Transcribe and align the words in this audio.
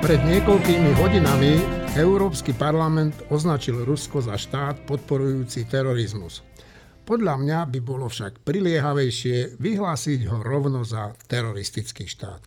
Pred 0.00 0.24
niekoľkými 0.24 0.96
hodinami 0.96 1.60
Európsky 1.92 2.56
parlament 2.56 3.20
označil 3.28 3.84
Rusko 3.84 4.24
za 4.24 4.40
štát 4.40 4.88
podporujúci 4.88 5.68
terorizmus. 5.68 6.40
Podľa 7.04 7.36
mňa 7.36 7.58
by 7.68 7.78
bolo 7.84 8.08
však 8.08 8.40
priliehavejšie 8.40 9.60
vyhlásiť 9.60 10.24
ho 10.32 10.40
rovno 10.40 10.88
za 10.88 11.12
teroristický 11.28 12.08
štát. 12.08 12.40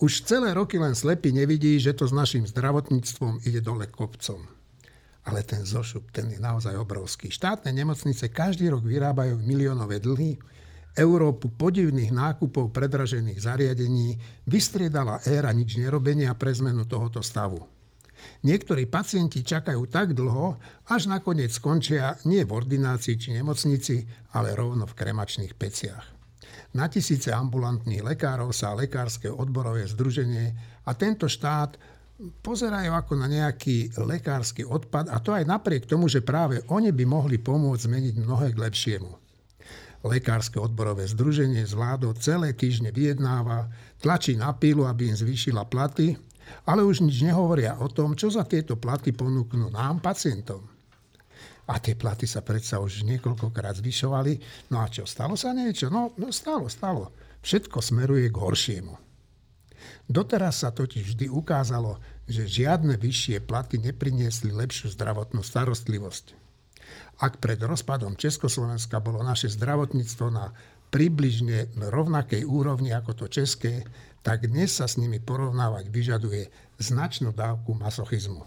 Už 0.00 0.24
celé 0.24 0.56
roky 0.56 0.80
len 0.80 0.96
slepý 0.96 1.36
nevidí, 1.36 1.76
že 1.76 1.92
to 1.92 2.08
s 2.08 2.16
našim 2.16 2.48
zdravotníctvom 2.48 3.44
ide 3.44 3.60
dole 3.60 3.84
kopcom. 3.92 4.40
Ale 5.28 5.44
ten 5.44 5.68
zošup, 5.68 6.08
ten 6.16 6.32
je 6.32 6.40
naozaj 6.40 6.80
obrovský. 6.80 7.28
Štátne 7.28 7.76
nemocnice 7.76 8.32
každý 8.32 8.72
rok 8.72 8.88
vyrábajú 8.88 9.36
miliónové 9.36 10.00
dlhy, 10.00 10.40
Európu 10.94 11.50
podivných 11.50 12.14
nákupov 12.14 12.70
predražených 12.70 13.42
zariadení 13.42 14.14
vystriedala 14.46 15.18
éra 15.26 15.50
nič 15.50 15.74
nerobenia 15.74 16.30
pre 16.38 16.54
zmenu 16.54 16.86
tohoto 16.86 17.18
stavu. 17.18 17.66
Niektorí 18.46 18.88
pacienti 18.88 19.44
čakajú 19.44 19.84
tak 19.90 20.14
dlho, 20.16 20.56
až 20.88 21.10
nakoniec 21.10 21.52
skončia 21.52 22.16
nie 22.24 22.46
v 22.46 22.54
ordinácii 22.56 23.16
či 23.18 23.34
nemocnici, 23.34 24.06
ale 24.32 24.54
rovno 24.56 24.86
v 24.86 24.96
kremačných 24.96 25.52
peciach. 25.58 26.04
Na 26.74 26.90
tisíce 26.90 27.30
ambulantných 27.30 28.02
lekárov 28.02 28.50
sa 28.54 28.74
lekárske 28.74 29.30
odborové 29.30 29.86
združenie 29.86 30.46
a 30.86 30.90
tento 30.94 31.30
štát 31.30 31.78
pozerajú 32.42 32.94
ako 32.94 33.12
na 33.18 33.26
nejaký 33.26 33.94
lekársky 33.98 34.62
odpad 34.62 35.10
a 35.10 35.18
to 35.18 35.34
aj 35.34 35.42
napriek 35.46 35.86
tomu, 35.86 36.06
že 36.06 36.22
práve 36.22 36.62
oni 36.70 36.94
by 36.94 37.04
mohli 37.06 37.42
pomôcť 37.42 37.84
zmeniť 37.90 38.14
mnohé 38.22 38.54
k 38.54 38.62
lepšiemu. 38.62 39.23
Lekárske 40.04 40.60
odborové 40.60 41.08
združenie 41.08 41.64
s 41.64 41.72
vládou 41.72 42.12
celé 42.20 42.52
týždne 42.52 42.92
vyjednáva, 42.92 43.72
tlačí 44.04 44.36
na 44.36 44.52
pílu, 44.52 44.84
aby 44.84 45.08
im 45.08 45.16
zvýšila 45.16 45.64
platy, 45.64 46.12
ale 46.68 46.84
už 46.84 47.00
nič 47.00 47.24
nehovoria 47.24 47.80
o 47.80 47.88
tom, 47.88 48.12
čo 48.12 48.28
za 48.28 48.44
tieto 48.44 48.76
platy 48.76 49.16
ponúknú 49.16 49.72
nám, 49.72 50.04
pacientom. 50.04 50.60
A 51.64 51.80
tie 51.80 51.96
platy 51.96 52.28
sa 52.28 52.44
predsa 52.44 52.76
už 52.84 53.08
niekoľkokrát 53.08 53.80
zvyšovali. 53.80 54.36
No 54.68 54.84
a 54.84 54.92
čo, 54.92 55.08
stalo 55.08 55.32
sa 55.32 55.56
niečo? 55.56 55.88
No, 55.88 56.12
no 56.20 56.28
stalo, 56.28 56.68
stalo. 56.68 57.08
Všetko 57.40 57.80
smeruje 57.80 58.28
k 58.28 58.36
horšiemu. 58.36 58.94
Doteraz 60.04 60.60
sa 60.60 60.68
totiž 60.68 61.16
vždy 61.16 61.26
ukázalo, 61.32 61.96
že 62.28 62.44
žiadne 62.44 63.00
vyššie 63.00 63.40
platy 63.48 63.80
nepriniesli 63.80 64.52
lepšiu 64.52 64.92
zdravotnú 64.92 65.40
starostlivosť. 65.40 66.43
Ak 67.24 67.40
pred 67.40 67.56
rozpadom 67.56 68.20
Československa 68.20 69.00
bolo 69.00 69.24
naše 69.24 69.48
zdravotníctvo 69.48 70.26
na 70.28 70.52
približne 70.92 71.72
rovnakej 71.72 72.44
úrovni 72.44 72.92
ako 72.92 73.24
to 73.24 73.26
české, 73.32 73.80
tak 74.20 74.44
dnes 74.44 74.76
sa 74.76 74.84
s 74.84 75.00
nimi 75.00 75.24
porovnávať 75.24 75.88
vyžaduje 75.88 76.52
značnú 76.76 77.32
dávku 77.32 77.72
masochizmu. 77.72 78.44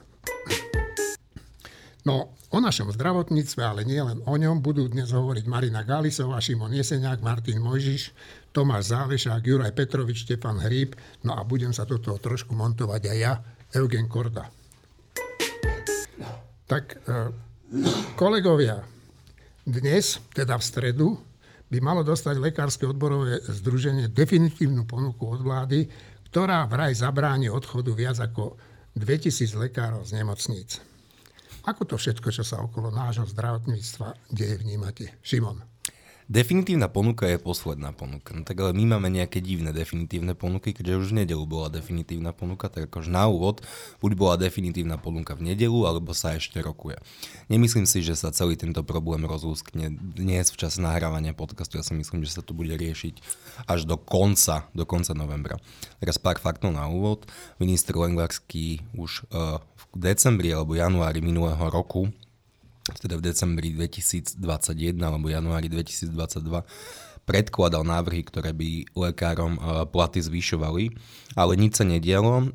No, 2.06 2.38
o 2.53 2.59
našom 2.61 2.94
zdravotníctve, 2.94 3.66
ale 3.66 3.81
nie 3.81 3.97
len 3.97 4.22
o 4.30 4.38
ňom, 4.38 4.61
budú 4.61 4.86
dnes 4.86 5.09
hovoriť 5.09 5.50
Marina 5.50 5.81
Gálisová, 5.81 6.38
Šimon 6.38 6.78
Jeseniak, 6.78 7.25
Martin 7.25 7.58
Mojžiš, 7.58 8.14
Tomáš 8.53 8.94
Zálešák, 8.94 9.41
Juraj 9.41 9.73
Petrovič, 9.73 10.30
Štefan 10.30 10.62
Hríb, 10.62 10.94
no 11.25 11.34
a 11.34 11.41
budem 11.41 11.73
sa 11.73 11.81
do 11.89 11.97
toho 11.97 12.22
trošku 12.22 12.53
montovať 12.53 13.02
aj 13.09 13.17
ja, 13.17 13.41
Eugen 13.73 14.06
Korda. 14.06 14.53
Tak 16.69 16.84
e, 17.03 17.47
Kolegovia, 18.15 18.79
dnes, 19.67 20.23
teda 20.31 20.55
v 20.55 20.63
stredu, 20.63 21.07
by 21.67 21.83
malo 21.83 21.99
dostať 21.99 22.39
Lekárske 22.39 22.87
odborové 22.87 23.43
združenie 23.43 24.07
definitívnu 24.07 24.87
ponuku 24.87 25.27
od 25.27 25.43
vlády, 25.43 25.83
ktorá 26.31 26.63
vraj 26.63 26.95
zabráni 26.95 27.51
odchodu 27.51 27.91
viac 27.91 28.23
ako 28.23 28.55
2000 28.95 29.67
lekárov 29.67 30.07
z 30.07 30.16
nemocníc. 30.16 30.79
Ako 31.67 31.83
to 31.83 32.00
všetko, 32.00 32.31
čo 32.31 32.47
sa 32.47 32.63
okolo 32.63 32.88
nášho 32.88 33.27
zdravotníctva 33.27 34.16
deje, 34.31 34.63
vnímate? 34.63 35.19
Šimon. 35.19 35.59
Definitívna 36.27 36.91
ponuka 36.91 37.23
je 37.23 37.39
posledná 37.39 37.95
ponuka. 37.95 38.35
No 38.35 38.43
tak 38.43 38.59
ale 38.59 38.75
my 38.75 38.99
máme 38.99 39.07
nejaké 39.07 39.39
divné 39.39 39.71
definitívne 39.71 40.35
ponuky, 40.35 40.75
keďže 40.75 40.99
už 40.99 41.07
v 41.15 41.23
nedelu 41.23 41.39
bola 41.47 41.71
definitívna 41.71 42.35
ponuka, 42.35 42.67
tak 42.67 42.91
akož 42.91 43.07
na 43.07 43.31
úvod 43.31 43.63
buď 44.03 44.11
bola 44.19 44.35
definitívna 44.35 44.99
ponuka 44.99 45.39
v 45.39 45.55
nedelu, 45.55 45.88
alebo 45.88 46.11
sa 46.11 46.35
ešte 46.35 46.59
rokuje. 46.59 46.99
Nemyslím 47.47 47.88
si, 47.88 48.03
že 48.03 48.19
sa 48.19 48.35
celý 48.35 48.59
tento 48.59 48.83
problém 48.83 49.23
rozlúskne 49.23 49.88
dnes 50.19 50.51
v 50.51 50.59
čas 50.59 50.75
nahrávania 50.75 51.31
podcastu. 51.31 51.79
Ja 51.79 51.88
si 51.88 51.95
myslím, 51.95 52.27
že 52.27 52.35
sa 52.35 52.44
to 52.44 52.51
bude 52.51 52.75
riešiť 52.75 53.23
až 53.63 53.88
do 53.88 53.95
konca, 53.95 54.67
do 54.75 54.83
konca 54.83 55.15
novembra. 55.15 55.55
Teraz 56.03 56.19
pár 56.19 56.44
faktov 56.44 56.75
na 56.75 56.91
úvod. 56.91 57.23
Minister 57.55 57.95
Lengvarský 57.95 58.83
už 58.99 59.31
uh, 59.31 59.63
v 59.63 59.83
decembri 59.95 60.51
alebo 60.51 60.75
januári 60.75 61.23
minulého 61.23 61.71
roku 61.71 62.11
teda 62.96 63.20
v 63.20 63.24
decembri 63.28 63.75
2021 63.75 64.40
alebo 65.03 65.28
januári 65.28 65.68
2022 65.68 66.64
predkladal 67.28 67.84
návrhy, 67.84 68.24
ktoré 68.24 68.56
by 68.56 68.96
lekárom 68.96 69.59
e, 69.59 69.62
platy 69.92 70.24
zvyšovali, 70.24 70.96
ale 71.36 71.59
nič 71.59 71.84
sa 71.84 71.84
nedialo. 71.84 72.34
E, 72.40 72.46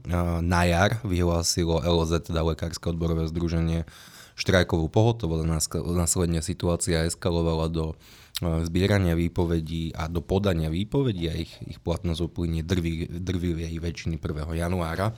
na 0.41 0.65
jar 0.65 0.97
vyhlásilo 1.05 1.85
LOZ, 1.85 2.33
teda 2.33 2.41
Lekárske 2.41 2.89
odborové 2.89 3.29
združenie, 3.29 3.85
štrajkovú 4.33 4.89
pohotovosť, 4.89 5.45
následne 5.93 6.41
situácia 6.41 7.05
eskalovala 7.05 7.69
do 7.69 7.93
e, 7.93 8.65
zbierania 8.65 9.13
výpovedí 9.13 9.93
a 9.93 10.09
do 10.09 10.25
podania 10.25 10.73
výpovedí 10.73 11.29
a 11.29 11.37
ich, 11.37 11.53
ich 11.69 11.77
platnosť 11.85 12.33
uplynie 12.33 12.65
drvivej 12.65 13.77
väčšiny 13.77 14.17
1. 14.17 14.57
januára, 14.57 15.13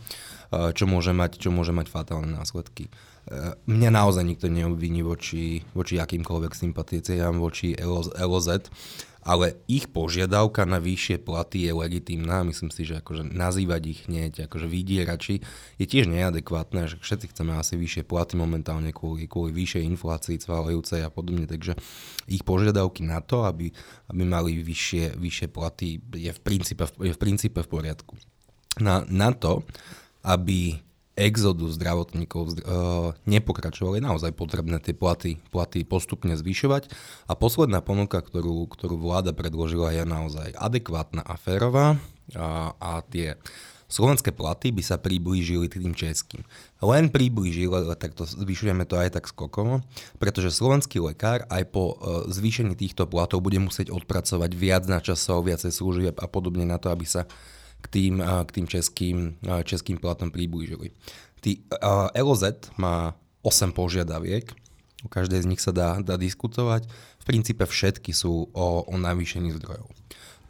čo 0.75 0.91
môže 0.91 1.15
mať, 1.15 1.39
čo 1.39 1.55
môže 1.55 1.71
mať 1.71 1.91
fatálne 1.95 2.35
následky. 2.35 2.91
Mňa 3.65 3.89
naozaj 3.89 4.25
nikto 4.25 4.53
neobviní 4.53 5.01
voči, 5.01 5.65
voči 5.73 5.97
akýmkoľvek 5.97 6.53
sympatíciám, 6.53 7.41
voči 7.41 7.73
LOZ, 7.81 8.69
ale 9.25 9.57
ich 9.65 9.89
požiadavka 9.89 10.69
na 10.69 10.77
vyššie 10.77 11.25
platy 11.25 11.65
je 11.65 11.73
legitímna. 11.73 12.45
Myslím 12.45 12.69
si, 12.69 12.85
že 12.85 13.01
akože 13.01 13.25
nazývať 13.25 13.83
ich 13.89 14.01
hneď 14.05 14.45
akože 14.45 14.69
vydierači 14.69 15.41
je 15.81 15.87
tiež 15.89 16.13
neadekvátne, 16.13 16.85
že 16.85 17.01
všetci 17.01 17.33
chceme 17.33 17.57
asi 17.57 17.81
vyššie 17.81 18.05
platy 18.05 18.37
momentálne 18.37 18.93
kvôli, 18.93 19.25
kvôli 19.25 19.57
vyššej 19.57 19.89
inflácii 19.97 20.37
cvalajúcej 20.45 21.01
a 21.01 21.09
podobne, 21.09 21.49
takže 21.49 21.73
ich 22.29 22.45
požiadavky 22.45 23.09
na 23.09 23.25
to, 23.25 23.49
aby, 23.49 23.73
aby 24.13 24.23
mali 24.29 24.61
vyššie, 24.61 25.17
vyššie 25.17 25.49
platy 25.49 26.05
je 26.13 26.29
v 26.29 26.41
princípe, 26.45 26.85
je 27.01 27.13
v 27.17 27.21
princípe 27.21 27.65
v 27.65 27.69
poriadku. 27.73 28.21
Na, 28.85 29.09
na 29.09 29.33
to, 29.33 29.65
aby 30.21 30.85
exodu 31.15 31.71
zdravotníkov 31.71 32.43
uh, 32.43 32.55
nepokračovali. 33.27 34.03
Naozaj 34.03 34.35
potrebné 34.35 34.83
tie 34.83 34.95
platy, 34.95 35.39
platy 35.55 35.87
postupne 35.87 36.35
zvyšovať. 36.35 36.91
A 37.31 37.39
posledná 37.39 37.79
ponuka, 37.79 38.19
ktorú, 38.19 38.67
ktorú 38.67 38.99
vláda 38.99 39.31
predložila, 39.31 39.95
je 39.95 40.03
naozaj 40.03 40.59
adekvátna 40.59 41.23
a 41.23 41.35
férová. 41.39 42.03
A, 42.35 42.75
a 42.83 42.91
tie 43.07 43.39
slovenské 43.87 44.35
platy 44.35 44.75
by 44.75 44.83
sa 44.83 44.99
priblížili 44.99 45.71
tým 45.71 45.95
českým. 45.95 46.43
Len 46.83 47.07
priblížili, 47.13 47.71
ale 47.71 47.95
takto 47.95 48.27
zvyšujeme 48.27 48.83
to 48.83 48.99
aj 48.99 49.15
tak 49.15 49.31
skokovo, 49.31 49.87
pretože 50.19 50.51
slovenský 50.51 50.99
lekár 50.99 51.47
aj 51.47 51.63
po 51.71 51.95
uh, 51.95 52.27
zvýšení 52.27 52.75
týchto 52.75 53.07
platov 53.07 53.45
bude 53.45 53.63
musieť 53.63 53.95
odpracovať 53.95 54.51
viac 54.59 54.83
na 54.91 54.99
časov, 54.99 55.47
viacej 55.47 55.71
služieb 55.71 56.17
a 56.19 56.27
podobne 56.27 56.67
na 56.67 56.83
to, 56.83 56.91
aby 56.91 57.07
sa 57.07 57.29
k 57.85 57.87
tým, 57.93 58.25
k 58.25 58.51
tým 58.51 58.67
českým, 58.67 59.37
českým 59.69 60.01
platom 60.01 60.33
priblížili. 60.33 60.97
Tý, 61.45 61.61
LOZ 62.17 62.73
má 62.81 63.13
8 63.45 63.77
požiadaviek, 63.77 64.49
o 65.05 65.09
každej 65.13 65.45
z 65.45 65.49
nich 65.53 65.61
sa 65.61 65.77
dá, 65.77 66.01
dá 66.01 66.17
diskutovať. 66.17 66.89
V 67.21 67.25
princípe 67.29 67.69
všetky 67.69 68.17
sú 68.17 68.49
o, 68.57 68.67
o 68.89 68.95
navýšení 68.97 69.53
zdrojov. 69.61 69.93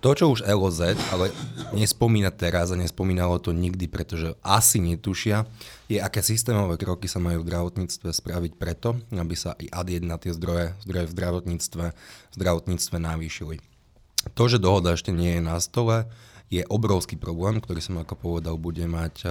To, 0.05 0.13
čo 0.13 0.29
už 0.37 0.45
LOZ, 0.45 1.01
ale 1.17 1.33
nespomína 1.73 2.29
teraz 2.29 2.69
a 2.69 2.77
nespomínalo 2.77 3.41
to 3.41 3.57
nikdy, 3.57 3.89
pretože 3.89 4.37
asi 4.45 4.77
netušia, 4.77 5.49
je, 5.89 5.97
aké 5.97 6.21
systémové 6.21 6.77
kroky 6.77 7.09
sa 7.09 7.25
majú 7.25 7.41
v 7.41 7.49
zdravotníctve 7.49 8.13
spraviť 8.13 8.53
preto, 8.61 9.01
aby 9.17 9.33
sa 9.33 9.57
i 9.57 9.67
ad 9.73 9.89
1 9.89 10.05
tie 10.21 10.37
zdroje, 10.37 10.77
zdroje 10.85 11.09
v 11.09 11.15
zdravotníctve, 11.17 11.85
zdravotníctve 12.37 12.97
navýšili. 13.01 13.65
To, 14.37 14.45
že 14.45 14.61
dohoda 14.61 14.93
ešte 14.93 15.09
nie 15.09 15.41
je 15.41 15.43
na 15.43 15.57
stole, 15.57 16.05
je 16.53 16.63
obrovský 16.69 17.17
problém, 17.17 17.59
ktorý 17.59 17.81
som 17.81 17.97
ako 18.01 18.15
povedal, 18.15 18.55
bude 18.61 18.85
mať 18.85 19.27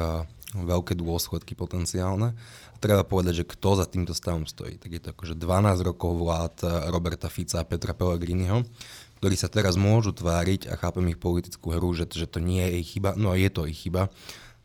veľké 0.53 0.93
dôsledky 0.93 1.57
potenciálne. 1.57 2.37
A 2.73 2.77
treba 2.77 3.01
povedať, 3.01 3.41
že 3.41 3.49
kto 3.49 3.81
za 3.81 3.85
týmto 3.89 4.13
stavom 4.13 4.45
stojí. 4.45 4.77
Tak 4.77 4.91
je 4.93 5.01
to 5.01 5.09
akože 5.17 5.33
12 5.39 5.81
rokov 5.81 6.13
vlád 6.13 6.55
Roberta 6.93 7.27
Fica 7.33 7.65
a 7.65 7.67
Petra 7.67 7.97
Pellegriniho, 7.97 8.61
ktorí 9.17 9.33
sa 9.33 9.49
teraz 9.49 9.79
môžu 9.79 10.13
tváriť 10.13 10.69
a 10.69 10.77
chápem 10.77 11.09
ich 11.09 11.17
politickú 11.17 11.73
hru, 11.73 11.97
že, 11.97 12.05
že 12.11 12.29
to 12.29 12.37
nie 12.37 12.61
je 12.61 12.73
ich 12.85 12.89
chyba. 12.93 13.17
No 13.17 13.33
je 13.33 13.49
to 13.49 13.65
ich 13.65 13.81
chyba. 13.81 14.13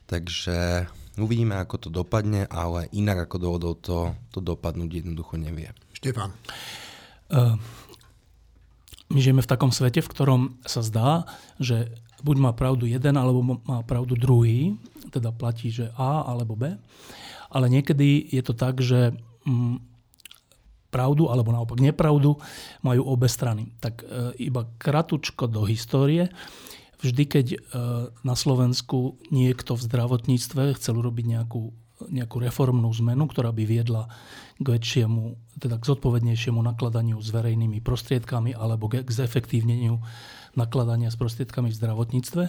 Takže 0.09 0.89
uvidíme, 1.21 1.57
ako 1.57 1.89
to 1.89 1.89
dopadne, 1.89 2.45
ale 2.49 2.89
inak 2.93 3.29
ako 3.29 3.37
dohodol 3.39 3.75
to, 3.79 3.99
to 4.33 4.41
dopadnúť 4.45 5.05
jednoducho 5.05 5.41
nevie. 5.41 5.73
Štefan. 5.97 6.33
Uh, 7.29 7.61
my 9.13 9.19
žijeme 9.21 9.45
v 9.45 9.51
takom 9.51 9.73
svete, 9.73 10.01
v 10.01 10.11
ktorom 10.11 10.43
sa 10.65 10.81
zdá, 10.81 11.29
že 11.61 11.93
buď 12.23 12.37
má 12.39 12.51
pravdu 12.55 12.87
jeden, 12.87 13.15
alebo 13.15 13.43
má 13.43 13.83
pravdu 13.87 14.19
druhý. 14.19 14.75
teda 15.09 15.33
platí, 15.33 15.73
že 15.73 15.89
A 15.97 16.29
alebo 16.29 16.53
B. 16.53 16.77
Ale 17.49 17.67
niekedy 17.73 18.29
je 18.29 18.43
to 18.45 18.53
tak, 18.53 18.77
že 18.85 19.17
mm, 19.49 19.81
pravdu 20.93 21.29
alebo 21.33 21.53
naopak 21.53 21.81
nepravdu 21.81 22.37
majú 22.85 23.03
obe 23.09 23.29
strany. 23.29 23.73
Tak 23.81 24.05
e, 24.05 24.05
iba 24.41 24.69
kratučko 24.77 25.49
do 25.49 25.65
histórie. 25.65 26.29
Vždy, 27.01 27.25
keď 27.25 27.47
e, 27.55 27.59
na 28.13 28.35
Slovensku 28.37 29.17
niekto 29.33 29.79
v 29.79 29.85
zdravotníctve 29.89 30.77
chcel 30.77 31.01
urobiť 31.01 31.25
nejakú, 31.25 31.73
nejakú 32.13 32.37
reformnú 32.37 32.93
zmenu, 33.01 33.25
ktorá 33.31 33.49
by 33.49 33.65
viedla 33.65 34.13
k 34.59 34.67
väčšiemu, 34.67 35.57
teda 35.57 35.81
k 35.81 35.89
zodpovednejšiemu 35.89 36.61
nakladaniu 36.61 37.17
s 37.23 37.33
verejnými 37.33 37.81
prostriedkami 37.81 38.53
alebo 38.53 38.91
k 38.91 39.09
zefektívneniu 39.09 40.03
nakladania 40.55 41.13
s 41.13 41.19
prostriedkami 41.21 41.69
v 41.69 41.79
zdravotníctve, 41.79 42.45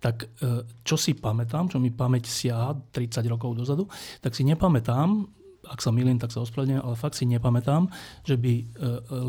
tak 0.00 0.30
e, 0.40 0.64
čo 0.86 0.96
si 0.96 1.12
pamätám, 1.18 1.68
čo 1.68 1.82
mi 1.82 1.92
pamäť 1.92 2.30
siaha 2.30 2.78
30 2.94 3.32
rokov 3.32 3.58
dozadu, 3.58 3.90
tak 4.24 4.32
si 4.32 4.46
nepamätám, 4.46 5.26
ak 5.66 5.78
sa 5.78 5.94
milím, 5.94 6.18
tak 6.18 6.34
sa 6.34 6.42
ospravedlňujem, 6.42 6.82
ale 6.82 6.96
fakt 6.98 7.18
si 7.18 7.24
nepamätám, 7.28 7.86
že 8.26 8.38
by 8.38 8.52
e, 8.52 8.64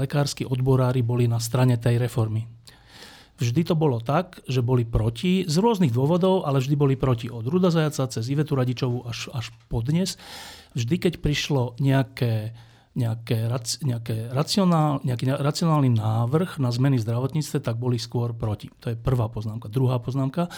lekársky 0.03 0.47
odborári 0.47 1.05
boli 1.05 1.29
na 1.29 1.37
strane 1.37 1.77
tej 1.77 2.01
reformy. 2.01 2.45
Vždy 3.33 3.65
to 3.65 3.75
bolo 3.75 3.97
tak, 3.97 4.45
že 4.45 4.61
boli 4.61 4.85
proti, 4.85 5.43
z 5.49 5.55
rôznych 5.57 5.89
dôvodov, 5.89 6.45
ale 6.45 6.61
vždy 6.61 6.75
boli 6.77 6.93
proti. 6.93 7.33
Od 7.33 7.41
Ruda 7.43 7.73
Zajaca 7.73 8.05
cez 8.05 8.29
Ivetu 8.29 8.53
Radičovu 8.53 9.09
až, 9.09 9.33
až 9.33 9.49
po 9.67 9.81
dnes. 9.81 10.21
Vždy, 10.77 10.95
keď 11.01 11.13
prišlo 11.17 11.73
nejaké, 11.81 12.53
nejaké, 12.93 13.49
nejaké 13.81 14.29
racionál, 14.29 15.01
nejaký 15.01 15.25
racionálny 15.33 15.89
návrh 15.97 16.61
na 16.61 16.69
zmeny 16.69 17.01
v 17.01 17.05
zdravotníctve, 17.09 17.57
tak 17.61 17.81
boli 17.81 17.97
skôr 17.97 18.37
proti. 18.37 18.69
To 18.85 18.93
je 18.93 18.97
prvá 18.97 19.29
poznámka. 19.33 19.69
Druhá 19.69 19.97
poznámka. 19.97 20.49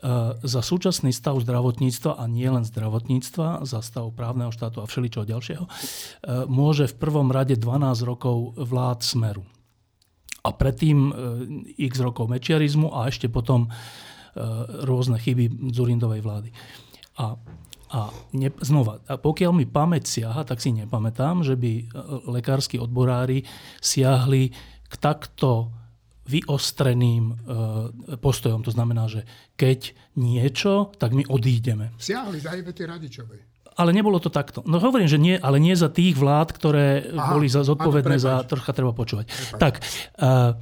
Eh, 0.00 0.32
za 0.40 0.64
súčasný 0.64 1.12
stav 1.12 1.36
zdravotníctva 1.44 2.16
a 2.16 2.24
nie 2.24 2.48
len 2.48 2.64
zdravotníctva, 2.64 3.68
za 3.68 3.84
stav 3.84 4.08
právneho 4.16 4.48
štátu 4.48 4.80
a 4.80 4.88
všeličoho 4.88 5.28
ďalšieho, 5.28 5.64
eh, 5.68 6.48
môže 6.48 6.88
v 6.88 6.96
prvom 6.96 7.28
rade 7.28 7.52
12 7.60 8.00
rokov 8.00 8.56
vlád 8.56 9.04
smeru. 9.04 9.44
A 10.40 10.56
predtým 10.56 10.98
eh, 11.12 11.14
x 11.84 12.00
rokov 12.00 12.32
mečiarizmu 12.32 12.96
a 12.96 13.12
ešte 13.12 13.28
potom 13.28 13.68
rôzne 14.86 15.18
chyby 15.18 15.74
Zurindovej 15.74 16.22
vlády. 16.22 16.54
A 17.18 17.34
a 17.90 18.14
ne, 18.38 18.54
znova, 18.62 19.02
a 19.10 19.18
pokiaľ 19.18 19.50
mi 19.50 19.66
pamäť 19.66 20.06
siaha, 20.06 20.46
tak 20.46 20.62
si 20.62 20.70
nepamätám, 20.70 21.42
že 21.42 21.58
by 21.58 21.90
lekársky 22.30 22.78
odborári 22.78 23.42
siahli 23.82 24.54
k 24.86 24.94
takto 24.94 25.74
vyostreným 26.30 27.24
e, 27.26 27.34
postojom. 28.22 28.62
To 28.62 28.70
znamená, 28.70 29.10
že 29.10 29.26
keď 29.58 29.90
niečo, 30.14 30.94
tak 31.02 31.10
my 31.10 31.26
odídeme. 31.26 31.90
Siahli 31.98 32.38
za 32.38 32.54
Ivety 32.54 32.86
Radičovej. 32.86 33.40
Ale 33.74 33.90
nebolo 33.90 34.22
to 34.22 34.30
takto. 34.30 34.62
No 34.70 34.78
hovorím, 34.78 35.10
že 35.10 35.18
nie, 35.18 35.34
ale 35.34 35.58
nie 35.58 35.74
za 35.74 35.90
tých 35.90 36.14
vlád, 36.14 36.54
ktoré 36.54 37.10
Aha, 37.10 37.34
boli 37.34 37.50
za, 37.50 37.66
zodpovedné 37.66 38.22
za... 38.22 38.46
Trocha 38.46 38.70
treba 38.70 38.94
počúvať. 38.94 39.26
Prepač. 39.30 39.58
Tak, 39.58 39.74
uh, 40.20 40.52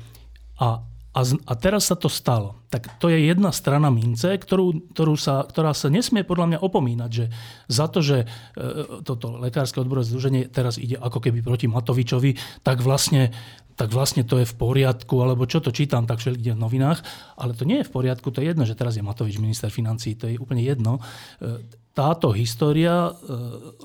a, 0.62 0.68
a, 1.18 1.20
a 1.26 1.52
teraz 1.58 1.90
sa 1.90 1.98
to 1.98 2.06
stalo. 2.06 2.62
Tak 2.70 3.02
to 3.02 3.10
je 3.10 3.26
jedna 3.26 3.50
strana 3.50 3.90
mince, 3.90 4.38
ktorú, 4.38 4.94
ktorú 4.94 5.18
sa, 5.18 5.42
ktorá 5.42 5.74
sa 5.74 5.90
nesmie 5.90 6.22
podľa 6.22 6.54
mňa 6.54 6.58
opomínať, 6.62 7.10
že 7.10 7.26
za 7.66 7.90
to, 7.90 7.98
že 7.98 8.22
uh, 8.22 9.02
toto 9.02 9.34
lekárske 9.42 9.82
odborové 9.82 10.06
združenie 10.06 10.46
teraz 10.46 10.78
ide 10.78 10.94
ako 10.94 11.18
keby 11.18 11.42
proti 11.42 11.66
Matovičovi, 11.66 12.62
tak 12.62 12.78
vlastne 12.86 13.34
tak 13.78 13.94
vlastne 13.94 14.26
to 14.26 14.42
je 14.42 14.46
v 14.50 14.58
poriadku, 14.58 15.22
alebo 15.22 15.46
čo 15.46 15.62
to 15.62 15.70
čítam 15.70 16.02
tak 16.02 16.18
všelikde 16.18 16.58
v 16.58 16.62
novinách, 16.66 16.98
ale 17.38 17.54
to 17.54 17.62
nie 17.62 17.78
je 17.78 17.86
v 17.86 17.94
poriadku, 17.94 18.34
to 18.34 18.42
je 18.42 18.50
jedno, 18.50 18.66
že 18.66 18.74
teraz 18.74 18.98
je 18.98 19.06
Matovič 19.06 19.38
minister 19.38 19.70
financí, 19.70 20.18
to 20.18 20.26
je 20.26 20.34
úplne 20.34 20.66
jedno. 20.66 20.98
E, 21.38 21.62
táto 21.98 22.30
história 22.30 23.10
e, 23.10 23.12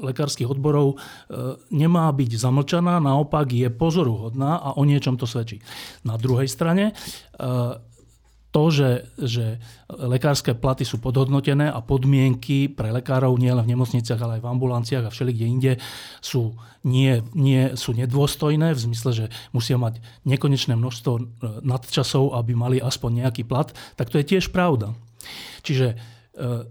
lekárskych 0.06 0.46
odborov 0.46 0.94
e, 0.94 0.98
nemá 1.74 2.14
byť 2.14 2.38
zamlčaná, 2.38 3.02
naopak 3.02 3.50
je 3.50 3.74
pozoruhodná 3.74 4.62
a 4.62 4.78
o 4.78 4.86
niečom 4.86 5.18
to 5.18 5.26
svedčí. 5.26 5.58
Na 6.06 6.22
druhej 6.22 6.46
strane 6.46 6.94
to, 8.54 8.70
že, 8.70 9.10
že 9.18 9.58
lekárske 9.90 10.54
platy 10.54 10.86
sú 10.86 11.02
podhodnotené 11.02 11.74
a 11.74 11.82
podmienky 11.82 12.70
pre 12.70 12.94
lekárov 12.94 13.34
nie 13.42 13.50
len 13.50 13.66
v 13.66 13.74
nemocniciach, 13.74 14.22
ale 14.22 14.38
aj 14.38 14.44
v 14.46 14.52
ambulanciách 14.54 15.06
a 15.10 15.14
všelikde 15.14 15.46
inde 15.50 15.74
sú, 16.22 16.54
nie, 16.86 17.26
nie, 17.34 17.74
sú 17.74 17.98
nedôstojné, 17.98 18.78
v 18.78 18.84
zmysle, 18.86 19.12
že 19.12 19.26
musia 19.58 19.82
mať 19.82 19.98
nekonečné 20.30 20.78
množstvo 20.78 21.12
e, 21.18 21.22
nadčasov, 21.66 22.38
aby 22.38 22.54
mali 22.54 22.78
aspoň 22.78 23.26
nejaký 23.26 23.42
plat, 23.50 23.74
tak 23.98 24.14
to 24.14 24.22
je 24.22 24.38
tiež 24.38 24.54
pravda. 24.54 24.94
Čiže 25.66 25.98
e, 26.38 26.70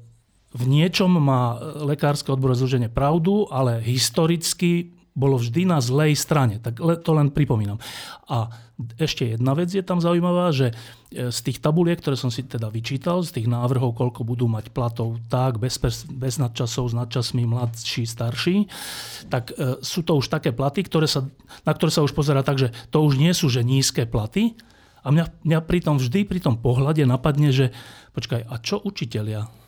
v 0.52 0.64
niečom 0.68 1.08
má 1.16 1.56
lekárske 1.88 2.28
odborové 2.28 2.60
zloženie 2.60 2.92
pravdu, 2.92 3.48
ale 3.48 3.80
historicky 3.80 4.92
bolo 5.12 5.36
vždy 5.36 5.68
na 5.68 5.80
zlej 5.80 6.16
strane. 6.16 6.56
Tak 6.60 6.80
to 6.80 7.10
len 7.12 7.28
pripomínam. 7.28 7.76
A 8.28 8.48
ešte 8.96 9.36
jedna 9.36 9.52
vec 9.52 9.68
je 9.68 9.84
tam 9.84 10.00
zaujímavá, 10.00 10.50
že 10.50 10.72
e, 11.12 11.28
z 11.28 11.38
tých 11.44 11.60
tabuliek, 11.60 12.00
ktoré 12.00 12.16
som 12.16 12.32
si 12.32 12.42
teda 12.48 12.72
vyčítal, 12.72 13.20
z 13.20 13.36
tých 13.36 13.46
návrhov, 13.46 13.92
koľko 13.92 14.24
budú 14.24 14.48
mať 14.48 14.72
platov 14.72 15.20
tak, 15.28 15.60
bez, 15.60 15.76
bez 16.08 16.40
nadčasov, 16.40 16.90
s 16.90 16.94
nadčasmi, 16.96 17.44
mladší, 17.44 18.08
starší, 18.08 18.66
tak 19.28 19.52
e, 19.52 19.84
sú 19.84 20.00
to 20.02 20.16
už 20.16 20.32
také 20.32 20.50
platy, 20.50 20.82
ktoré 20.88 21.04
sa, 21.04 21.28
na 21.68 21.72
ktoré 21.76 21.92
sa 21.92 22.02
už 22.02 22.16
pozera 22.16 22.40
tak, 22.40 22.58
že 22.58 22.72
to 22.88 23.04
už 23.04 23.20
nie 23.20 23.36
sú 23.36 23.52
že 23.52 23.60
nízke 23.60 24.08
platy. 24.08 24.56
A 25.04 25.10
mňa, 25.12 25.44
mňa 25.44 25.58
pri 25.66 25.78
tom 25.82 26.00
vždy, 26.00 26.24
pri 26.24 26.40
tom 26.40 26.56
pohľade 26.56 27.04
napadne, 27.04 27.52
že 27.52 27.74
počkaj, 28.16 28.48
a 28.48 28.54
čo 28.62 28.80
učitelia? 28.80 29.61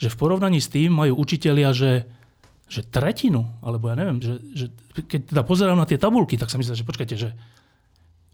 Že 0.00 0.08
v 0.08 0.18
porovnaní 0.18 0.58
s 0.64 0.72
tým 0.72 0.96
majú 0.96 1.20
učitelia, 1.20 1.76
že 1.76 2.08
že 2.70 2.86
tretinu, 2.86 3.50
alebo 3.66 3.90
ja 3.90 3.98
neviem, 3.98 4.22
že, 4.22 4.38
že 4.54 4.66
keď 4.94 5.34
teda 5.34 5.42
pozerám 5.42 5.74
na 5.74 5.90
tie 5.90 5.98
tabulky, 5.98 6.38
tak 6.38 6.54
sa 6.54 6.56
myslím, 6.56 6.78
že 6.78 6.86
počkajte, 6.86 7.16
že, 7.18 7.34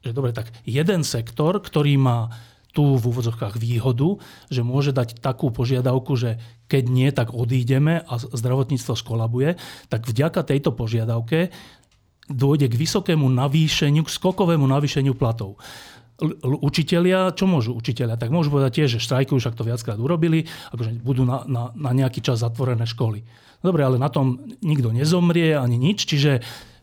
že 0.04 0.12
dobre, 0.12 0.36
tak 0.36 0.52
jeden 0.68 1.00
sektor, 1.08 1.56
ktorý 1.56 1.96
má 1.96 2.28
tú 2.76 3.00
v 3.00 3.08
úvodzovkách 3.08 3.56
výhodu, 3.56 4.20
že 4.52 4.60
môže 4.60 4.92
dať 4.92 5.24
takú 5.24 5.48
požiadavku, 5.48 6.12
že 6.20 6.36
keď 6.68 6.84
nie, 6.92 7.08
tak 7.08 7.32
odídeme 7.32 8.04
a 8.04 8.20
zdravotníctvo 8.20 8.92
skolabuje, 8.92 9.56
tak 9.88 10.04
vďaka 10.04 10.44
tejto 10.44 10.76
požiadavke 10.76 11.48
dôjde 12.28 12.68
k 12.68 12.76
vysokému 12.76 13.24
navýšeniu, 13.32 14.04
k 14.04 14.12
skokovému 14.12 14.68
navýšeniu 14.68 15.16
platov 15.16 15.56
učitelia, 16.42 17.32
čo 17.36 17.44
môžu 17.44 17.76
učitelia? 17.76 18.16
Tak 18.16 18.32
môžu 18.32 18.48
povedať 18.48 18.82
tiež, 18.82 18.96
že 18.96 19.04
štrajkujú, 19.04 19.36
však 19.36 19.56
to 19.56 19.68
viackrát 19.68 19.98
urobili, 20.00 20.48
akože 20.72 21.04
budú 21.04 21.28
na, 21.28 21.44
na, 21.44 21.72
na 21.76 21.90
nejaký 21.92 22.24
čas 22.24 22.40
zatvorené 22.40 22.88
školy. 22.88 23.24
Dobre, 23.60 23.84
ale 23.84 24.00
na 24.00 24.08
tom 24.08 24.40
nikto 24.64 24.92
nezomrie 24.92 25.56
ani 25.56 25.76
nič, 25.76 26.08
čiže 26.08 26.40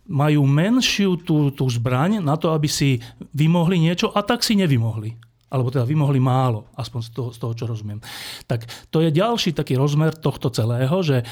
majú 0.09 0.43
menšiu 0.43 1.15
tú, 1.23 1.49
tú 1.55 1.65
zbraň 1.71 2.19
na 2.19 2.35
to, 2.35 2.51
aby 2.51 2.67
si 2.67 2.99
vymohli 3.31 3.79
niečo 3.79 4.11
a 4.11 4.19
tak 4.21 4.43
si 4.43 4.59
nevymohli. 4.59 5.15
Alebo 5.53 5.69
teda 5.69 5.85
vymohli 5.85 6.17
málo, 6.17 6.65
aspoň 6.73 7.01
z 7.05 7.09
toho, 7.13 7.29
z 7.29 7.37
toho 7.37 7.53
čo 7.53 7.65
rozumiem. 7.69 8.01
Tak 8.49 8.65
to 8.89 9.05
je 9.05 9.13
ďalší 9.13 9.53
taký 9.53 9.77
rozmer 9.77 10.17
tohto 10.17 10.49
celého, 10.49 10.97
že 11.05 11.21
e, 11.21 11.25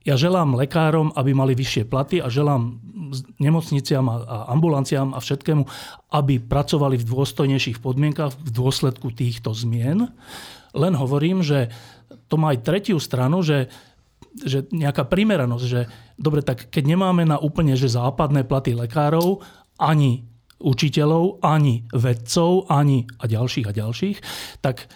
ja 0.00 0.16
želám 0.16 0.56
lekárom, 0.56 1.12
aby 1.12 1.36
mali 1.36 1.52
vyššie 1.52 1.84
platy 1.84 2.24
a 2.24 2.32
želám 2.32 2.80
nemocniciam 3.36 4.06
a 4.08 4.48
ambulanciám 4.48 5.12
a 5.12 5.20
všetkému, 5.20 5.62
aby 6.14 6.40
pracovali 6.40 6.96
v 6.96 7.08
dôstojnejších 7.08 7.84
podmienkach 7.84 8.32
v 8.38 8.50
dôsledku 8.50 9.12
týchto 9.12 9.52
zmien. 9.52 10.08
Len 10.72 10.94
hovorím, 10.96 11.44
že 11.44 11.68
to 12.30 12.38
má 12.38 12.54
aj 12.54 12.64
tretiu 12.64 12.96
stranu, 12.96 13.42
že 13.44 13.68
že 14.30 14.70
nejaká 14.70 15.10
primeranosť, 15.10 15.64
že 15.66 15.90
dobre, 16.14 16.46
tak 16.46 16.70
keď 16.70 16.94
nemáme 16.94 17.26
na 17.26 17.42
úplne 17.42 17.74
že 17.74 17.90
západné 17.90 18.46
platy 18.46 18.78
lekárov, 18.78 19.42
ani 19.74 20.22
učiteľov, 20.60 21.42
ani 21.42 21.88
vedcov, 21.90 22.68
ani 22.68 23.08
a 23.18 23.24
ďalších 23.26 23.66
a 23.66 23.72
ďalších, 23.72 24.16
tak 24.62 24.86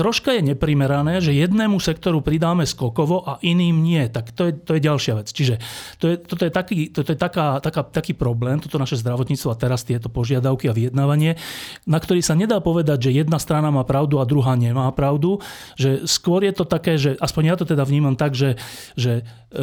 troška 0.00 0.32
je 0.32 0.56
neprimerané, 0.56 1.20
že 1.20 1.36
jednému 1.36 1.76
sektoru 1.76 2.24
pridáme 2.24 2.64
skokovo 2.64 3.20
a 3.20 3.36
iným 3.44 3.84
nie. 3.84 4.08
Tak 4.08 4.32
to 4.32 4.48
je, 4.48 4.52
to 4.56 4.72
je 4.72 4.80
ďalšia 4.80 5.12
vec. 5.20 5.28
Čiže 5.28 5.60
to 6.00 6.08
je, 6.08 6.14
toto 6.16 6.48
je, 6.48 6.52
taký, 6.52 6.88
toto 6.88 7.12
je 7.12 7.18
taká, 7.20 7.60
taká, 7.60 7.84
taký 7.84 8.16
problém, 8.16 8.56
toto 8.64 8.80
naše 8.80 8.96
zdravotníctvo 8.96 9.52
a 9.52 9.60
teraz 9.60 9.84
tieto 9.84 10.08
požiadavky 10.08 10.72
a 10.72 10.76
vyjednávanie, 10.76 11.36
na 11.84 12.00
ktorý 12.00 12.24
sa 12.24 12.32
nedá 12.32 12.64
povedať, 12.64 13.12
že 13.12 13.20
jedna 13.20 13.36
strana 13.36 13.68
má 13.68 13.84
pravdu 13.84 14.16
a 14.16 14.24
druhá 14.24 14.56
nemá 14.56 14.88
pravdu. 14.96 15.44
Že 15.76 16.08
skôr 16.08 16.48
je 16.48 16.56
to 16.56 16.64
také, 16.64 16.96
že 16.96 17.20
aspoň 17.20 17.42
ja 17.52 17.54
to 17.60 17.68
teda 17.68 17.84
vnímam 17.84 18.16
tak, 18.16 18.32
že, 18.32 18.56
že 18.96 19.20
e, 19.52 19.62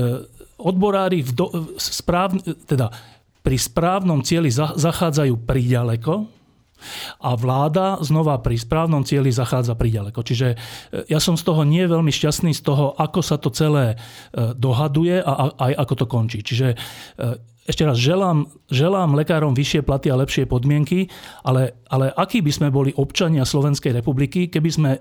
odborári 0.61 1.25
v 1.25 1.33
do, 1.33 1.49
správ, 1.81 2.37
teda 2.69 2.93
pri 3.41 3.57
správnom 3.57 4.21
cieli 4.21 4.53
zachádzajú 4.53 5.33
príďaleko, 5.47 6.36
a 7.21 7.33
vláda 7.35 7.99
znova 8.01 8.39
pri 8.41 8.57
správnom 8.57 9.03
cieli 9.03 9.33
zachádza 9.33 9.73
priďaleko. 9.77 10.19
Čiže 10.21 10.47
e, 10.53 10.57
ja 11.11 11.19
som 11.21 11.35
z 11.35 11.43
toho 11.43 11.61
nie 11.67 11.83
veľmi 11.85 12.09
šťastný 12.13 12.53
z 12.53 12.61
toho, 12.61 12.93
ako 12.97 13.19
sa 13.21 13.37
to 13.37 13.49
celé 13.53 13.93
e, 13.93 13.95
dohaduje 14.55 15.21
a 15.21 15.53
aj 15.57 15.73
ako 15.87 15.93
to 15.93 16.05
končí. 16.05 16.39
Čiže 16.41 16.67
e, 16.73 16.77
ešte 17.67 17.83
raz, 17.83 17.99
želám, 17.99 18.47
želám 18.71 19.11
lekárom 19.11 19.51
vyššie 19.51 19.83
platy 19.83 20.07
a 20.07 20.15
lepšie 20.15 20.47
podmienky, 20.47 21.11
ale, 21.43 21.75
ale 21.91 22.15
akí 22.15 22.39
by 22.39 22.51
sme 22.55 22.67
boli 22.71 22.95
občania 22.95 23.43
Slovenskej 23.43 23.91
republiky, 23.91 24.47
keby 24.47 24.69
sme 24.71 24.91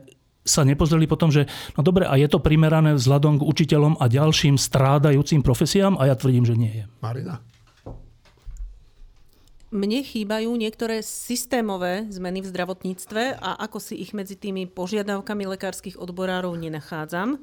sa 0.47 0.63
nepozreli 0.63 1.11
potom, 1.11 1.31
že 1.31 1.47
no 1.75 1.83
dobre, 1.83 2.07
a 2.07 2.15
je 2.15 2.31
to 2.31 2.39
primerané 2.39 2.95
vzhľadom 2.95 3.43
k 3.43 3.47
učiteľom 3.47 3.99
a 3.99 4.07
ďalším 4.07 4.55
strádajúcim 4.59 5.43
profesiám? 5.43 5.99
A 5.99 6.11
ja 6.11 6.15
tvrdím, 6.15 6.47
že 6.47 6.55
nie 6.55 6.73
je. 6.83 6.85
Marina? 7.03 7.43
Mne 9.75 10.07
chýbajú 10.07 10.55
niektoré 10.55 11.03
systémové 11.03 12.07
zmeny 12.07 12.39
v 12.39 12.51
zdravotníctve 12.55 13.43
a 13.43 13.59
ako 13.67 13.83
si 13.83 13.99
ich 13.99 14.15
medzi 14.15 14.39
tými 14.39 14.71
požiadavkami 14.71 15.43
lekárskych 15.43 15.99
odborárov 15.99 16.55
nenachádzam. 16.55 17.35
E, 17.35 17.39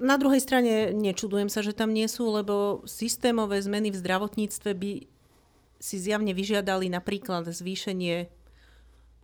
na 0.00 0.16
druhej 0.16 0.40
strane 0.40 0.96
nečudujem 0.96 1.52
sa, 1.52 1.60
že 1.60 1.76
tam 1.76 1.92
nie 1.92 2.08
sú, 2.08 2.24
lebo 2.32 2.80
systémové 2.88 3.60
zmeny 3.60 3.92
v 3.92 4.00
zdravotníctve 4.00 4.70
by 4.72 4.92
si 5.76 5.96
zjavne 6.00 6.32
vyžiadali 6.32 6.88
napríklad 6.88 7.52
zvýšenie 7.52 8.32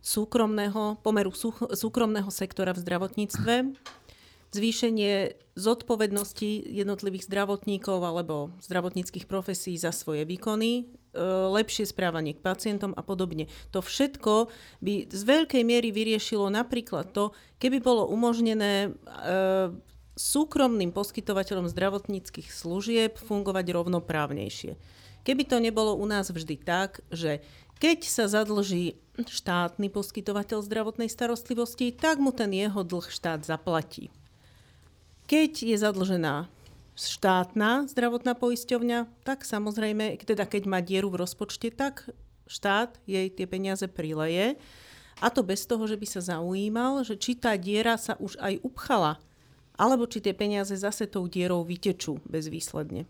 súkromného, 0.05 1.01
pomeru 1.01 1.33
súkromného 1.73 2.29
sektora 2.29 2.77
v 2.77 2.83
zdravotníctve, 2.85 3.53
zvýšenie 4.53 5.13
zodpovednosti 5.57 6.49
jednotlivých 6.77 7.25
zdravotníkov 7.25 7.99
alebo 8.05 8.53
zdravotníckých 8.61 9.25
profesí 9.25 9.73
za 9.81 9.89
svoje 9.89 10.29
výkony, 10.29 10.98
lepšie 11.49 11.89
správanie 11.89 12.37
k 12.37 12.43
pacientom 12.43 12.93
a 12.93 13.01
podobne. 13.01 13.49
To 13.73 13.81
všetko 13.81 14.53
by 14.81 15.09
z 15.09 15.21
veľkej 15.25 15.63
miery 15.65 15.89
vyriešilo 15.89 16.53
napríklad 16.53 17.09
to, 17.15 17.33
keby 17.57 17.81
bolo 17.81 18.05
umožnené 18.05 18.89
e, 18.89 18.89
súkromným 20.13 20.93
poskytovateľom 20.93 21.71
zdravotníckých 21.71 22.53
služieb 22.53 23.17
fungovať 23.17 23.65
rovnoprávnejšie. 23.73 24.77
Keby 25.25 25.43
to 25.49 25.57
nebolo 25.57 25.97
u 25.97 26.05
nás 26.05 26.29
vždy 26.29 26.55
tak, 26.61 27.01
že 27.09 27.41
keď 27.79 27.99
sa 28.05 28.27
zadlží 28.27 28.99
štátny 29.19 29.87
poskytovateľ 29.87 30.63
zdravotnej 30.63 31.07
starostlivosti, 31.07 31.95
tak 31.95 32.19
mu 32.19 32.35
ten 32.35 32.51
jeho 32.51 32.83
dlh 32.83 33.07
štát 33.07 33.47
zaplatí. 33.47 34.11
Keď 35.31 35.63
je 35.63 35.75
zadlžená 35.79 36.51
štátna 36.99 37.87
zdravotná 37.87 38.35
poisťovňa, 38.35 39.23
tak 39.23 39.47
samozrejme, 39.47 40.19
teda 40.19 40.43
keď 40.43 40.63
má 40.67 40.83
dieru 40.83 41.07
v 41.07 41.23
rozpočte, 41.23 41.71
tak 41.71 42.11
štát 42.49 42.99
jej 43.07 43.31
tie 43.31 43.45
peniaze 43.47 43.87
prileje. 43.87 44.59
A 45.19 45.27
to 45.31 45.43
bez 45.43 45.63
toho, 45.63 45.83
že 45.87 45.99
by 45.99 46.07
sa 46.07 46.21
zaujímal, 46.23 47.03
že 47.07 47.15
či 47.19 47.35
tá 47.35 47.55
diera 47.55 47.95
sa 47.99 48.15
už 48.19 48.39
aj 48.39 48.63
upchala, 48.63 49.19
alebo 49.79 50.07
či 50.07 50.19
tie 50.19 50.35
peniaze 50.35 50.75
zase 50.75 51.07
tou 51.07 51.27
dierou 51.27 51.63
vytečú 51.63 52.19
bezvýsledne. 52.27 53.07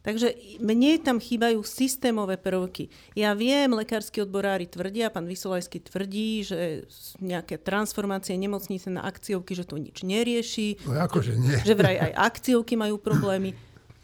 Takže 0.00 0.32
mne 0.64 0.96
tam 1.04 1.20
chýbajú 1.20 1.60
systémové 1.60 2.40
prvky. 2.40 2.88
Ja 3.12 3.36
viem, 3.36 3.68
lekársky 3.76 4.24
odborári 4.24 4.64
tvrdia, 4.64 5.12
pán 5.12 5.28
Vysolajský 5.28 5.84
tvrdí, 5.84 6.40
že 6.40 6.88
nejaké 7.20 7.60
transformácie 7.60 8.32
nemocnice 8.40 8.88
na 8.88 9.04
akciovky, 9.04 9.52
že 9.52 9.68
to 9.68 9.76
nič 9.76 10.00
nerieši. 10.00 10.80
No 10.88 11.04
akože 11.04 11.36
nie. 11.36 11.60
Že 11.60 11.74
vraj 11.76 11.96
aj 12.00 12.12
akciovky 12.16 12.80
majú 12.80 12.96
problémy. 12.96 13.52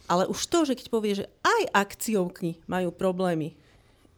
Ale 0.06 0.28
už 0.28 0.38
to, 0.52 0.68
že 0.68 0.76
keď 0.76 0.86
povie, 0.92 1.12
že 1.18 1.26
aj 1.42 1.62
akciovky 1.72 2.60
majú 2.68 2.92
problémy, 2.92 3.56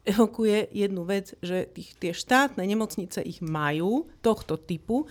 evokuje 0.08 0.72
jednu 0.72 1.04
vec, 1.04 1.36
že 1.44 1.68
tých, 1.68 1.92
tie 2.00 2.12
štátne 2.16 2.64
nemocnice 2.64 3.20
ich 3.20 3.44
majú 3.44 4.08
tohto 4.24 4.56
typu. 4.56 5.04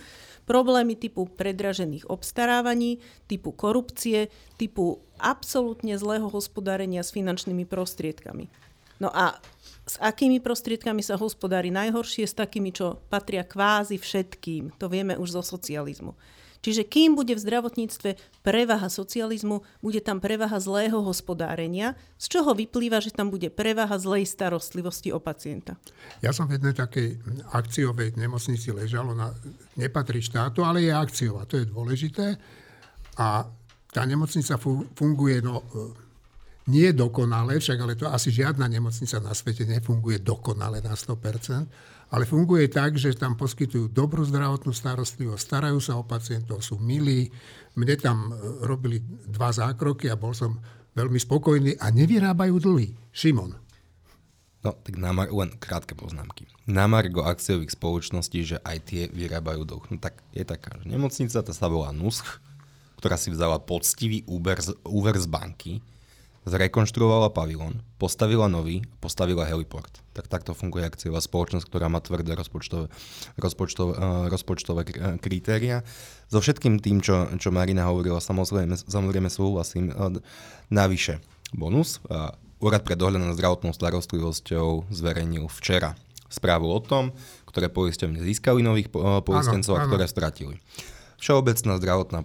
Problémy 0.48 0.96
typu 0.96 1.28
predražených 1.28 2.08
obstarávaní, 2.08 3.04
typu 3.28 3.52
korupcie, 3.52 4.32
typu 4.56 5.04
absolútne 5.20 5.92
zlého 6.00 6.32
hospodárenia 6.32 7.04
s 7.04 7.12
finančnými 7.12 7.68
prostriedkami. 7.68 8.48
No 8.98 9.12
a 9.12 9.36
s 9.88 10.00
akými 10.00 10.40
prostriedkami 10.40 11.04
sa 11.04 11.20
hospodári 11.20 11.68
najhoršie? 11.68 12.24
S 12.24 12.34
takými, 12.34 12.72
čo 12.72 12.98
patria 13.12 13.44
kvázi 13.44 14.00
všetkým. 14.00 14.76
To 14.80 14.88
vieme 14.88 15.14
už 15.20 15.36
zo 15.38 15.42
socializmu. 15.44 16.16
Čiže 16.58 16.86
kým 16.86 17.14
bude 17.14 17.38
v 17.38 17.42
zdravotníctve 17.42 18.42
prevaha 18.42 18.90
socializmu, 18.90 19.62
bude 19.78 20.02
tam 20.02 20.18
prevaha 20.18 20.58
zlého 20.58 20.98
hospodárenia, 21.02 21.94
z 22.18 22.38
čoho 22.38 22.54
vyplýva, 22.54 22.98
že 22.98 23.14
tam 23.14 23.30
bude 23.30 23.50
prevaha 23.50 23.94
zlej 23.98 24.26
starostlivosti 24.26 25.14
o 25.14 25.22
pacienta. 25.22 25.78
Ja 26.18 26.34
som 26.34 26.50
v 26.50 26.58
jednej 26.58 26.74
takej 26.74 27.22
akciovej 27.54 28.18
nemocnici 28.18 28.74
ležal, 28.74 29.06
ona 29.06 29.30
nepatrí 29.78 30.18
štátu, 30.18 30.66
ale 30.66 30.82
je 30.82 30.92
akciová, 30.92 31.46
to 31.46 31.62
je 31.62 31.70
dôležité. 31.70 32.34
A 33.18 33.46
tá 33.88 34.02
nemocnica 34.04 34.58
funguje, 34.94 35.40
no, 35.40 35.62
e, 35.62 36.06
nie 36.68 36.92
dokonale, 36.92 37.56
však 37.56 37.78
ale 37.80 37.96
to 37.96 38.04
asi 38.06 38.28
žiadna 38.28 38.68
nemocnica 38.68 39.16
na 39.24 39.32
svete 39.32 39.64
nefunguje 39.64 40.20
dokonale 40.20 40.84
na 40.84 40.92
100%, 40.92 41.97
ale 42.08 42.24
funguje 42.24 42.72
tak, 42.72 42.96
že 42.96 43.12
tam 43.12 43.36
poskytujú 43.36 43.92
dobrú 43.92 44.24
zdravotnú 44.24 44.72
starostlivosť, 44.72 45.40
starajú 45.40 45.78
sa 45.80 46.00
o 46.00 46.04
pacientov, 46.08 46.64
sú 46.64 46.80
milí. 46.80 47.28
Mne 47.76 47.94
tam 48.00 48.32
e, 48.32 48.64
robili 48.64 49.04
dva 49.28 49.52
zákroky 49.52 50.08
a 50.08 50.16
bol 50.16 50.32
som 50.32 50.56
veľmi 50.96 51.20
spokojný 51.20 51.76
a 51.76 51.92
nevyrábajú 51.92 52.56
dlhy. 52.58 52.88
Šimon. 53.12 53.52
No, 54.58 54.74
tak 54.74 54.98
na 54.98 55.14
len 55.14 55.54
krátke 55.60 55.94
poznámky. 55.94 56.50
Na 56.66 56.90
Margo 56.90 57.22
akciových 57.22 57.78
spoločností, 57.78 58.42
že 58.42 58.56
aj 58.66 58.78
tie 58.90 59.02
vyrábajú 59.06 59.62
dlh. 59.62 59.84
No 59.94 59.96
tak 60.02 60.18
je 60.34 60.42
taká, 60.42 60.74
že 60.82 60.90
nemocnica, 60.90 61.44
tá 61.44 61.52
sa 61.54 61.70
volá 61.70 61.94
NUSCH, 61.94 62.42
ktorá 62.98 63.14
si 63.14 63.30
vzala 63.30 63.62
poctivý 63.62 64.26
úver 64.26 64.58
z, 64.58 64.74
úver 64.82 65.14
z 65.14 65.30
banky, 65.30 65.78
zrekonštruovala 66.48 67.30
pavilon, 67.30 67.84
postavila 68.00 68.48
nový, 68.48 68.82
postavila 68.98 69.44
heliport. 69.44 70.02
Tak 70.16 70.26
takto 70.26 70.56
funguje 70.56 70.88
akciová 70.88 71.20
spoločnosť, 71.20 71.68
ktorá 71.68 71.86
má 71.92 72.00
tvrdé 72.00 72.34
rozpočtové, 72.34 72.88
rozpočtové, 73.36 73.92
uh, 73.94 74.26
rozpočtové 74.32 74.82
kritéria. 75.20 75.86
So 76.32 76.40
všetkým 76.40 76.80
tým, 76.80 77.04
čo, 77.04 77.28
čo 77.38 77.52
Marina 77.52 77.86
hovorila, 77.86 78.18
samozrejme, 78.18 78.74
samozrejme 78.74 79.28
súhlasím. 79.30 79.92
Uh, 79.92 80.18
navyše, 80.72 81.20
bonus. 81.54 82.00
Úrad 82.58 82.82
pre 82.82 82.98
dohľad 82.98 83.22
nad 83.22 83.38
zdravotnou 83.38 83.70
starostlivosťou 83.70 84.90
zverejnil 84.90 85.46
včera 85.46 85.94
správu 86.26 86.68
o 86.68 86.80
tom, 86.82 87.14
ktoré 87.48 87.70
poisťovne 87.72 88.20
získali 88.20 88.60
nových 88.60 88.92
poistencov 89.24 89.78
a 89.78 89.86
ktoré 89.86 90.04
stratili. 90.10 90.58
Všeobecná 91.18 91.82
zdravotná 91.82 92.20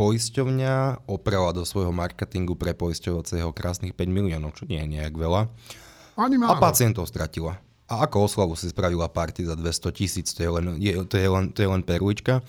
poisťovňa 0.00 1.04
oprala 1.04 1.52
do 1.52 1.68
svojho 1.68 1.92
marketingu 1.92 2.56
pre 2.56 2.72
poisťovacieho 2.72 3.52
krásnych 3.52 3.92
5 3.92 4.08
miliónov, 4.08 4.56
čo 4.56 4.64
nie 4.64 4.80
je 4.80 4.88
nejak 5.00 5.12
veľa. 5.12 5.52
Ani 6.16 6.40
málo. 6.40 6.56
A 6.56 6.60
pacientov 6.60 7.08
stratila. 7.12 7.60
A 7.90 8.08
ako 8.08 8.24
oslavu 8.24 8.54
si 8.56 8.72
spravila 8.72 9.10
party 9.10 9.44
za 9.44 9.52
200 9.52 9.92
tisíc, 9.92 10.32
to 10.32 10.40
je 10.40 10.50
len, 10.50 10.80
je, 10.80 10.96
to 11.04 11.16
je 11.18 11.28
len, 11.28 11.52
to 11.52 11.60
je 11.60 11.68
len 11.68 11.82
perlička 11.84 12.40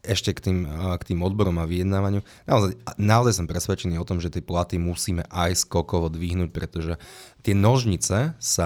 ešte 0.00 0.32
k 0.32 0.40
tým, 0.40 0.58
k 0.96 1.02
tým 1.12 1.20
odborom 1.20 1.60
a 1.60 1.68
vyjednávaniu. 1.68 2.24
Naozaj, 2.48 2.72
naozaj 2.96 3.32
som 3.36 3.46
presvedčený 3.46 4.00
o 4.00 4.08
tom, 4.08 4.16
že 4.16 4.32
tie 4.32 4.40
platy 4.40 4.80
musíme 4.80 5.28
aj 5.28 5.68
skokovo 5.68 6.08
dvihnúť, 6.08 6.50
pretože 6.56 6.96
tie 7.44 7.52
nožnice 7.52 8.32
sa 8.40 8.64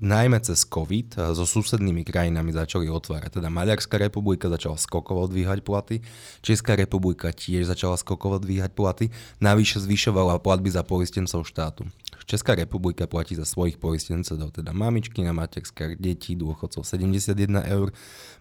najmä 0.00 0.40
cez 0.40 0.64
COVID 0.64 1.36
so 1.36 1.44
susednými 1.44 2.00
krajinami 2.04 2.56
začali 2.56 2.88
otvárať. 2.88 3.40
Teda 3.40 3.52
Maďarská 3.52 4.00
republika 4.00 4.48
začala 4.48 4.80
skokovo 4.80 5.28
dvíhať 5.28 5.60
platy, 5.60 6.00
Česká 6.40 6.76
republika 6.80 7.28
tiež 7.28 7.68
začala 7.68 8.00
skokovo 8.00 8.40
dvíhať 8.40 8.72
platy, 8.72 9.12
navyše 9.36 9.84
zvyšovala 9.84 10.40
platby 10.40 10.72
za 10.72 10.80
poistencov 10.80 11.44
štátu. 11.44 11.84
Česká 12.26 12.54
republika 12.54 13.06
platí 13.06 13.38
za 13.38 13.44
svojich 13.44 13.78
poistencov, 13.78 14.36
teda 14.52 14.72
mamičky 14.74 15.24
na 15.24 15.32
materskách, 15.32 15.96
detí, 15.96 16.36
dôchodcov 16.36 16.84
71 16.84 17.36
eur. 17.70 17.92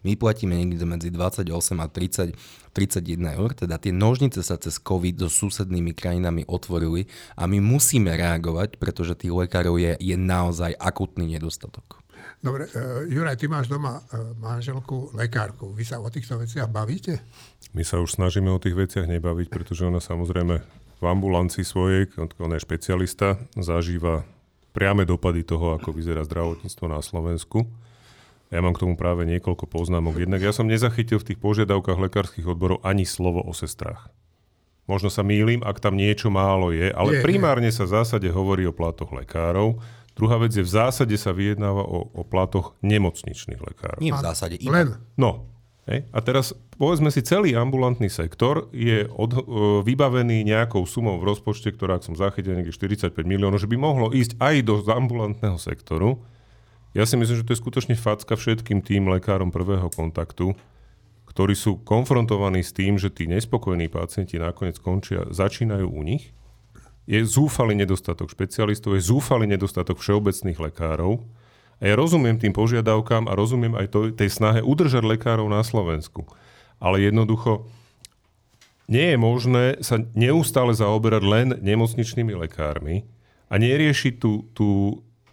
My 0.04 0.16
platíme 0.16 0.56
niekde 0.56 0.84
medzi 0.88 1.10
28 1.12 1.52
a 1.80 1.88
30, 1.88 2.36
31 2.74 3.38
eur. 3.40 3.50
Teda 3.54 3.76
tie 3.78 3.92
nožnice 3.92 4.40
sa 4.42 4.56
cez 4.56 4.80
COVID 4.80 5.24
so 5.24 5.30
susednými 5.30 5.92
krajinami 5.92 6.48
otvorili 6.48 7.08
a 7.36 7.46
my 7.46 7.60
musíme 7.60 8.14
reagovať, 8.16 8.80
pretože 8.80 9.16
tých 9.20 9.36
lekárov 9.36 9.80
je, 9.80 9.96
je 10.00 10.16
naozaj 10.16 10.76
akutný 10.80 11.36
nedostatok. 11.36 12.00
Dobre, 12.40 12.72
uh, 12.72 13.04
Juraj, 13.04 13.36
ty 13.36 13.52
máš 13.52 13.68
doma 13.68 14.00
uh, 14.00 14.32
manželku, 14.40 15.12
lekárku. 15.12 15.76
Vy 15.76 15.84
sa 15.84 16.00
o 16.00 16.08
týchto 16.08 16.40
veciach 16.40 16.72
bavíte? 16.72 17.20
My 17.76 17.84
sa 17.84 18.00
už 18.00 18.16
snažíme 18.16 18.48
o 18.48 18.64
tých 18.64 18.80
veciach 18.80 19.12
nebaviť, 19.12 19.52
pretože 19.52 19.84
ona 19.84 20.00
samozrejme 20.00 20.64
v 21.00 21.04
ambulancii 21.08 21.64
svojej, 21.64 22.12
on 22.20 22.52
je 22.54 22.60
špecialista, 22.60 23.40
zažíva 23.56 24.28
priame 24.76 25.08
dopady 25.08 25.42
toho, 25.48 25.80
ako 25.80 25.96
vyzerá 25.96 26.22
zdravotníctvo 26.28 26.86
na 26.92 27.00
Slovensku. 27.02 27.66
Ja 28.50 28.66
mám 28.66 28.74
k 28.74 28.82
tomu 28.82 28.98
práve 28.98 29.30
niekoľko 29.30 29.70
poznámok. 29.70 30.26
Jednak 30.26 30.42
ja 30.42 30.50
som 30.50 30.66
nezachytil 30.66 31.22
v 31.22 31.34
tých 31.34 31.40
požiadavkách 31.40 32.02
lekárskych 32.02 32.50
odborov 32.50 32.82
ani 32.82 33.06
slovo 33.06 33.46
o 33.46 33.54
sestrách. 33.54 34.10
Možno 34.90 35.14
sa 35.14 35.22
mýlim, 35.22 35.62
ak 35.62 35.78
tam 35.78 35.94
niečo 35.94 36.34
málo 36.34 36.74
je, 36.74 36.90
ale 36.90 37.22
je, 37.22 37.22
primárne 37.22 37.70
je. 37.70 37.78
sa 37.78 37.84
v 37.86 38.02
zásade 38.02 38.26
hovorí 38.34 38.66
o 38.66 38.74
platoch 38.74 39.14
lekárov. 39.14 39.78
Druhá 40.18 40.42
vec 40.42 40.58
je, 40.58 40.66
v 40.66 40.72
zásade 40.74 41.14
sa 41.14 41.30
vyjednáva 41.30 41.86
o, 41.86 42.10
o 42.10 42.26
platoch 42.26 42.74
nemocničných 42.82 43.62
lekárov. 43.62 44.02
Nie 44.02 44.18
v 44.18 44.26
zásade, 44.26 44.58
iba. 44.58 44.82
Len. 44.82 44.98
No, 45.14 45.46
Hej. 45.90 46.06
A 46.14 46.22
teraz 46.22 46.54
povedzme 46.78 47.10
si, 47.10 47.26
celý 47.26 47.58
ambulantný 47.58 48.14
sektor 48.14 48.70
je 48.70 49.10
od, 49.10 49.32
e, 49.34 49.42
vybavený 49.82 50.46
nejakou 50.46 50.86
sumou 50.86 51.18
v 51.18 51.34
rozpočte, 51.34 51.74
ktorá, 51.74 51.98
ak 51.98 52.06
som 52.06 52.14
zachytil, 52.14 52.54
niekde 52.54 52.78
45 52.78 53.26
miliónov, 53.26 53.58
že 53.58 53.66
by 53.66 53.74
mohlo 53.74 54.14
ísť 54.14 54.38
aj 54.38 54.56
do 54.70 54.86
ambulantného 54.86 55.58
sektoru. 55.58 56.22
Ja 56.94 57.10
si 57.10 57.18
myslím, 57.18 57.42
že 57.42 57.46
to 57.46 57.54
je 57.58 57.62
skutočne 57.66 57.98
facka 57.98 58.38
všetkým 58.38 58.86
tým 58.86 59.10
lekárom 59.10 59.50
prvého 59.50 59.90
kontaktu, 59.90 60.54
ktorí 61.26 61.58
sú 61.58 61.82
konfrontovaní 61.82 62.62
s 62.62 62.70
tým, 62.70 63.02
že 63.02 63.10
tí 63.10 63.26
nespokojní 63.26 63.90
pacienti 63.90 64.38
nakoniec 64.38 64.78
končia, 64.78 65.26
začínajú 65.34 65.90
u 65.90 66.02
nich. 66.06 66.30
Je 67.10 67.18
zúfalý 67.26 67.74
nedostatok 67.74 68.30
špecialistov, 68.30 68.94
je 68.94 69.02
zúfalý 69.10 69.50
nedostatok 69.50 69.98
všeobecných 69.98 70.62
lekárov. 70.62 71.26
A 71.80 71.84
ja 71.88 71.96
rozumiem 71.96 72.36
tým 72.36 72.52
požiadavkám 72.52 73.32
a 73.32 73.34
rozumiem 73.34 73.76
aj 73.80 73.88
to, 73.92 74.00
tej 74.12 74.30
snahe 74.30 74.60
udržať 74.60 75.04
lekárov 75.04 75.48
na 75.48 75.64
Slovensku. 75.64 76.28
Ale 76.80 77.00
jednoducho 77.00 77.68
nie 78.90 79.16
je 79.16 79.18
možné 79.22 79.64
sa 79.80 80.02
neustále 80.18 80.76
zaoberať 80.76 81.24
len 81.24 81.48
nemocničnými 81.62 82.36
lekármi 82.36 83.08
a 83.48 83.56
neriešiť 83.62 84.14
tú, 84.18 84.50
tú 84.52 84.70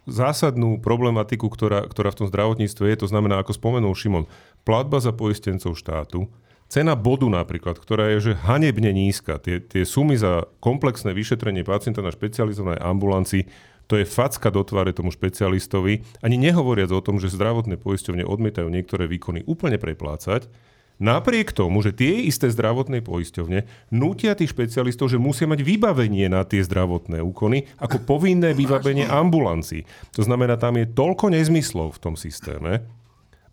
zásadnú 0.07 0.79
problematiku, 0.79 1.51
ktorá, 1.51 1.83
ktorá 1.89 2.15
v 2.15 2.19
tom 2.23 2.27
zdravotníctve 2.31 2.85
je, 2.95 2.97
to 3.03 3.07
znamená, 3.11 3.43
ako 3.43 3.57
spomenul 3.57 3.97
Šimon, 3.97 4.29
platba 4.63 5.03
za 5.03 5.11
poistencov 5.11 5.75
štátu, 5.75 6.31
cena 6.71 6.95
bodu 6.95 7.27
napríklad, 7.27 7.75
ktorá 7.75 8.15
je 8.15 8.31
že 8.31 8.39
hanebne 8.39 8.93
nízka, 8.95 9.35
tie, 9.41 9.59
tie 9.59 9.83
sumy 9.83 10.15
za 10.15 10.47
komplexné 10.63 11.11
vyšetrenie 11.11 11.67
pacienta 11.67 11.99
na 11.99 12.13
špecializovanej 12.13 12.79
ambulancii, 12.79 13.43
to 13.87 13.95
je 13.95 14.05
facka 14.05 14.51
do 14.51 14.61
tváre 14.61 14.91
tomu 14.91 15.09
špecialistovi, 15.15 16.03
ani 16.19 16.35
nehovoriac 16.35 16.91
o 16.91 17.01
tom, 17.01 17.17
že 17.17 17.31
zdravotné 17.31 17.79
poisťovne 17.79 18.27
odmietajú 18.27 18.67
niektoré 18.67 19.07
výkony 19.07 19.47
úplne 19.47 19.79
preplácať, 19.79 20.51
Napriek 20.97 21.53
tomu, 21.53 21.85
že 21.85 21.93
tie 21.93 22.25
isté 22.25 22.49
zdravotné 22.49 23.05
poisťovne 23.05 23.69
nutia 23.93 24.33
tých 24.33 24.49
špecialistov, 24.49 25.13
že 25.13 25.21
musia 25.21 25.45
mať 25.45 25.61
vybavenie 25.61 26.25
na 26.25 26.41
tie 26.41 26.65
zdravotné 26.65 27.21
úkony 27.21 27.69
ako 27.77 28.01
povinné 28.01 28.57
vybavenie 28.57 29.05
ambulancií. 29.05 29.85
To 30.17 30.25
znamená, 30.25 30.57
tam 30.57 30.73
je 30.81 30.89
toľko 30.89 31.29
nezmyslov 31.37 31.93
v 31.93 32.01
tom 32.01 32.17
systéme, 32.17 32.81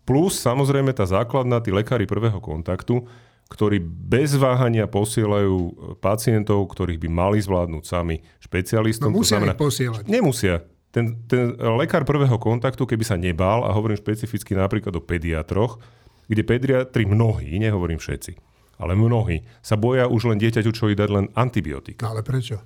plus 0.09 0.41
samozrejme 0.41 0.89
tá 0.97 1.05
základná, 1.05 1.61
tí 1.61 1.69
lekári 1.69 2.09
prvého 2.09 2.41
kontaktu, 2.41 3.05
ktorí 3.45 3.77
bez 3.83 4.33
váhania 4.35 4.89
posielajú 4.89 5.57
pacientov, 6.01 6.65
ktorých 6.73 6.97
by 6.97 7.09
mali 7.09 7.37
zvládnuť 7.37 7.83
sami 7.85 8.19
špecialistom. 8.41 9.13
No 9.13 9.21
musia 9.21 9.37
to 9.37 9.45
znamená, 9.45 9.53
ich 9.53 9.61
posielať. 9.61 10.03
Nemusia. 10.09 10.55
Ten, 10.89 11.21
ten 11.29 11.53
lekár 11.77 12.07
prvého 12.07 12.39
kontaktu, 12.39 12.87
keby 12.87 13.03
sa 13.05 13.19
nebál, 13.19 13.67
a 13.67 13.75
hovorím 13.75 13.99
špecificky 13.99 14.55
napríklad 14.55 14.95
o 14.95 15.03
pediatroch, 15.03 15.77
kde 16.25 16.41
pediatri 16.41 17.05
mnohí, 17.05 17.61
nehovorím 17.61 18.01
všetci, 18.01 18.33
ale 18.81 18.97
mnohí, 18.97 19.45
sa 19.61 19.77
boja 19.77 20.09
už 20.09 20.33
len 20.33 20.41
dieťaťu 20.41 20.71
čo 20.73 20.89
dať 20.89 21.09
len 21.11 21.25
antibiotika. 21.37 22.09
Ale 22.09 22.25
prečo? 22.25 22.63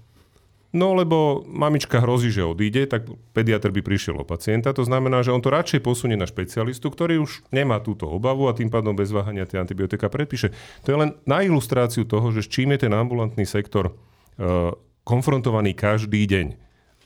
No 0.70 0.94
lebo 0.94 1.42
mamička 1.50 1.98
hrozí, 1.98 2.30
že 2.30 2.46
odíde, 2.46 2.86
tak 2.86 3.10
pediatr 3.34 3.74
by 3.74 3.82
prišiel 3.82 4.22
o 4.22 4.26
pacienta. 4.28 4.70
To 4.78 4.86
znamená, 4.86 5.26
že 5.26 5.34
on 5.34 5.42
to 5.42 5.50
radšej 5.50 5.82
posunie 5.82 6.14
na 6.14 6.30
špecialistu, 6.30 6.94
ktorý 6.94 7.26
už 7.26 7.42
nemá 7.50 7.82
túto 7.82 8.06
obavu 8.06 8.46
a 8.46 8.54
tým 8.54 8.70
pádom 8.70 8.94
bez 8.94 9.10
váhania 9.10 9.50
tie 9.50 9.58
antibiotika 9.58 10.14
predpíše. 10.14 10.54
To 10.86 10.94
je 10.94 10.98
len 11.02 11.10
na 11.26 11.42
ilustráciu 11.42 12.06
toho, 12.06 12.30
že 12.30 12.46
s 12.46 12.54
čím 12.54 12.78
je 12.78 12.86
ten 12.86 12.94
ambulantný 12.94 13.50
sektor 13.50 13.98
uh, 13.98 14.78
konfrontovaný 15.10 15.74
každý 15.74 16.22
deň. 16.30 16.48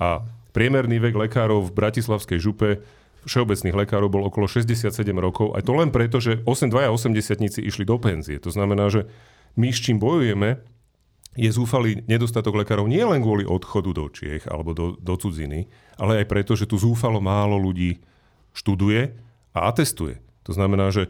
A 0.04 0.28
priemerný 0.52 1.00
vek 1.00 1.16
lekárov 1.16 1.64
v 1.64 1.72
Bratislavskej 1.72 2.44
župe 2.44 2.84
všeobecných 3.24 3.80
lekárov 3.88 4.12
bol 4.12 4.28
okolo 4.28 4.52
67 4.52 4.92
rokov, 5.16 5.56
aj 5.56 5.64
to 5.64 5.72
len 5.72 5.90
preto, 5.96 6.20
že 6.20 6.44
8, 6.44 6.68
2 6.68 6.92
80 6.92 7.64
išli 7.64 7.88
do 7.88 7.96
penzie. 7.96 8.36
To 8.44 8.52
znamená, 8.52 8.92
že 8.92 9.08
my 9.56 9.72
s 9.72 9.80
čím 9.80 10.04
bojujeme, 10.04 10.60
je 11.34 11.50
zúfalý 11.50 12.06
nedostatok 12.06 12.62
lekárov 12.62 12.86
nie 12.86 13.02
len 13.02 13.22
kvôli 13.22 13.46
odchodu 13.46 13.90
do 13.90 14.06
Čiech 14.10 14.46
alebo 14.46 14.78
do, 14.78 14.94
do 15.02 15.16
cudziny, 15.18 15.66
ale 15.98 16.22
aj 16.22 16.30
preto, 16.30 16.54
že 16.54 16.70
tu 16.70 16.78
zúfalo 16.78 17.18
málo 17.18 17.58
ľudí 17.58 18.02
študuje 18.54 19.18
a 19.54 19.60
atestuje. 19.70 20.22
To 20.46 20.52
znamená, 20.54 20.94
že 20.94 21.10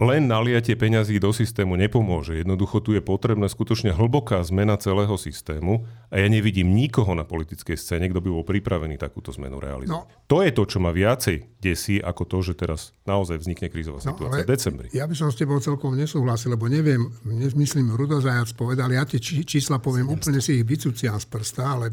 len 0.00 0.24
naliatie 0.24 0.72
peňazí 0.72 1.20
do 1.20 1.30
systému 1.30 1.76
nepomôže. 1.76 2.40
Jednoducho 2.40 2.80
tu 2.80 2.96
je 2.96 3.04
potrebná 3.04 3.44
skutočne 3.46 3.92
hlboká 3.92 4.40
zmena 4.40 4.80
celého 4.80 5.12
systému 5.20 5.84
a 6.08 6.16
ja 6.16 6.26
nevidím 6.32 6.72
nikoho 6.72 7.12
na 7.12 7.28
politickej 7.28 7.76
scéne, 7.76 8.08
kto 8.08 8.24
by 8.24 8.28
bol 8.32 8.44
pripravený 8.46 8.96
takúto 8.96 9.30
zmenu 9.36 9.60
realizovať. 9.60 10.08
No. 10.08 10.08
To 10.32 10.40
je 10.40 10.50
to, 10.50 10.64
čo 10.64 10.78
ma 10.80 10.90
viacej 10.90 11.60
desí, 11.60 12.00
ako 12.00 12.22
to, 12.24 12.38
že 12.40 12.52
teraz 12.56 12.96
naozaj 13.04 13.44
vznikne 13.44 13.68
krízová 13.68 14.00
no, 14.00 14.06
situácia 14.16 14.42
v 14.42 14.50
decembri. 14.50 14.88
Ja 14.96 15.04
by 15.04 15.14
som 15.14 15.28
s 15.28 15.36
tebou 15.36 15.60
celkom 15.60 15.92
nesúhlasil, 15.94 16.56
lebo 16.56 16.66
neviem, 16.66 17.12
myslím, 17.54 17.92
Rudozajac 17.94 18.48
povedal, 18.56 18.90
ja 18.90 19.04
tie 19.04 19.20
čísla 19.22 19.78
poviem, 19.78 20.08
úplne 20.08 20.40
si 20.40 20.58
ich 20.58 20.66
vycúciam 20.66 21.20
z 21.20 21.26
prsta, 21.28 21.64
ale 21.78 21.86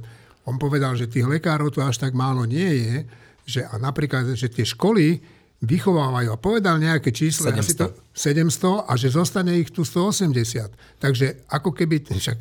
on 0.47 0.57
povedal, 0.57 0.95
že 0.97 1.11
tých 1.11 1.27
lekárov 1.27 1.69
to 1.69 1.83
až 1.85 2.01
tak 2.01 2.17
málo 2.17 2.47
nie 2.47 2.69
je, 2.79 2.95
že 3.49 3.61
a 3.65 3.77
napríklad, 3.81 4.33
že 4.37 4.49
tie 4.49 4.65
školy 4.65 5.21
vychovávajú. 5.59 6.29
A 6.31 6.37
povedal 6.39 6.79
nejaké 6.79 7.11
číslo, 7.11 7.51
700. 7.51 7.59
Asi 7.59 7.73
to 7.75 7.85
700 8.15 8.87
a 8.87 8.93
že 8.95 9.07
zostane 9.11 9.59
ich 9.59 9.71
tu 9.71 9.83
180. 9.83 10.71
Takže 10.99 11.47
ako 11.51 11.75
keby, 11.75 12.07
však 12.07 12.37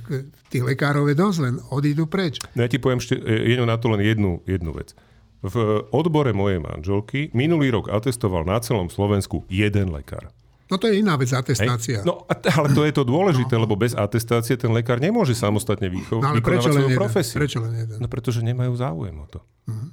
tých 0.48 0.64
lekárov 0.64 1.10
je 1.10 1.16
dosť, 1.18 1.38
len 1.42 1.54
odídu 1.74 2.06
preč. 2.06 2.38
No 2.54 2.62
ja 2.62 2.70
ti 2.70 2.78
poviem 2.78 3.02
ešte 3.02 3.18
na 3.62 3.76
to 3.78 3.90
len 3.90 4.02
jednu, 4.02 4.42
jednu 4.46 4.70
vec. 4.70 4.94
V 5.38 5.54
odbore 5.94 6.34
mojej 6.34 6.58
manželky 6.58 7.30
minulý 7.30 7.70
rok 7.70 7.90
atestoval 7.90 8.42
na 8.42 8.58
celom 8.58 8.90
Slovensku 8.90 9.46
jeden 9.46 9.94
lekár. 9.94 10.34
No 10.68 10.76
to 10.76 10.90
je 10.90 11.00
iná 11.00 11.16
vec, 11.16 11.32
atestácia. 11.32 12.04
Hej. 12.04 12.06
No 12.06 12.28
ale 12.28 12.68
to 12.76 12.84
je 12.84 12.92
to 12.92 13.02
dôležité, 13.06 13.56
no. 13.56 13.64
lebo 13.64 13.72
bez 13.78 13.96
atestácie 13.96 14.58
ten 14.60 14.68
lekár 14.68 15.00
nemôže 15.00 15.32
samostatne 15.32 15.88
vycho- 15.88 16.20
no, 16.20 16.36
vykonávať 16.36 16.74
svoju 16.76 16.90
profesiu. 16.92 17.38
Prečo 17.40 17.58
len 17.64 17.72
jeden? 17.72 17.96
No 18.02 18.06
pretože 18.10 18.44
nemajú 18.44 18.76
záujem 18.76 19.16
o 19.16 19.26
to. 19.30 19.40
Mhm. 19.64 19.88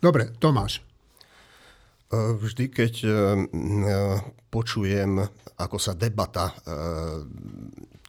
Dobre, 0.00 0.28
Tomáš. 0.36 0.84
Vždy, 2.10 2.74
keď 2.74 2.94
e, 3.06 3.10
počujem, 4.50 5.22
ako 5.62 5.78
sa 5.78 5.94
debata 5.94 6.50
e, 6.50 6.54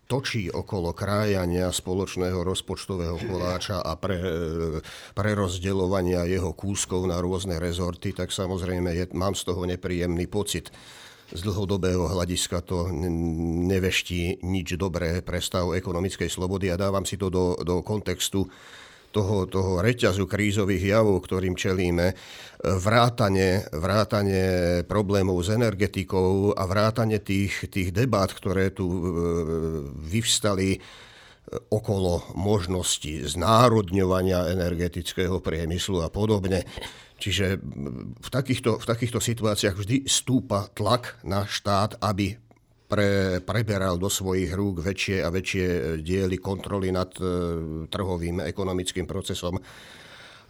točí 0.10 0.50
okolo 0.50 0.98
krájania 0.98 1.70
spoločného 1.70 2.42
rozpočtového 2.42 3.22
koláča 3.22 3.78
a 3.86 3.94
pre, 4.02 4.18
e, 4.18 4.30
prerozdeľovania 5.14 6.26
jeho 6.26 6.50
kúskov 6.58 7.06
na 7.06 7.22
rôzne 7.22 7.62
rezorty, 7.62 8.10
tak 8.10 8.34
samozrejme 8.34 8.90
je, 8.90 9.06
mám 9.14 9.38
z 9.38 9.54
toho 9.54 9.70
nepríjemný 9.70 10.26
pocit. 10.26 10.74
Z 11.30 11.46
dlhodobého 11.46 12.10
hľadiska 12.12 12.60
to 12.66 12.90
neveští 13.70 14.44
nič 14.44 14.82
dobré 14.82 15.22
pre 15.22 15.40
stav 15.40 15.78
ekonomickej 15.78 16.28
slobody 16.28 16.74
a 16.74 16.76
dávam 16.76 17.06
si 17.06 17.22
to 17.22 17.30
do, 17.30 17.54
do 17.62 17.86
kontextu 17.86 18.50
toho, 19.12 19.46
toho 19.46 19.84
reťazu 19.84 20.26
krízových 20.26 20.96
javov, 20.98 21.28
ktorým 21.28 21.54
čelíme, 21.60 22.16
vrátanie, 22.64 23.68
vrátanie 23.76 24.82
problémov 24.88 25.42
s 25.44 25.52
energetikou 25.52 26.56
a 26.56 26.64
vrátanie 26.66 27.20
tých, 27.20 27.68
tých 27.68 27.92
debát, 27.92 28.32
ktoré 28.32 28.72
tu 28.72 28.88
e, 28.88 29.00
vyvstali 30.08 30.70
e, 30.76 30.80
okolo 31.70 32.32
možnosti 32.38 33.28
znárodňovania 33.28 34.54
energetického 34.54 35.42
priemyslu 35.44 36.06
a 36.06 36.10
podobne. 36.14 36.64
Čiže 37.22 37.62
v 38.18 38.30
takýchto, 38.34 38.82
v 38.82 38.86
takýchto 38.86 39.22
situáciách 39.22 39.76
vždy 39.78 39.98
stúpa 40.10 40.70
tlak 40.74 41.22
na 41.22 41.46
štát, 41.46 42.02
aby 42.02 42.38
pre, 42.92 43.40
preberal 43.40 43.96
do 43.96 44.12
svojich 44.12 44.52
rúk 44.52 44.84
väčšie 44.84 45.24
a 45.24 45.32
väčšie 45.32 45.66
diely 46.04 46.36
kontroly 46.44 46.92
nad 46.92 47.08
e, 47.16 47.24
trhovým 47.88 48.44
ekonomickým 48.44 49.08
procesom. 49.08 49.56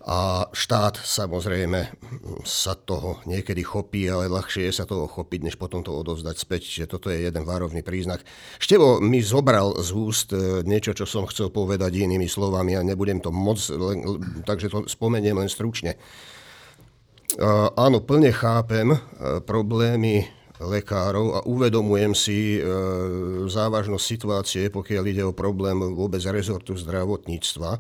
A 0.01 0.49
štát 0.49 0.97
samozrejme 0.97 1.93
sa 2.41 2.73
toho 2.73 3.21
niekedy 3.30 3.62
chopí, 3.62 4.10
ale 4.10 4.25
ľahšie 4.34 4.65
je 4.65 4.73
sa 4.73 4.89
toho 4.89 5.06
chopiť, 5.06 5.45
než 5.45 5.56
potom 5.62 5.86
to 5.86 5.93
odovzdať 5.93 6.41
späť. 6.41 6.62
Čiže 6.65 6.89
toto 6.89 7.13
je 7.13 7.21
jeden 7.21 7.45
várovný 7.45 7.86
príznak. 7.86 8.25
Števo 8.58 8.97
mi 8.97 9.21
zobral 9.21 9.77
z 9.77 9.89
úst 9.93 10.34
e, 10.34 10.65
niečo, 10.65 10.97
čo 10.97 11.06
som 11.06 11.30
chcel 11.30 11.54
povedať 11.54 12.01
inými 12.01 12.25
slovami 12.25 12.73
a 12.73 12.82
nebudem 12.82 13.21
to 13.21 13.30
moc, 13.30 13.62
len, 13.69 14.01
takže 14.41 14.73
to 14.73 14.89
spomeniem 14.89 15.38
len 15.38 15.49
stručne. 15.54 15.93
Áno, 17.77 18.04
plne 18.04 18.34
chápem 18.36 18.91
e, 18.91 18.99
problémy 19.45 20.40
lekárov 20.62 21.28
a 21.36 21.39
uvedomujem 21.50 22.13
si 22.13 22.58
e, 22.58 22.62
závažnosť 23.50 24.06
situácie, 24.06 24.63
pokiaľ 24.69 25.04
ide 25.10 25.24
o 25.26 25.34
problém 25.34 25.78
vôbec 25.82 26.21
rezortu 26.30 26.78
zdravotníctva. 26.78 27.71
E, 27.76 27.80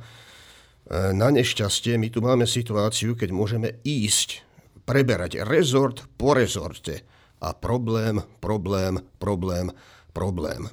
na 1.13 1.29
nešťastie 1.29 2.01
my 2.01 2.09
tu 2.09 2.25
máme 2.25 2.49
situáciu, 2.49 3.13
keď 3.13 3.29
môžeme 3.29 3.69
ísť, 3.85 4.41
preberať 4.81 5.45
rezort 5.45 6.09
po 6.17 6.33
rezorte 6.33 7.05
a 7.37 7.53
problém, 7.53 8.17
problém, 8.41 8.97
problém, 9.21 9.69
problém. 10.11 10.65
E, 10.65 10.71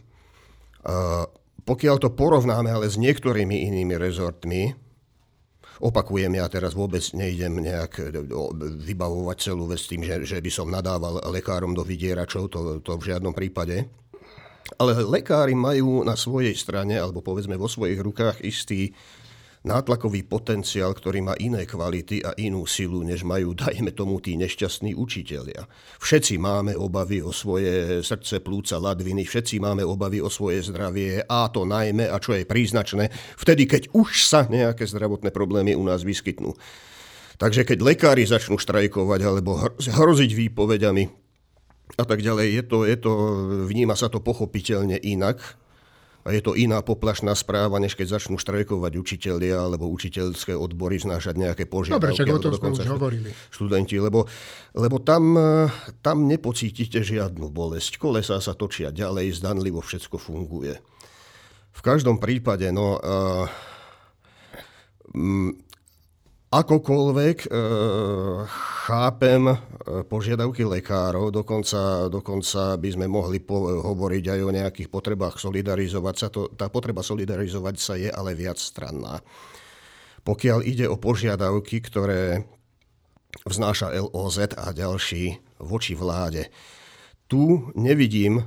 pokiaľ 1.68 1.97
to 2.01 2.09
porovnáme 2.16 2.73
ale 2.73 2.88
s 2.88 2.97
niektorými 2.97 3.68
inými 3.68 4.01
rezortmi, 4.01 4.88
Opakujem, 5.79 6.35
ja 6.35 6.51
teraz 6.51 6.75
vôbec 6.75 7.03
nejdem 7.14 7.62
nejak 7.62 7.93
e, 8.03 8.05
vybavovať 8.83 9.37
celú 9.38 9.71
vec 9.71 9.79
tým, 9.87 10.03
že, 10.03 10.27
že 10.27 10.38
by 10.43 10.51
som 10.51 10.67
nadával 10.67 11.23
lekárom 11.31 11.71
do 11.71 11.87
vydieračov, 11.87 12.51
to, 12.51 12.61
to 12.83 12.99
v 12.99 13.14
žiadnom 13.14 13.31
prípade. 13.31 13.87
Ale 14.77 15.01
lekári 15.07 15.55
majú 15.55 16.03
na 16.03 16.19
svojej 16.19 16.53
strane, 16.59 16.99
alebo 16.99 17.23
povedzme 17.23 17.55
vo 17.55 17.71
svojich 17.71 18.03
rukách 18.03 18.43
istý 18.45 18.93
nátlakový 19.69 20.25
potenciál, 20.25 20.97
ktorý 20.97 21.21
má 21.21 21.37
iné 21.37 21.69
kvality 21.69 22.25
a 22.25 22.33
inú 22.41 22.65
silu, 22.65 23.05
než 23.05 23.29
majú, 23.29 23.53
dajme 23.53 23.93
tomu, 23.93 24.17
tí 24.25 24.41
nešťastní 24.41 24.97
učitelia. 24.97 25.69
Všetci 26.01 26.41
máme 26.41 26.73
obavy 26.73 27.21
o 27.21 27.29
svoje 27.29 28.01
srdce, 28.01 28.41
plúca, 28.41 28.81
ladviny, 28.81 29.29
všetci 29.29 29.61
máme 29.61 29.85
obavy 29.85 30.25
o 30.25 30.33
svoje 30.33 30.65
zdravie 30.65 31.21
a 31.29 31.53
to 31.53 31.69
najmä, 31.69 32.09
a 32.09 32.17
čo 32.17 32.33
je 32.33 32.49
príznačné, 32.49 33.13
vtedy, 33.37 33.69
keď 33.69 33.93
už 33.93 34.25
sa 34.25 34.49
nejaké 34.49 34.89
zdravotné 34.89 35.29
problémy 35.29 35.77
u 35.77 35.85
nás 35.85 36.01
vyskytnú. 36.01 36.57
Takže 37.39 37.63
keď 37.63 37.79
lekári 37.95 38.27
začnú 38.27 38.59
štrajkovať 38.59 39.21
alebo 39.23 39.63
hroziť 39.79 40.31
výpovediami 40.35 41.05
a 41.95 42.05
tak 42.09 42.19
ďalej, 42.19 42.47
je 42.51 42.63
to, 42.67 42.79
je 42.83 42.97
to, 42.99 43.13
vníma 43.71 43.95
sa 43.95 44.11
to 44.11 44.19
pochopiteľne 44.19 44.99
inak, 44.99 45.39
a 46.29 46.37
je 46.37 46.45
to 46.45 46.53
iná 46.53 46.85
poplašná 46.85 47.33
správa, 47.33 47.81
než 47.81 47.97
keď 47.97 48.21
začnú 48.21 48.37
štrajkovať 48.37 49.01
učitelia 49.01 49.64
alebo 49.64 49.88
učiteľské 49.88 50.53
odbory 50.53 51.01
znášať 51.01 51.41
nejaké 51.41 51.64
požiadavky. 51.64 52.05
Dobre, 52.05 52.12
však 52.21 52.29
o 52.29 52.43
tom 52.45 52.53
sme 52.53 52.69
už 52.77 52.88
hovorili. 52.93 53.29
Študenti, 53.49 53.97
lebo, 53.97 54.29
lebo 54.77 55.01
tam, 55.01 55.33
tam 56.05 56.29
nepocítite 56.29 57.01
žiadnu 57.01 57.49
bolesť. 57.49 57.97
Kolesa 57.97 58.45
sa 58.45 58.53
točia 58.53 58.93
ďalej, 58.93 59.41
zdanlivo 59.41 59.81
všetko 59.81 60.21
funguje. 60.21 60.77
V 61.73 61.81
každom 61.81 62.21
prípade, 62.21 62.69
no, 62.69 63.01
uh, 63.01 63.49
Akokoľvek 66.49 67.45
e, 67.45 67.49
chápem 68.89 69.43
e, 69.53 69.57
požiadavky 70.09 70.65
lekárov, 70.65 71.29
dokonca, 71.29 72.09
dokonca 72.09 72.81
by 72.81 72.89
sme 72.89 73.05
mohli 73.05 73.37
po, 73.37 73.69
hovoriť 73.69 74.25
aj 74.33 74.41
o 74.41 74.55
nejakých 74.57 74.89
potrebách 74.89 75.37
solidarizovať 75.37 76.15
sa. 76.17 76.33
To, 76.33 76.49
tá 76.49 76.73
potreba 76.73 77.05
solidarizovať 77.05 77.77
sa 77.77 78.01
je 78.01 78.09
ale 78.09 78.33
viac 78.33 78.57
stranná. 78.57 79.21
Pokiaľ 80.25 80.65
ide 80.65 80.89
o 80.89 80.97
požiadavky, 80.97 81.85
ktoré 81.85 82.49
vznáša 83.45 83.93
LOZ 84.09 84.57
a 84.57 84.73
ďalší 84.73 85.37
voči 85.61 85.93
vláde, 85.93 86.49
tu 87.29 87.69
nevidím 87.77 88.41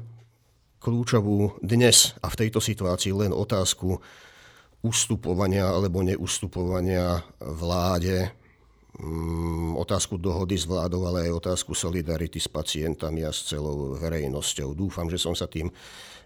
kľúčovú 0.82 1.62
dnes 1.62 2.18
a 2.26 2.34
v 2.34 2.40
tejto 2.42 2.58
situácii 2.58 3.14
len 3.14 3.30
otázku 3.30 4.02
ustupovania 4.82 5.70
alebo 5.70 6.02
neustupovania 6.02 7.22
vláde, 7.38 8.34
mm, 8.98 9.78
otázku 9.78 10.17
dohody 10.17 10.58
s 10.58 10.65
vládou, 10.65 11.06
ale 11.06 11.30
aj 11.30 11.38
otázku 11.46 11.78
solidarity 11.78 12.41
s 12.41 12.50
pacientami 12.50 13.22
a 13.22 13.30
s 13.30 13.46
celou 13.46 13.94
verejnosťou. 13.98 14.74
Dúfam, 14.74 15.10
že 15.10 15.22
som 15.22 15.38
sa 15.38 15.46
tým 15.46 15.70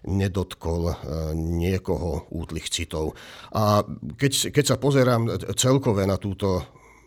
nedotkol 0.06 0.92
e, 0.92 0.94
niekoho 1.36 2.30
útlých 2.32 2.72
citov. 2.72 3.12
A 3.52 3.84
keď, 4.16 4.54
keď 4.54 4.64
sa 4.64 4.76
pozerám 4.80 5.28
celkové 5.56 6.08
na 6.08 6.16
túto 6.16 6.64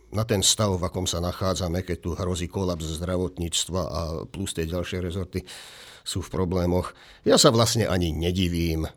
na 0.10 0.26
ten 0.26 0.42
stav, 0.42 0.74
v 0.74 0.86
akom 0.90 1.06
sa 1.06 1.22
nachádzame, 1.22 1.86
keď 1.86 1.98
tu 2.02 2.10
hrozí 2.18 2.50
kolaps 2.50 2.98
zdravotníctva 2.98 3.82
a 3.86 4.00
plus 4.26 4.58
tie 4.58 4.66
ďalšie 4.66 5.06
rezorty 5.06 5.46
sú 6.02 6.26
v 6.26 6.34
problémoch. 6.34 6.98
Ja 7.22 7.38
sa 7.38 7.54
vlastne 7.54 7.86
ani 7.86 8.10
nedivím, 8.10 8.90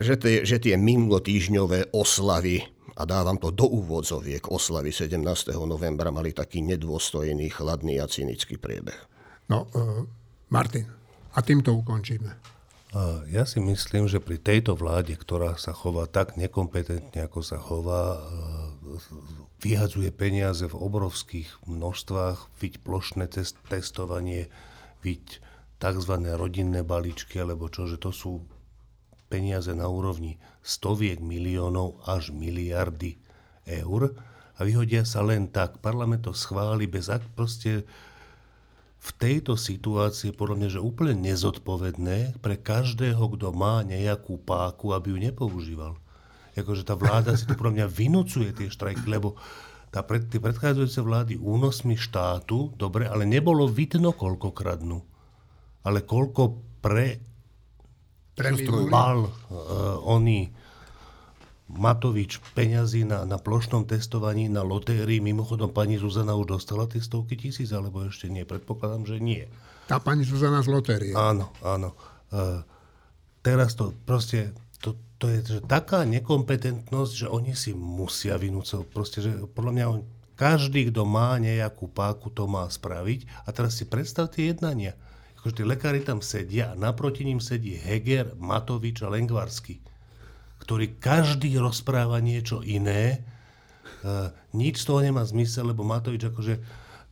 že 0.00 0.14
tie, 0.20 0.44
že 0.44 0.56
tie 0.60 0.74
minulotýžňové 0.76 1.92
oslavy, 1.92 2.64
a 2.96 3.02
dávam 3.04 3.36
to 3.36 3.52
do 3.52 3.68
úvodzoviek, 3.68 4.48
oslavy 4.48 4.88
17. 4.88 5.20
novembra 5.68 6.08
mali 6.08 6.32
taký 6.32 6.64
nedôstojný, 6.64 7.52
chladný 7.52 8.00
a 8.00 8.08
cynický 8.08 8.56
priebeh. 8.56 8.96
No, 9.52 9.68
uh, 9.76 10.02
Martin, 10.48 10.88
a 11.36 11.44
týmto 11.44 11.76
ukončíme. 11.76 12.56
Ja 13.28 13.44
si 13.44 13.60
myslím, 13.60 14.08
že 14.08 14.24
pri 14.24 14.40
tejto 14.40 14.72
vláde, 14.72 15.12
ktorá 15.20 15.60
sa 15.60 15.76
chová 15.76 16.08
tak 16.08 16.40
nekompetentne, 16.40 17.28
ako 17.28 17.40
sa 17.44 17.60
chová, 17.60 18.16
e, 18.16 18.20
vyhadzuje 19.60 20.08
peniaze 20.16 20.64
v 20.64 20.80
obrovských 20.80 21.66
množstvách, 21.68 22.48
viď 22.56 22.72
plošné 22.80 23.28
test, 23.28 23.60
testovanie, 23.68 24.48
viď 25.04 25.44
tzv. 25.76 26.12
rodinné 26.40 26.80
balíčky, 26.86 27.36
alebo 27.36 27.68
čo, 27.68 27.84
že 27.84 28.00
to 28.00 28.16
sú 28.16 28.40
peniaze 29.26 29.74
na 29.74 29.90
úrovni 29.90 30.38
stoviek 30.62 31.18
miliónov 31.18 32.02
až 32.06 32.30
miliardy 32.30 33.18
eur 33.66 34.14
a 34.56 34.60
vyhodia 34.64 35.02
sa 35.04 35.20
len 35.26 35.50
tak. 35.50 35.82
Parlament 35.82 36.24
to 36.24 36.32
schváli 36.32 36.86
bez 36.88 37.10
ak 37.12 37.22
proste 37.34 37.84
v 38.96 39.10
tejto 39.20 39.54
situácii 39.54 40.34
podľa 40.34 40.56
mňa, 40.58 40.68
že 40.78 40.80
úplne 40.82 41.14
nezodpovedné 41.14 42.42
pre 42.42 42.58
každého, 42.58 43.22
kto 43.38 43.54
má 43.54 43.86
nejakú 43.86 44.40
páku, 44.42 44.96
aby 44.96 45.14
ju 45.14 45.18
nepoužíval. 45.30 45.94
Jakože 46.56 46.82
tá 46.88 46.96
vláda 46.96 47.36
si 47.36 47.44
to 47.44 47.54
podľa 47.54 47.84
mňa 47.84 47.86
vynúcuje 47.86 48.50
tie 48.56 48.72
štrajky, 48.72 49.04
lebo 49.06 49.36
tá 49.92 50.02
pred, 50.02 50.26
tie 50.26 50.40
predchádzajúce 50.42 51.00
vlády 51.04 51.34
únosmi 51.38 51.94
štátu, 51.94 52.74
dobre, 52.74 53.06
ale 53.06 53.28
nebolo 53.28 53.68
vidno, 53.68 54.16
koľko 54.16 54.50
kradnú. 54.56 55.04
Ale 55.86 56.02
koľko 56.02 56.58
pre 56.82 57.22
mal 58.92 59.28
uh, 59.28 59.96
oný 60.04 60.52
Matovič 61.66 62.38
peňazí 62.54 63.02
na, 63.02 63.26
na 63.26 63.42
plošnom 63.42 63.90
testovaní, 63.90 64.46
na 64.46 64.62
lotérii. 64.62 65.18
Mimochodom, 65.18 65.74
pani 65.74 65.98
Zuzana 65.98 66.38
už 66.38 66.54
dostala 66.54 66.86
tie 66.86 67.02
stovky 67.02 67.34
tisíc, 67.34 67.74
alebo 67.74 68.06
ešte 68.06 68.30
nie? 68.30 68.46
Predpokladám, 68.46 69.02
že 69.02 69.16
nie. 69.18 69.50
Tá 69.90 69.98
pani 69.98 70.22
Zuzana 70.22 70.62
z 70.62 70.70
lotérie. 70.70 71.12
Áno, 71.18 71.50
áno. 71.66 71.98
Uh, 72.30 72.62
teraz 73.42 73.74
to 73.74 73.90
proste, 74.06 74.54
to, 74.78 74.94
to 75.18 75.26
je 75.26 75.58
že 75.58 75.60
taká 75.66 76.06
nekompetentnosť, 76.06 77.12
že 77.14 77.26
oni 77.26 77.58
si 77.58 77.74
musia 77.74 78.38
vynúcať. 78.38 78.86
Proste, 78.86 79.18
že 79.26 79.34
podľa 79.50 79.72
mňa 79.74 79.86
on, 79.90 80.00
každý, 80.38 80.94
kto 80.94 81.02
má 81.02 81.34
nejakú 81.42 81.90
páku, 81.90 82.30
to 82.30 82.46
má 82.46 82.70
spraviť. 82.70 83.26
A 83.42 83.50
teraz 83.50 83.74
si 83.74 83.88
predstavte 83.90 84.38
jednania 84.38 84.94
akože 85.46 85.62
tí 85.62 85.70
lekári 85.70 86.02
tam 86.02 86.18
sedia 86.18 86.74
a 86.74 86.78
naproti 86.78 87.22
ním 87.22 87.38
sedí 87.38 87.78
Heger, 87.78 88.34
Matovič 88.34 89.06
a 89.06 89.14
Lengvarsky, 89.14 89.78
ktorý 90.58 90.98
každý 90.98 91.54
rozpráva 91.62 92.18
niečo 92.18 92.66
iné. 92.66 93.22
Uh, 94.02 94.34
nič 94.50 94.82
z 94.82 94.90
toho 94.90 95.06
nemá 95.06 95.22
zmysel, 95.22 95.70
lebo 95.70 95.86
Matovič 95.86 96.26
akože 96.26 96.58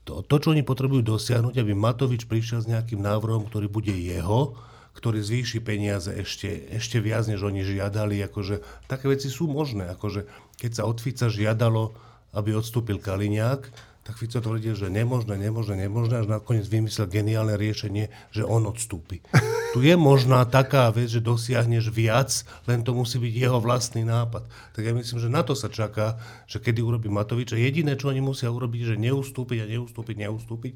to, 0.03 0.27
to, 0.27 0.35
čo 0.43 0.51
oni 0.51 0.67
potrebujú 0.67 1.07
dosiahnuť, 1.07 1.63
aby 1.63 1.79
Matovič 1.79 2.27
prišiel 2.27 2.67
s 2.67 2.71
nejakým 2.75 2.99
návrhom, 2.99 3.47
ktorý 3.47 3.71
bude 3.71 3.95
jeho, 3.95 4.59
ktorý 4.99 5.23
zvýši 5.23 5.63
peniaze 5.63 6.11
ešte, 6.11 6.75
ešte 6.75 6.99
viac, 6.99 7.31
než 7.31 7.39
oni 7.39 7.63
žiadali. 7.63 8.19
Akože, 8.27 8.67
také 8.91 9.07
veci 9.07 9.31
sú 9.31 9.47
možné. 9.47 9.95
Akože, 9.95 10.27
keď 10.59 10.71
sa 10.75 10.83
od 10.91 10.99
Fica 10.99 11.31
žiadalo, 11.31 11.95
aby 12.35 12.51
odstúpil 12.51 12.99
Kaliňák, 12.99 13.94
tak 14.05 14.21
Fico 14.21 14.37
tvrdil, 14.37 14.77
že 14.77 14.93
nemožné, 14.93 15.41
nemožné, 15.41 15.89
nemožné, 15.89 16.21
až 16.21 16.29
nakoniec 16.29 16.69
vymyslel 16.69 17.09
geniálne 17.09 17.57
riešenie, 17.57 18.13
že 18.37 18.45
on 18.45 18.69
odstúpi. 18.69 19.25
Tu 19.75 19.91
je 19.91 19.99
možná 19.99 20.47
taká 20.47 20.87
vec, 20.95 21.11
že 21.11 21.19
dosiahneš 21.19 21.91
viac, 21.91 22.31
len 22.71 22.87
to 22.87 22.95
musí 22.95 23.19
byť 23.19 23.35
jeho 23.35 23.59
vlastný 23.59 24.07
nápad. 24.07 24.47
Tak 24.71 24.83
ja 24.87 24.95
myslím, 24.95 25.19
že 25.19 25.27
na 25.27 25.43
to 25.43 25.59
sa 25.59 25.67
čaká, 25.67 26.15
že 26.47 26.63
kedy 26.63 26.79
urobí 26.79 27.11
Matovič. 27.11 27.51
A 27.51 27.59
jediné, 27.59 27.99
čo 27.99 28.15
oni 28.15 28.23
musia 28.23 28.55
urobiť, 28.55 28.95
že 28.95 29.03
neustúpiť 29.03 29.67
a 29.67 29.71
neustúpiť, 29.75 30.15
neustúpiť. 30.15 30.73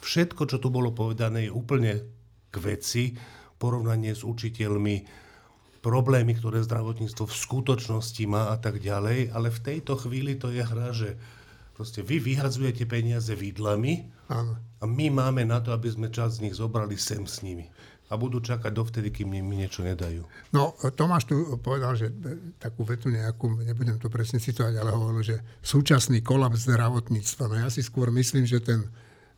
Všetko, 0.00 0.48
čo 0.48 0.56
tu 0.64 0.72
bolo 0.72 0.96
povedané, 0.96 1.44
je 1.44 1.52
úplne 1.52 2.08
k 2.48 2.56
veci, 2.56 3.12
porovnanie 3.60 4.16
s 4.16 4.24
učiteľmi, 4.24 4.96
problémy, 5.84 6.32
ktoré 6.32 6.64
zdravotníctvo 6.64 7.28
v 7.28 7.38
skutočnosti 7.44 8.24
má 8.24 8.48
a 8.48 8.56
tak 8.56 8.80
ďalej, 8.80 9.28
ale 9.28 9.52
v 9.52 9.60
tejto 9.60 10.00
chvíli 10.00 10.40
to 10.40 10.48
je 10.48 10.64
hra, 10.64 10.96
že 10.96 11.20
Proste 11.78 12.02
vy 12.02 12.18
vyhadzujete 12.18 12.90
peniaze 12.90 13.30
vidlami 13.38 14.10
Áno. 14.26 14.58
a 14.58 14.84
my 14.84 15.14
máme 15.14 15.46
na 15.46 15.62
to, 15.62 15.70
aby 15.70 15.86
sme 15.86 16.10
čas 16.10 16.42
z 16.42 16.50
nich 16.50 16.58
zobrali 16.58 16.98
sem 16.98 17.22
s 17.22 17.46
nimi. 17.46 17.70
A 18.10 18.18
budú 18.18 18.42
čakať 18.42 18.74
dovtedy, 18.74 19.14
kým 19.14 19.30
mi 19.30 19.54
niečo 19.54 19.86
nedajú. 19.86 20.26
No, 20.50 20.74
Tomáš 20.96 21.30
tu 21.30 21.38
povedal, 21.62 21.94
že 21.94 22.10
takú 22.58 22.82
vetu 22.82 23.12
nejakú, 23.14 23.62
nebudem 23.62 24.00
to 24.00 24.10
presne 24.10 24.42
citovať, 24.42 24.74
ale 24.74 24.90
hovoril, 24.90 25.22
že 25.22 25.36
súčasný 25.62 26.18
kolaps 26.24 26.66
zdravotníctva. 26.66 27.46
No 27.46 27.54
ja 27.62 27.68
si 27.70 27.84
skôr 27.84 28.10
myslím, 28.10 28.42
že 28.48 28.58
ten 28.58 28.88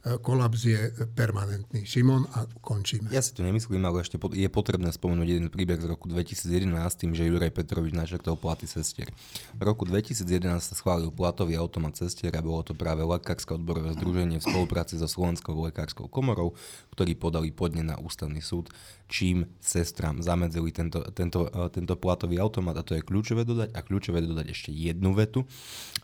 kolaps 0.00 0.64
je 0.64 0.80
permanentný. 1.12 1.84
Šimon 1.84 2.24
a 2.32 2.48
končíme. 2.64 3.12
Ja 3.12 3.20
si 3.20 3.36
to 3.36 3.44
nemyslím, 3.44 3.84
ale 3.84 4.00
ešte 4.00 4.16
je 4.16 4.48
potrebné 4.48 4.88
spomenúť 4.96 5.28
jeden 5.28 5.48
príbeh 5.52 5.76
z 5.76 5.86
roku 5.92 6.08
2011 6.08 6.72
tým, 6.96 7.12
že 7.12 7.28
Juraj 7.28 7.52
Petrovič 7.52 7.92
našektol 7.92 8.40
platy 8.40 8.64
sestier. 8.64 9.12
V 9.52 9.62
roku 9.62 9.84
2011 9.84 10.56
sa 10.56 10.72
schválil 10.72 11.12
platový 11.12 11.60
automat 11.60 12.00
sestier 12.00 12.32
a 12.32 12.40
bolo 12.40 12.64
to 12.64 12.72
práve 12.72 13.04
Lekárske 13.04 13.52
odborové 13.52 13.92
združenie 13.92 14.40
v 14.40 14.48
spolupráci 14.48 14.96
so 14.96 15.04
Slovenskou 15.04 15.52
lekárskou 15.68 16.08
komorou, 16.08 16.56
ktorí 16.96 17.12
podali 17.20 17.52
podne 17.52 17.84
na 17.84 18.00
ústavný 18.00 18.40
súd, 18.40 18.72
čím 19.10 19.50
sestram 19.60 20.22
zamedzili 20.22 20.72
tento, 20.72 21.04
tento, 21.12 21.50
eh, 21.50 21.68
tento 21.68 21.98
platový 21.98 22.38
automat 22.40 22.78
a 22.80 22.86
to 22.86 22.94
je 22.96 23.04
kľúčové 23.04 23.42
dodať 23.44 23.74
a 23.76 23.80
kľúčové 23.84 24.24
dodať 24.24 24.46
ešte 24.54 24.70
jednu 24.72 25.12
vetu 25.12 25.44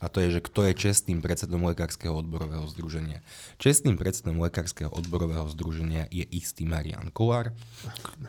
a 0.03 0.11
to 0.11 0.21
je, 0.21 0.37
že 0.37 0.45
kto 0.45 0.67
je 0.69 0.73
čestným 0.75 1.23
predsedom 1.23 1.63
Lekárskeho 1.65 2.13
odborového 2.13 2.67
združenia. 2.69 3.23
Čestný 3.57 3.86
Štvrtým 3.87 4.03
predsedom 4.03 4.43
Lekárskeho 4.43 4.91
odborového 4.91 5.47
združenia 5.47 6.11
je 6.11 6.27
istý 6.35 6.67
Marian 6.67 7.07
Kolár, 7.07 7.55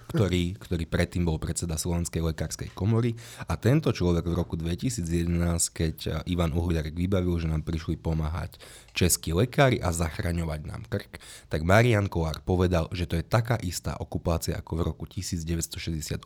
ktorý, 0.07 0.55
ktorý 0.55 0.87
predtým 0.87 1.27
bol 1.27 1.43
predseda 1.43 1.75
Slovenskej 1.75 2.31
lekárskej 2.31 2.71
komory 2.79 3.19
a 3.43 3.59
tento 3.59 3.91
človek 3.91 4.23
v 4.23 4.39
roku 4.39 4.55
2011, 4.55 5.35
keď 5.75 6.23
Ivan 6.31 6.55
Uhliarek 6.55 6.95
vybavil, 6.95 7.43
že 7.43 7.51
nám 7.51 7.67
prišli 7.67 7.99
pomáhať 7.99 8.55
českí 8.95 9.35
lekári 9.35 9.83
a 9.83 9.91
zachraňovať 9.91 10.61
nám 10.63 10.87
krk, 10.87 11.19
tak 11.51 11.67
Marian 11.67 12.07
Kolár 12.07 12.39
povedal, 12.47 12.87
že 12.95 13.11
to 13.11 13.19
je 13.19 13.27
taká 13.27 13.59
istá 13.59 13.99
okupácia 13.99 14.55
ako 14.55 14.79
v 14.79 14.83
roku 14.95 15.11
1968. 15.11 16.23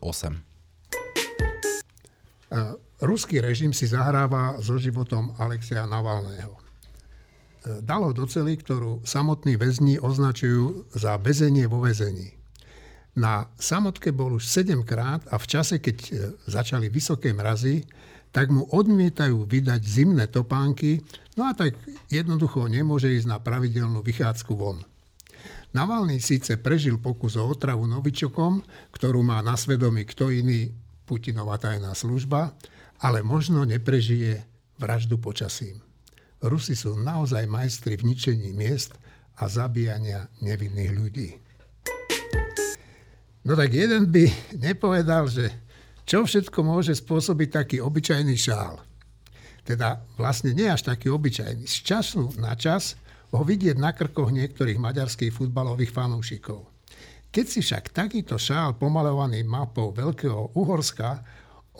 Ruský 3.01 3.41
režim 3.41 3.73
si 3.73 3.89
zahráva 3.89 4.61
so 4.61 4.77
životom 4.77 5.33
Alexeja 5.41 5.89
Navalného. 5.89 6.62
Dalo 7.63 8.11
do 8.11 8.27
cely, 8.27 8.59
ktorú 8.59 9.07
samotní 9.07 9.55
väzni 9.55 9.95
označujú 9.95 10.91
za 10.91 11.15
väzenie 11.15 11.63
vo 11.71 11.79
väzení. 11.79 12.35
Na 13.13 13.47
samotke 13.55 14.11
bol 14.11 14.35
už 14.35 14.43
7 14.43 14.83
krát 14.83 15.23
a 15.29 15.37
v 15.37 15.45
čase, 15.45 15.77
keď 15.77 15.97
e, 16.01 16.11
začali 16.49 16.89
vysoké 16.89 17.29
mrazy, 17.29 17.85
tak 18.33 18.49
mu 18.49 18.65
odmietajú 18.65 19.45
vydať 19.45 19.81
zimné 19.85 20.25
topánky, 20.27 21.05
no 21.37 21.45
a 21.45 21.53
tak 21.53 21.77
jednoducho 22.09 22.65
nemôže 22.65 23.13
ísť 23.13 23.29
na 23.29 23.37
pravidelnú 23.37 24.01
vychádzku 24.01 24.53
von. 24.57 24.81
Navalny 25.77 26.17
síce 26.17 26.57
prežil 26.57 26.97
pokus 26.97 27.37
o 27.37 27.45
otravu 27.45 27.85
novičokom, 27.85 28.65
ktorú 28.91 29.21
má 29.21 29.39
na 29.45 29.53
svedomí 29.53 30.09
kto 30.09 30.33
iný 30.33 30.73
Putinová 31.05 31.61
tajná 31.61 31.93
služba, 31.93 32.57
ale 32.97 33.21
možno 33.21 33.61
neprežije 33.61 34.41
vraždu 34.81 35.21
počasím. 35.21 35.92
Rusi 36.43 36.75
sú 36.75 36.99
naozaj 36.99 37.47
majstri 37.47 37.95
v 37.95 38.11
ničení 38.11 38.51
miest 38.51 38.91
a 39.39 39.47
zabíjania 39.47 40.27
nevinných 40.43 40.91
ľudí. 40.91 41.29
No 43.43 43.55
tak 43.55 43.71
jeden 43.75 44.11
by 44.11 44.55
nepovedal, 44.59 45.27
že 45.27 45.51
čo 46.03 46.27
všetko 46.27 46.59
môže 46.63 46.95
spôsobiť 46.99 47.49
taký 47.51 47.77
obyčajný 47.79 48.35
šál. 48.35 48.79
Teda 49.63 50.03
vlastne 50.19 50.51
nie 50.51 50.67
až 50.67 50.91
taký 50.91 51.07
obyčajný. 51.07 51.63
Z 51.63 51.77
času 51.87 52.35
na 52.39 52.55
čas 52.59 52.99
ho 53.31 53.41
vidieť 53.41 53.79
na 53.79 53.95
krkoch 53.95 54.31
niektorých 54.35 54.79
maďarských 54.79 55.31
futbalových 55.31 55.95
fanúšikov. 55.95 56.67
Keď 57.33 57.45
si 57.47 57.59
však 57.65 57.95
takýto 57.95 58.37
šál 58.37 58.77
pomalovaný 58.77 59.41
mapou 59.47 59.89
Veľkého 59.95 60.53
Uhorska 60.53 61.23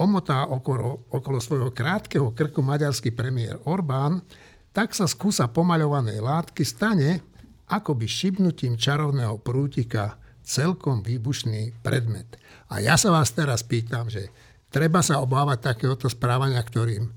omotá 0.01 0.49
okolo, 0.49 1.05
okolo 1.13 1.37
svojho 1.37 1.69
krátkeho 1.69 2.33
krku 2.33 2.65
maďarský 2.65 3.13
premiér 3.13 3.61
Orbán, 3.69 4.23
tak 4.73 4.97
sa 4.97 5.05
skúsa 5.05 5.45
pomaľovanej 5.47 6.17
látky 6.19 6.65
stane 6.65 7.21
akoby 7.69 8.09
šibnutím 8.09 8.75
čarovného 8.75 9.39
prútika 9.39 10.17
celkom 10.43 11.05
výbušný 11.05 11.79
predmet. 11.85 12.27
A 12.67 12.83
ja 12.83 12.99
sa 12.99 13.13
vás 13.13 13.31
teraz 13.31 13.63
pýtam, 13.63 14.11
že 14.11 14.33
treba 14.73 14.99
sa 14.99 15.23
obávať 15.23 15.71
takéhoto 15.73 16.11
správania, 16.11 16.59
ktorým 16.59 17.13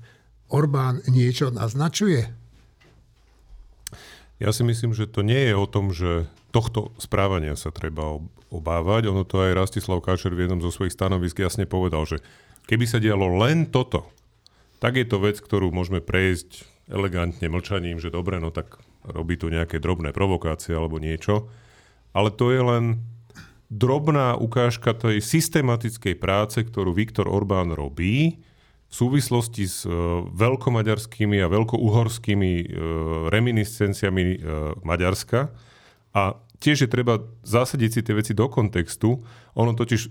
Orbán 0.47 1.03
niečo 1.11 1.51
naznačuje? 1.51 2.31
Ja 4.37 4.53
si 4.53 4.61
myslím, 4.63 4.93
že 4.93 5.09
to 5.09 5.25
nie 5.25 5.49
je 5.49 5.53
o 5.57 5.65
tom, 5.65 5.91
že 5.91 6.29
tohto 6.53 6.93
správania 7.01 7.57
sa 7.57 7.73
treba 7.73 8.21
obávať. 8.53 9.09
Ono 9.09 9.25
to 9.27 9.43
aj 9.43 9.57
Rastislav 9.57 9.99
Káčer 9.99 10.31
v 10.31 10.47
jednom 10.47 10.61
zo 10.61 10.71
svojich 10.71 10.93
stanovisk 10.93 11.41
jasne 11.41 11.65
povedal, 11.67 12.05
že 12.07 12.21
keby 12.69 12.85
sa 12.85 13.01
dialo 13.01 13.33
len 13.41 13.67
toto, 13.67 14.07
tak 14.77 14.95
je 14.95 15.09
to 15.09 15.17
vec, 15.19 15.41
ktorú 15.41 15.73
môžeme 15.73 15.99
prejsť 15.99 16.76
elegantne 16.87 17.47
mlčaním, 17.51 17.99
že 17.99 18.11
dobre, 18.11 18.39
no 18.39 18.51
tak 18.51 18.79
robí 19.03 19.39
tu 19.39 19.47
nejaké 19.47 19.79
drobné 19.79 20.11
provokácie 20.11 20.75
alebo 20.75 20.99
niečo. 20.99 21.47
Ale 22.15 22.31
to 22.33 22.51
je 22.51 22.61
len 22.63 22.85
drobná 23.67 24.39
ukážka 24.39 24.95
tej 24.95 25.19
systematickej 25.19 26.15
práce, 26.15 26.63
ktorú 26.63 26.95
Viktor 26.95 27.27
Orbán 27.27 27.75
robí 27.75 28.39
v 28.87 28.93
súvislosti 28.95 29.67
s 29.67 29.83
uh, 29.83 30.23
veľkomaďarskými 30.31 31.43
a 31.43 31.51
veľkouhorskými 31.51 32.51
uh, 32.55 32.65
reminiscenciami 33.27 34.23
uh, 34.23 34.35
Maďarska. 34.79 35.51
A 36.15 36.39
tiež 36.63 36.87
je 36.87 36.89
treba 36.89 37.19
zasadiť 37.43 37.89
si 37.91 38.01
tie 38.01 38.15
veci 38.15 38.31
do 38.31 38.47
kontextu. 38.47 39.21
Ono 39.59 39.71
totiž 39.75 40.07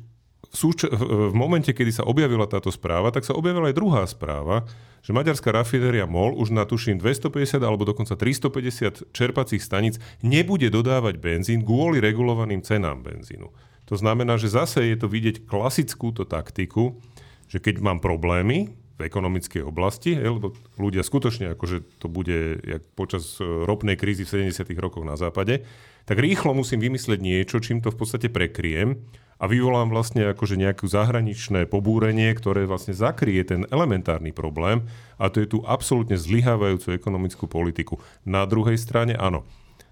v, 0.51 0.55
súč- 0.55 0.89
v 0.91 1.35
momente, 1.35 1.71
kedy 1.71 2.03
sa 2.03 2.05
objavila 2.07 2.47
táto 2.47 2.71
správa, 2.71 3.11
tak 3.11 3.27
sa 3.27 3.35
objavila 3.35 3.71
aj 3.71 3.77
druhá 3.77 4.03
správa, 4.07 4.67
že 5.07 5.15
maďarská 5.15 5.55
rafinéria 5.55 6.07
MOL 6.07 6.35
už 6.35 6.51
na 6.51 6.67
tuším 6.67 6.99
250 6.99 7.63
alebo 7.63 7.87
dokonca 7.87 8.19
350 8.19 9.15
čerpacích 9.15 9.63
staníc 9.63 10.03
nebude 10.19 10.67
dodávať 10.67 11.23
benzín 11.23 11.63
kvôli 11.63 12.03
regulovaným 12.03 12.63
cenám 12.67 13.07
benzínu. 13.07 13.51
To 13.87 13.95
znamená, 13.95 14.35
že 14.35 14.51
zase 14.51 14.83
je 14.83 14.99
to 14.99 15.07
vidieť 15.07 15.47
klasickú 15.47 16.11
to 16.11 16.27
taktiku, 16.27 16.99
že 17.47 17.63
keď 17.63 17.79
mám 17.79 18.03
problémy 18.03 18.75
v 18.97 19.01
ekonomickej 19.05 19.63
oblasti, 19.63 20.17
lebo 20.17 20.57
ľudia 20.81 21.05
skutočne, 21.05 21.53
akože 21.53 22.01
to 22.01 22.09
bude 22.09 22.65
jak 22.65 22.83
počas 22.97 23.37
e, 23.39 23.45
ropnej 23.45 23.95
krízy 23.95 24.25
v 24.25 24.51
70. 24.51 24.73
rokoch 24.81 25.05
na 25.05 25.21
západe, 25.21 25.69
tak 26.09 26.17
rýchlo 26.17 26.57
musím 26.57 26.81
vymyslieť 26.81 27.21
niečo, 27.21 27.61
čím 27.61 27.85
to 27.85 27.93
v 27.93 27.99
podstate 28.01 28.33
prekryjem 28.33 29.05
a 29.37 29.45
vyvolám 29.45 29.93
vlastne 29.93 30.25
akože 30.33 30.57
nejaké 30.57 30.89
zahraničné 30.89 31.69
pobúrenie, 31.69 32.33
ktoré 32.33 32.65
vlastne 32.65 32.97
zakrie 32.97 33.41
ten 33.45 33.69
elementárny 33.69 34.33
problém 34.33 34.89
a 35.21 35.29
to 35.29 35.45
je 35.45 35.49
tu 35.53 35.59
absolútne 35.69 36.17
zlyhávajúcu 36.17 36.97
ekonomickú 36.97 37.45
politiku. 37.45 38.01
Na 38.25 38.49
druhej 38.49 38.81
strane 38.81 39.13
áno, 39.13 39.45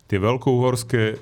tie 0.09 0.17
veľkouhorské 0.17 1.03
e, 1.13 1.17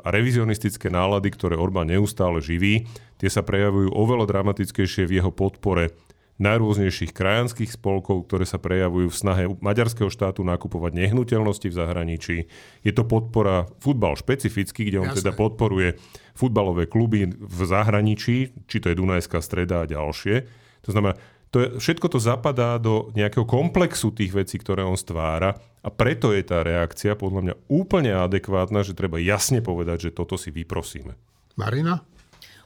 a 0.00 0.08
revizionistické 0.12 0.92
nálady, 0.92 1.32
ktoré 1.32 1.56
Orbán 1.56 1.88
neustále 1.88 2.44
živí, 2.44 2.84
tie 3.16 3.28
sa 3.32 3.40
prejavujú 3.40 3.92
oveľa 3.92 4.28
dramatickejšie 4.28 5.08
v 5.08 5.24
jeho 5.24 5.32
podpore 5.32 5.96
najrôznejších 6.42 7.14
krajanských 7.14 7.70
spolkov, 7.70 8.26
ktoré 8.26 8.42
sa 8.42 8.58
prejavujú 8.58 9.06
v 9.06 9.16
snahe 9.16 9.44
maďarského 9.62 10.10
štátu 10.10 10.42
nakupovať 10.42 10.98
nehnuteľnosti 10.98 11.70
v 11.70 11.78
zahraničí. 11.78 12.36
Je 12.82 12.92
to 12.92 13.06
podpora 13.06 13.70
futbal 13.78 14.18
špecificky, 14.18 14.90
kde 14.90 14.98
on 14.98 15.10
Jasne. 15.14 15.20
teda 15.22 15.32
podporuje 15.38 15.94
futbalové 16.34 16.90
kluby 16.90 17.30
v 17.30 17.60
zahraničí, 17.62 18.50
či 18.66 18.76
to 18.82 18.90
je 18.90 18.98
Dunajská 18.98 19.38
streda 19.38 19.86
a 19.86 19.90
ďalšie. 19.90 20.50
To 20.82 20.90
znamená, 20.90 21.14
to 21.54 21.62
je, 21.62 21.68
všetko 21.78 22.10
to 22.10 22.18
zapadá 22.18 22.82
do 22.82 23.14
nejakého 23.14 23.46
komplexu 23.46 24.10
tých 24.10 24.34
vecí, 24.34 24.58
ktoré 24.58 24.82
on 24.82 24.98
stvára 24.98 25.54
a 25.86 25.88
preto 25.94 26.34
je 26.34 26.42
tá 26.42 26.66
reakcia 26.66 27.14
podľa 27.14 27.40
mňa 27.46 27.54
úplne 27.70 28.10
adekvátna, 28.10 28.82
že 28.82 28.98
treba 28.98 29.22
jasne 29.22 29.62
povedať, 29.62 30.10
že 30.10 30.16
toto 30.18 30.34
si 30.34 30.50
vyprosíme. 30.50 31.14
Marina? 31.54 32.02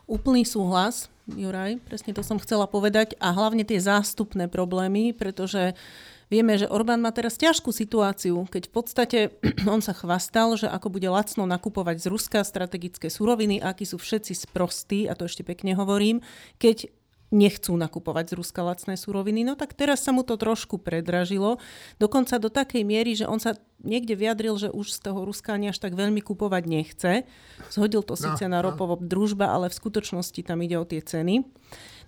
Úplný 0.09 0.49
súhlas, 0.49 1.13
Juraj, 1.29 1.85
presne 1.85 2.17
to 2.17 2.25
som 2.25 2.41
chcela 2.41 2.65
povedať 2.65 3.13
a 3.21 3.37
hlavne 3.37 3.61
tie 3.61 3.77
zástupné 3.77 4.49
problémy, 4.49 5.13
pretože 5.13 5.77
vieme, 6.33 6.57
že 6.57 6.65
Orbán 6.65 7.05
má 7.05 7.13
teraz 7.13 7.37
ťažkú 7.37 7.69
situáciu, 7.69 8.49
keď 8.49 8.63
v 8.69 8.73
podstate 8.73 9.19
on 9.69 9.85
sa 9.85 9.93
chvastal, 9.93 10.57
že 10.57 10.65
ako 10.65 10.97
bude 10.97 11.05
lacno 11.13 11.45
nakupovať 11.45 12.01
z 12.01 12.07
Ruska 12.09 12.41
strategické 12.41 13.13
suroviny, 13.13 13.61
akí 13.61 13.85
sú 13.85 14.01
všetci 14.01 14.49
sprostí, 14.49 15.05
a 15.05 15.13
to 15.13 15.29
ešte 15.29 15.45
pekne 15.45 15.77
hovorím, 15.77 16.25
keď 16.57 16.89
nechcú 17.29 17.77
nakupovať 17.77 18.33
z 18.33 18.37
Ruska 18.41 18.61
lacné 18.65 18.97
suroviny, 18.97 19.45
no 19.45 19.53
tak 19.53 19.77
teraz 19.77 20.01
sa 20.01 20.17
mu 20.17 20.25
to 20.25 20.41
trošku 20.41 20.81
predražilo. 20.81 21.61
Dokonca 22.01 22.41
do 22.41 22.49
takej 22.49 22.83
miery, 22.89 23.13
že 23.13 23.29
on 23.29 23.37
sa 23.37 23.57
niekde 23.85 24.17
vyjadril, 24.19 24.57
že 24.57 24.69
už 24.73 24.91
z 24.97 24.99
toho 25.05 25.29
Ruska 25.29 25.55
ani 25.55 25.71
až 25.71 25.79
tak 25.79 25.95
veľmi 25.95 26.25
kupovať 26.25 26.63
nechce. 26.65 27.13
Zhodil 27.69 28.01
to 28.03 28.17
no, 28.17 28.21
síce 28.21 28.45
no, 28.49 28.57
na 28.57 28.65
ropovo 28.65 28.97
družba, 28.97 29.53
ale 29.53 29.69
v 29.69 29.79
skutočnosti 29.79 30.41
tam 30.43 30.59
ide 30.65 30.81
o 30.81 30.89
tie 30.89 31.05
ceny. 31.05 31.45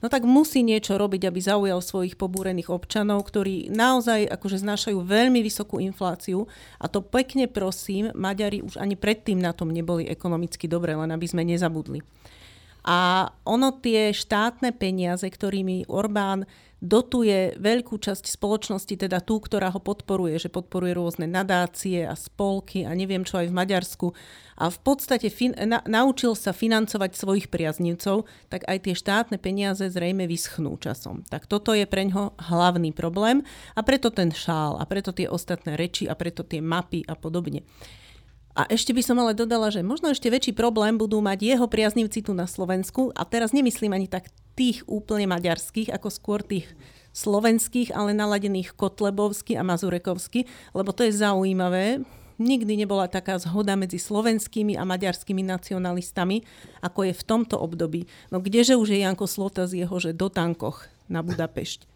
No 0.00 0.09
tak 0.09 0.24
musí 0.24 0.64
niečo 0.64 0.96
robiť, 0.96 1.28
aby 1.28 1.40
zaujal 1.44 1.85
svojich 1.85 2.16
pobúrených 2.16 2.72
občanov, 2.72 3.20
ktorí 3.28 3.68
naozaj 3.68 4.33
akože 4.33 4.64
znášajú 4.64 4.96
veľmi 5.04 5.44
vysokú 5.44 5.76
infláciu. 5.76 6.48
A 6.80 6.88
to 6.88 7.04
pekne 7.04 7.44
prosím, 7.44 8.09
Maďari 8.16 8.64
už 8.64 8.80
ani 8.80 8.96
predtým 8.96 9.37
na 9.37 9.52
tom 9.52 9.68
neboli 9.68 10.09
ekonomicky 10.09 10.64
dobre, 10.64 10.96
len 10.96 11.12
aby 11.12 11.28
sme 11.28 11.44
nezabudli. 11.44 12.00
A 12.85 13.29
ono 13.45 13.77
tie 13.77 14.12
štátne 14.14 14.73
peniaze, 14.73 15.27
ktorými 15.29 15.88
Orbán 15.88 16.49
dotuje 16.81 17.61
veľkú 17.61 18.01
časť 18.01 18.25
spoločnosti, 18.25 18.97
teda 18.97 19.21
tú, 19.21 19.37
ktorá 19.37 19.69
ho 19.69 19.81
podporuje, 19.85 20.40
že 20.40 20.49
podporuje 20.49 20.97
rôzne 20.97 21.29
nadácie 21.29 22.09
a 22.09 22.16
spolky 22.16 22.88
a 22.88 22.97
neviem 22.97 23.21
čo 23.21 23.37
aj 23.37 23.53
v 23.53 23.57
Maďarsku. 23.57 24.07
A 24.57 24.73
v 24.73 24.79
podstate 24.81 25.29
fin- 25.29 25.57
na- 25.57 25.85
naučil 25.85 26.33
sa 26.33 26.57
financovať 26.57 27.12
svojich 27.12 27.53
priaznivcov, 27.53 28.25
tak 28.49 28.64
aj 28.64 28.88
tie 28.88 28.95
štátne 28.97 29.37
peniaze 29.37 29.85
zrejme 29.93 30.25
vyschnú 30.25 30.81
časom. 30.81 31.21
Tak 31.29 31.45
toto 31.45 31.77
je 31.77 31.85
pre 31.85 32.09
ňo 32.09 32.33
hlavný 32.49 32.97
problém 32.97 33.45
a 33.77 33.85
preto 33.85 34.09
ten 34.09 34.33
šál 34.33 34.81
a 34.81 34.85
preto 34.88 35.12
tie 35.12 35.29
ostatné 35.29 35.77
reči 35.77 36.09
a 36.09 36.16
preto 36.16 36.49
tie 36.49 36.64
mapy 36.64 37.05
a 37.05 37.12
podobne. 37.12 37.61
A 38.61 38.68
ešte 38.68 38.92
by 38.92 39.01
som 39.01 39.16
ale 39.16 39.33
dodala, 39.33 39.73
že 39.73 39.81
možno 39.81 40.12
ešte 40.12 40.29
väčší 40.29 40.53
problém 40.53 41.01
budú 41.01 41.25
mať 41.25 41.57
jeho 41.57 41.64
priaznivci 41.64 42.20
tu 42.20 42.37
na 42.37 42.44
Slovensku 42.44 43.09
a 43.16 43.25
teraz 43.25 43.57
nemyslím 43.57 43.96
ani 43.96 44.05
tak 44.05 44.29
tých 44.53 44.85
úplne 44.85 45.25
maďarských, 45.33 45.88
ako 45.88 46.12
skôr 46.12 46.44
tých 46.44 46.68
slovenských, 47.16 47.96
ale 47.96 48.12
naladených 48.12 48.77
kotlebovsky 48.77 49.57
a 49.57 49.64
mazurekovsky, 49.64 50.44
lebo 50.77 50.92
to 50.92 51.09
je 51.09 51.16
zaujímavé. 51.16 52.05
Nikdy 52.37 52.85
nebola 52.85 53.09
taká 53.09 53.40
zhoda 53.40 53.81
medzi 53.81 53.96
slovenskými 53.96 54.77
a 54.77 54.85
maďarskými 54.85 55.40
nacionalistami, 55.40 56.44
ako 56.85 57.09
je 57.09 57.16
v 57.16 57.25
tomto 57.25 57.57
období. 57.57 58.05
No 58.29 58.44
kdeže 58.44 58.77
už 58.77 58.92
je 58.92 59.09
Janko 59.09 59.25
Slota 59.25 59.64
z 59.64 59.88
jeho, 59.88 59.96
že 59.96 60.12
do 60.12 60.29
tankoch 60.29 60.85
na 61.09 61.25
Budapešť. 61.25 61.88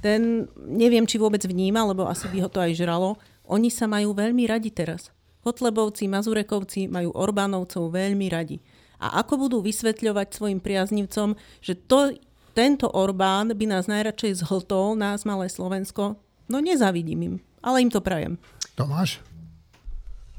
Ten 0.00 0.48
neviem, 0.64 1.04
či 1.04 1.20
vôbec 1.20 1.44
vníma, 1.44 1.84
lebo 1.84 2.08
asi 2.08 2.24
by 2.32 2.40
ho 2.40 2.48
to 2.48 2.64
aj 2.64 2.72
žralo. 2.72 3.20
Oni 3.44 3.68
sa 3.68 3.84
majú 3.84 4.16
veľmi 4.16 4.48
radi 4.48 4.72
teraz. 4.72 5.12
Kotlebovci, 5.44 6.08
Mazurekovci 6.08 6.88
majú 6.88 7.12
Orbánovcov 7.12 7.92
veľmi 7.92 8.32
radi. 8.32 8.64
A 8.96 9.20
ako 9.20 9.46
budú 9.46 9.58
vysvetľovať 9.60 10.32
svojim 10.32 10.64
priaznivcom, 10.64 11.36
že 11.60 11.76
to, 11.76 12.16
tento 12.56 12.88
Orbán 12.88 13.52
by 13.52 13.64
nás 13.68 13.84
najradšej 13.84 14.40
zhltol, 14.40 14.96
nás 14.96 15.28
malé 15.28 15.52
Slovensko, 15.52 16.16
no 16.48 16.56
nezavidím 16.64 17.20
im, 17.20 17.34
ale 17.60 17.84
im 17.84 17.92
to 17.92 18.00
prajem. 18.00 18.40
Tomáš? 18.72 19.20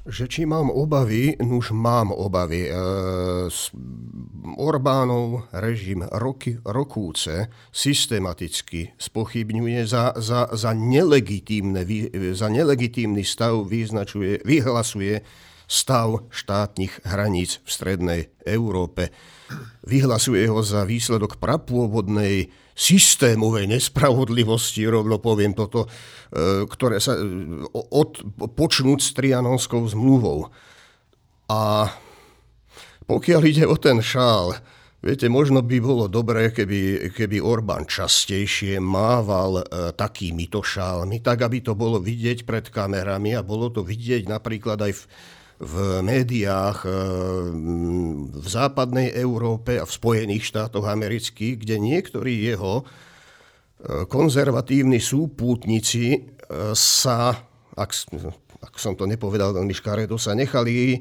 Že 0.05 0.25
či 0.29 0.41
mám 0.45 0.69
obavy, 0.69 1.33
nuž 1.41 1.73
mám 1.73 2.13
obavy. 2.13 2.69
E, 2.69 2.73
Orbánov 4.55 5.49
režim 5.49 6.05
roky, 6.13 6.61
rokúce 6.61 7.49
systematicky 7.73 8.93
spochybňuje 9.01 9.81
za, 9.89 10.13
za, 10.21 10.45
za, 10.53 10.71
nelegitímne, 10.77 11.81
za 12.37 12.47
nelegitímny 12.53 13.25
stav 13.25 13.65
vyznačuje, 13.65 14.45
vyhlasuje 14.45 15.25
stav 15.65 16.29
štátnych 16.29 17.01
hraníc 17.09 17.65
v 17.65 17.69
strednej 17.69 18.21
Európe. 18.45 19.09
Vyhlasuje 19.89 20.45
ho 20.45 20.61
za 20.61 20.85
výsledok 20.85 21.41
prapôvodnej 21.41 22.53
systémovej 22.75 23.71
nespravodlivosti, 23.71 24.83
rovno 24.83 25.15
poviem 25.23 25.55
toto, 25.55 25.87
e, 25.87 26.67
ktoré 26.67 26.99
sa 26.99 27.15
e, 27.15 27.23
od, 27.71 28.19
počnúť 28.35 28.99
s 28.99 29.15
Trianonskou 29.15 29.87
zmluvou. 29.87 30.51
A 31.47 31.87
pokiaľ 33.07 33.41
ide 33.47 33.63
o 33.63 33.79
ten 33.79 34.03
šál, 34.03 34.59
viete, 34.99 35.31
možno 35.31 35.63
by 35.63 35.77
bolo 35.79 36.11
dobré, 36.11 36.51
keby, 36.51 37.15
keby 37.15 37.39
Orbán 37.39 37.87
častejšie 37.87 38.83
mával 38.83 39.63
e, 39.63 39.95
takýmito 39.95 40.59
šálmi, 40.59 41.23
tak 41.23 41.47
aby 41.47 41.63
to 41.63 41.79
bolo 41.79 42.03
vidieť 42.03 42.43
pred 42.43 42.67
kamerami 42.67 43.39
a 43.39 43.45
bolo 43.45 43.71
to 43.71 43.87
vidieť 43.87 44.27
napríklad 44.27 44.83
aj 44.83 44.93
v, 44.99 45.01
v 45.59 46.03
médiách 46.03 46.79
eh, 46.83 46.93
v 48.27 48.47
západnej 48.47 49.15
Európe 49.15 49.79
a 49.79 49.87
v 49.87 49.91
Spojených 49.91 50.51
štátoch 50.51 50.83
amerických, 50.83 51.63
kde 51.63 51.75
niektorí 51.79 52.43
jeho 52.43 52.83
eh, 52.83 54.03
konzervatívni 54.07 54.99
súpútnici 54.99 56.05
eh, 56.11 56.21
sa, 56.75 57.39
ak, 57.75 57.91
ak 58.59 58.73
som 58.75 58.99
to 58.99 59.07
nepovedal 59.07 59.55
veľmi 59.55 59.71
škaredo, 59.71 60.19
sa 60.19 60.35
nechali 60.35 60.99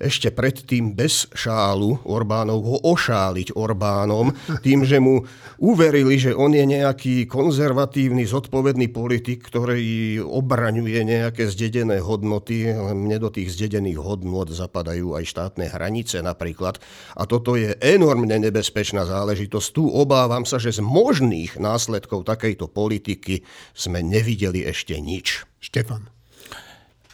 ešte 0.00 0.32
predtým 0.32 0.96
bez 0.96 1.28
šálu 1.36 2.00
Orbánov 2.08 2.64
ho 2.64 2.76
ošáliť 2.80 3.52
Orbánom, 3.52 4.32
tým, 4.64 4.88
že 4.88 4.96
mu 4.96 5.28
uverili, 5.60 6.16
že 6.16 6.32
on 6.32 6.56
je 6.56 6.64
nejaký 6.64 7.28
konzervatívny, 7.28 8.24
zodpovedný 8.24 8.88
politik, 8.88 9.44
ktorý 9.44 10.18
obraňuje 10.24 11.04
nejaké 11.04 11.44
zdedené 11.52 12.00
hodnoty. 12.00 12.72
Mne 12.72 13.20
do 13.20 13.28
tých 13.28 13.52
zdedených 13.52 14.00
hodnot 14.00 14.48
zapadajú 14.48 15.20
aj 15.20 15.24
štátne 15.28 15.68
hranice 15.68 16.24
napríklad. 16.24 16.80
A 17.12 17.28
toto 17.28 17.60
je 17.60 17.76
enormne 17.84 18.40
nebezpečná 18.40 19.04
záležitosť. 19.04 19.68
Tu 19.76 19.84
obávam 19.84 20.48
sa, 20.48 20.56
že 20.56 20.72
z 20.72 20.80
možných 20.80 21.60
následkov 21.60 22.24
takejto 22.24 22.72
politiky 22.72 23.44
sme 23.76 24.00
nevideli 24.00 24.64
ešte 24.64 24.96
nič. 24.96 25.44
Štefan. 25.60 26.08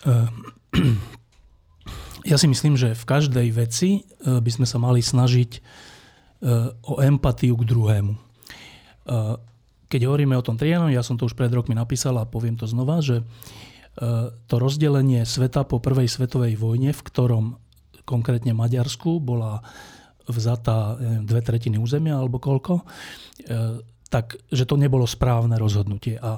Uh, 0.06 0.30
ja 2.26 2.36
si 2.36 2.50
myslím, 2.50 2.74
že 2.74 2.98
v 2.98 3.04
každej 3.06 3.48
veci 3.54 4.02
e, 4.02 4.42
by 4.42 4.50
sme 4.50 4.66
sa 4.66 4.82
mali 4.82 4.98
snažiť 4.98 5.50
e, 5.54 5.60
o 6.74 6.98
empatiu 6.98 7.54
k 7.54 7.62
druhému. 7.62 8.12
E, 8.12 8.20
keď 9.86 10.00
hovoríme 10.10 10.34
o 10.34 10.42
tom 10.42 10.58
Trianon, 10.58 10.90
ja 10.90 11.06
som 11.06 11.14
to 11.14 11.30
už 11.30 11.38
pred 11.38 11.54
rokmi 11.54 11.78
napísal 11.78 12.18
a 12.18 12.26
poviem 12.26 12.58
to 12.58 12.66
znova, 12.66 12.98
že 12.98 13.22
to 14.44 14.60
rozdelenie 14.60 15.24
sveta 15.24 15.64
po 15.64 15.80
prvej 15.80 16.04
svetovej 16.04 16.60
vojne, 16.60 16.92
v 16.92 17.00
ktorom 17.00 17.56
konkrétne 18.04 18.52
Maďarsku 18.52 19.24
bola 19.24 19.64
vzatá 20.28 21.00
dve 21.24 21.40
tretiny 21.40 21.80
územia 21.80 22.20
alebo 22.20 22.36
koľko, 22.36 22.84
tak 24.12 24.36
že 24.52 24.68
to 24.68 24.76
nebolo 24.76 25.08
správne 25.08 25.56
rozhodnutie. 25.56 26.20
A 26.20 26.36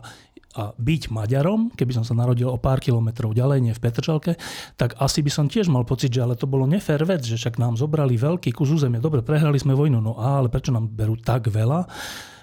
a 0.56 0.72
byť 0.72 1.12
Maďarom, 1.12 1.76
keby 1.76 1.92
som 1.92 2.04
sa 2.08 2.16
narodil 2.16 2.48
o 2.48 2.56
pár 2.56 2.80
kilometrov 2.80 3.36
ďalej, 3.36 3.58
nie 3.60 3.76
v 3.76 3.82
Petržalke, 3.84 4.32
tak 4.80 4.96
asi 4.96 5.20
by 5.20 5.28
som 5.28 5.44
tiež 5.44 5.68
mal 5.68 5.84
pocit, 5.84 6.08
že 6.08 6.24
ale 6.24 6.40
to 6.40 6.48
bolo 6.48 6.64
nefér 6.64 7.04
vec, 7.04 7.20
že 7.20 7.36
však 7.36 7.60
nám 7.60 7.76
zobrali 7.76 8.16
veľký 8.16 8.56
kus 8.56 8.72
územia. 8.72 9.04
Dobre, 9.04 9.20
prehrali 9.20 9.60
sme 9.60 9.76
vojnu, 9.76 10.00
no 10.00 10.16
a, 10.16 10.40
ale 10.40 10.48
prečo 10.48 10.72
nám 10.72 10.88
berú 10.88 11.20
tak 11.20 11.52
veľa? 11.52 11.84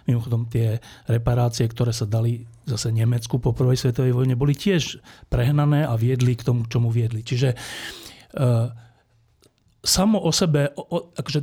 Mimochodom, 0.05 0.45
tie 0.53 0.77
reparácie, 1.09 1.65
ktoré 1.65 1.89
sa 1.89 2.05
dali 2.05 2.45
zase 2.69 2.93
Nemecku 2.93 3.41
po 3.41 3.57
prvej 3.57 3.81
svetovej 3.81 4.13
vojne, 4.13 4.37
boli 4.37 4.53
tiež 4.53 5.01
prehnané 5.33 5.81
a 5.81 5.97
viedli 5.97 6.37
k 6.37 6.45
tomu, 6.45 6.69
čomu 6.69 6.93
viedli. 6.93 7.25
Čiže 7.25 7.49
e, 7.51 7.57
samo 9.81 10.21
o 10.21 10.29
sebe, 10.29 10.77
o, 10.77 10.83
o, 10.85 10.97
akože, 11.09 11.39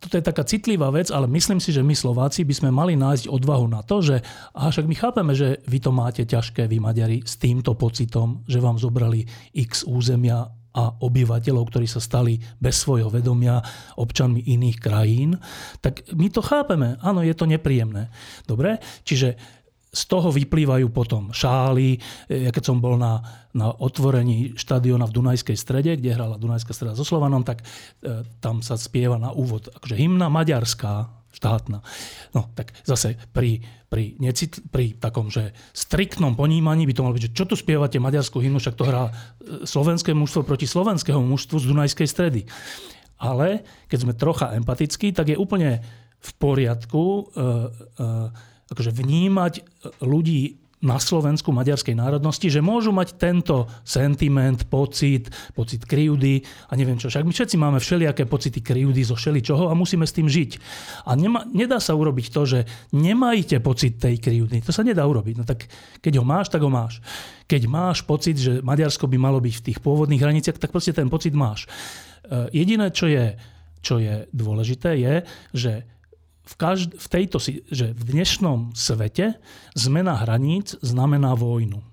toto 0.00 0.16
je 0.16 0.24
taká 0.24 0.48
citlivá 0.48 0.88
vec, 0.88 1.12
ale 1.12 1.28
myslím 1.28 1.60
si, 1.60 1.76
že 1.76 1.84
my 1.84 1.92
Slováci 1.92 2.48
by 2.48 2.54
sme 2.56 2.70
mali 2.72 2.96
nájsť 2.96 3.28
odvahu 3.28 3.68
na 3.68 3.84
to, 3.84 4.00
že 4.00 4.24
aha, 4.56 4.72
však 4.72 4.88
my 4.88 4.96
chápeme, 4.96 5.32
že 5.36 5.60
vy 5.68 5.78
to 5.78 5.92
máte 5.92 6.24
ťažké, 6.24 6.64
vy 6.64 6.80
Maďari, 6.80 7.20
s 7.20 7.36
týmto 7.36 7.76
pocitom, 7.76 8.40
že 8.48 8.64
vám 8.64 8.80
zobrali 8.80 9.28
x 9.52 9.84
územia 9.84 10.48
a 10.70 10.84
obyvateľov, 11.02 11.66
ktorí 11.66 11.86
sa 11.90 11.98
stali 11.98 12.38
bez 12.62 12.78
svojho 12.78 13.10
vedomia 13.10 13.58
občanmi 13.98 14.38
iných 14.38 14.78
krajín, 14.78 15.34
tak 15.82 16.06
my 16.14 16.30
to 16.30 16.38
chápeme. 16.40 16.94
Áno, 17.02 17.26
je 17.26 17.34
to 17.34 17.50
nepríjemné. 17.50 18.06
Dobre? 18.46 18.78
Čiže 19.02 19.34
z 19.90 20.02
toho 20.06 20.30
vyplývajú 20.30 20.86
potom 20.94 21.34
šály. 21.34 21.98
Ja 22.30 22.54
keď 22.54 22.70
som 22.70 22.78
bol 22.78 22.94
na, 22.94 23.22
na 23.50 23.74
otvorení 23.74 24.54
štadiona 24.54 25.10
v 25.10 25.14
Dunajskej 25.18 25.58
strede, 25.58 25.98
kde 25.98 26.14
hrala 26.14 26.38
Dunajská 26.38 26.70
streda 26.70 26.94
so 26.94 27.02
Slovanom, 27.02 27.42
tak 27.42 27.66
e, 27.66 28.22
tam 28.38 28.62
sa 28.62 28.78
spieva 28.78 29.18
na 29.18 29.34
úvod 29.34 29.66
akože 29.74 29.98
hymna 29.98 30.30
maďarská, 30.30 31.10
štátna. 31.30 31.82
No 32.34 32.50
tak 32.54 32.74
zase 32.86 33.18
pri, 33.34 33.62
pri, 33.90 34.18
necit, 34.18 34.62
pri 34.70 34.94
takom, 34.98 35.30
že 35.30 35.54
striktnom 35.74 36.34
ponímaní 36.34 36.86
by 36.86 36.94
to 36.94 37.02
malo 37.06 37.14
byť, 37.18 37.26
že 37.30 37.34
čo 37.34 37.44
tu 37.46 37.54
spievate 37.54 38.02
maďarskú 38.02 38.42
hymnu, 38.42 38.62
však 38.62 38.78
to 38.78 38.86
hrá 38.86 39.10
e, 39.10 39.12
slovenské 39.66 40.14
mužstvo 40.14 40.46
proti 40.46 40.70
slovenskému 40.70 41.22
mužstvu 41.22 41.56
z 41.58 41.66
Dunajskej 41.66 42.08
stredy. 42.10 42.42
Ale 43.20 43.66
keď 43.90 43.98
sme 44.06 44.14
trocha 44.14 44.54
empatickí, 44.54 45.12
tak 45.12 45.34
je 45.34 45.36
úplne 45.36 45.82
v 46.20 46.30
poriadku 46.38 47.02
e, 47.02 47.22
e, 47.26 48.04
akože 48.70 48.94
vnímať 48.94 49.52
e, 49.58 49.62
ľudí 50.06 50.60
na 50.80 50.96
Slovensku 50.96 51.52
maďarskej 51.52 51.92
národnosti, 51.92 52.48
že 52.48 52.64
môžu 52.64 52.88
mať 52.88 53.20
tento 53.20 53.68
sentiment, 53.84 54.56
pocit, 54.64 55.28
pocit 55.52 55.84
krivdy 55.84 56.40
a 56.40 56.76
neviem 56.76 56.96
čo. 56.96 57.12
Však 57.12 57.28
my 57.28 57.32
všetci 57.36 57.56
máme 57.60 57.76
všelijaké 57.76 58.24
pocity 58.24 58.64
krivdy 58.64 59.04
zo 59.04 59.12
všeličoho 59.12 59.68
a 59.68 59.76
musíme 59.76 60.08
s 60.08 60.16
tým 60.16 60.24
žiť. 60.24 60.50
A 61.04 61.12
nema, 61.20 61.44
nedá 61.52 61.76
sa 61.84 61.92
urobiť 61.92 62.32
to, 62.32 62.42
že 62.48 62.58
nemajte 62.96 63.60
pocit 63.60 64.00
tej 64.00 64.16
krivdy. 64.16 64.64
To 64.64 64.72
sa 64.72 64.80
nedá 64.80 65.04
urobiť. 65.04 65.34
No 65.36 65.44
tak 65.44 65.68
keď 66.00 66.16
ho 66.16 66.24
máš, 66.24 66.48
tak 66.48 66.64
ho 66.64 66.72
máš. 66.72 67.04
Keď 67.44 67.68
máš 67.68 68.00
pocit, 68.00 68.40
že 68.40 68.64
Maďarsko 68.64 69.04
by 69.04 69.20
malo 69.20 69.36
byť 69.36 69.54
v 69.60 69.64
tých 69.68 69.78
pôvodných 69.84 70.24
hraniciach, 70.24 70.56
tak 70.56 70.72
proste 70.72 70.96
ten 70.96 71.12
pocit 71.12 71.36
máš. 71.36 71.68
E, 72.24 72.56
jediné, 72.56 72.88
čo 72.88 73.04
je, 73.04 73.36
čo 73.84 74.00
je 74.00 74.24
dôležité, 74.32 74.96
je, 74.96 75.14
že 75.52 75.72
v, 76.44 76.54
každ- 76.56 76.96
v 76.96 77.06
tejto, 77.06 77.38
že 77.70 77.92
v 77.92 78.02
dnešnom 78.02 78.72
svete 78.74 79.38
zmena 79.76 80.18
hraníc 80.18 80.74
znamená 80.80 81.36
vojnu. 81.36 81.84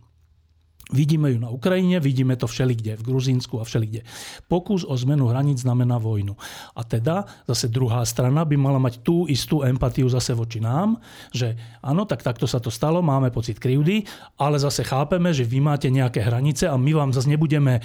Vidíme 0.87 1.35
ju 1.35 1.39
na 1.43 1.51
Ukrajine, 1.51 1.99
vidíme 1.99 2.39
to 2.39 2.47
všelikde, 2.47 2.95
v 2.95 3.03
Gruzínsku 3.03 3.59
a 3.59 3.67
všelikde. 3.67 4.07
Pokus 4.47 4.87
o 4.87 4.95
zmenu 4.95 5.27
hraníc 5.27 5.59
znamená 5.67 5.99
vojnu. 5.99 6.31
A 6.79 6.81
teda 6.87 7.27
zase 7.43 7.67
druhá 7.67 8.07
strana 8.07 8.47
by 8.47 8.55
mala 8.55 8.79
mať 8.79 9.03
tú 9.03 9.27
istú 9.27 9.67
empatiu 9.67 10.07
zase 10.07 10.31
voči 10.31 10.63
nám, 10.63 10.95
že 11.35 11.59
áno, 11.83 12.07
tak 12.07 12.23
takto 12.23 12.47
sa 12.47 12.63
to 12.63 12.71
stalo, 12.71 13.03
máme 13.03 13.35
pocit 13.35 13.59
krivdy, 13.59 14.07
ale 14.39 14.63
zase 14.63 14.87
chápeme, 14.87 15.35
že 15.35 15.43
vy 15.43 15.59
máte 15.59 15.91
nejaké 15.91 16.23
hranice 16.23 16.71
a 16.71 16.79
my 16.79 16.95
vám 16.95 17.11
zase 17.11 17.27
nebudeme 17.27 17.75
e, 17.75 17.81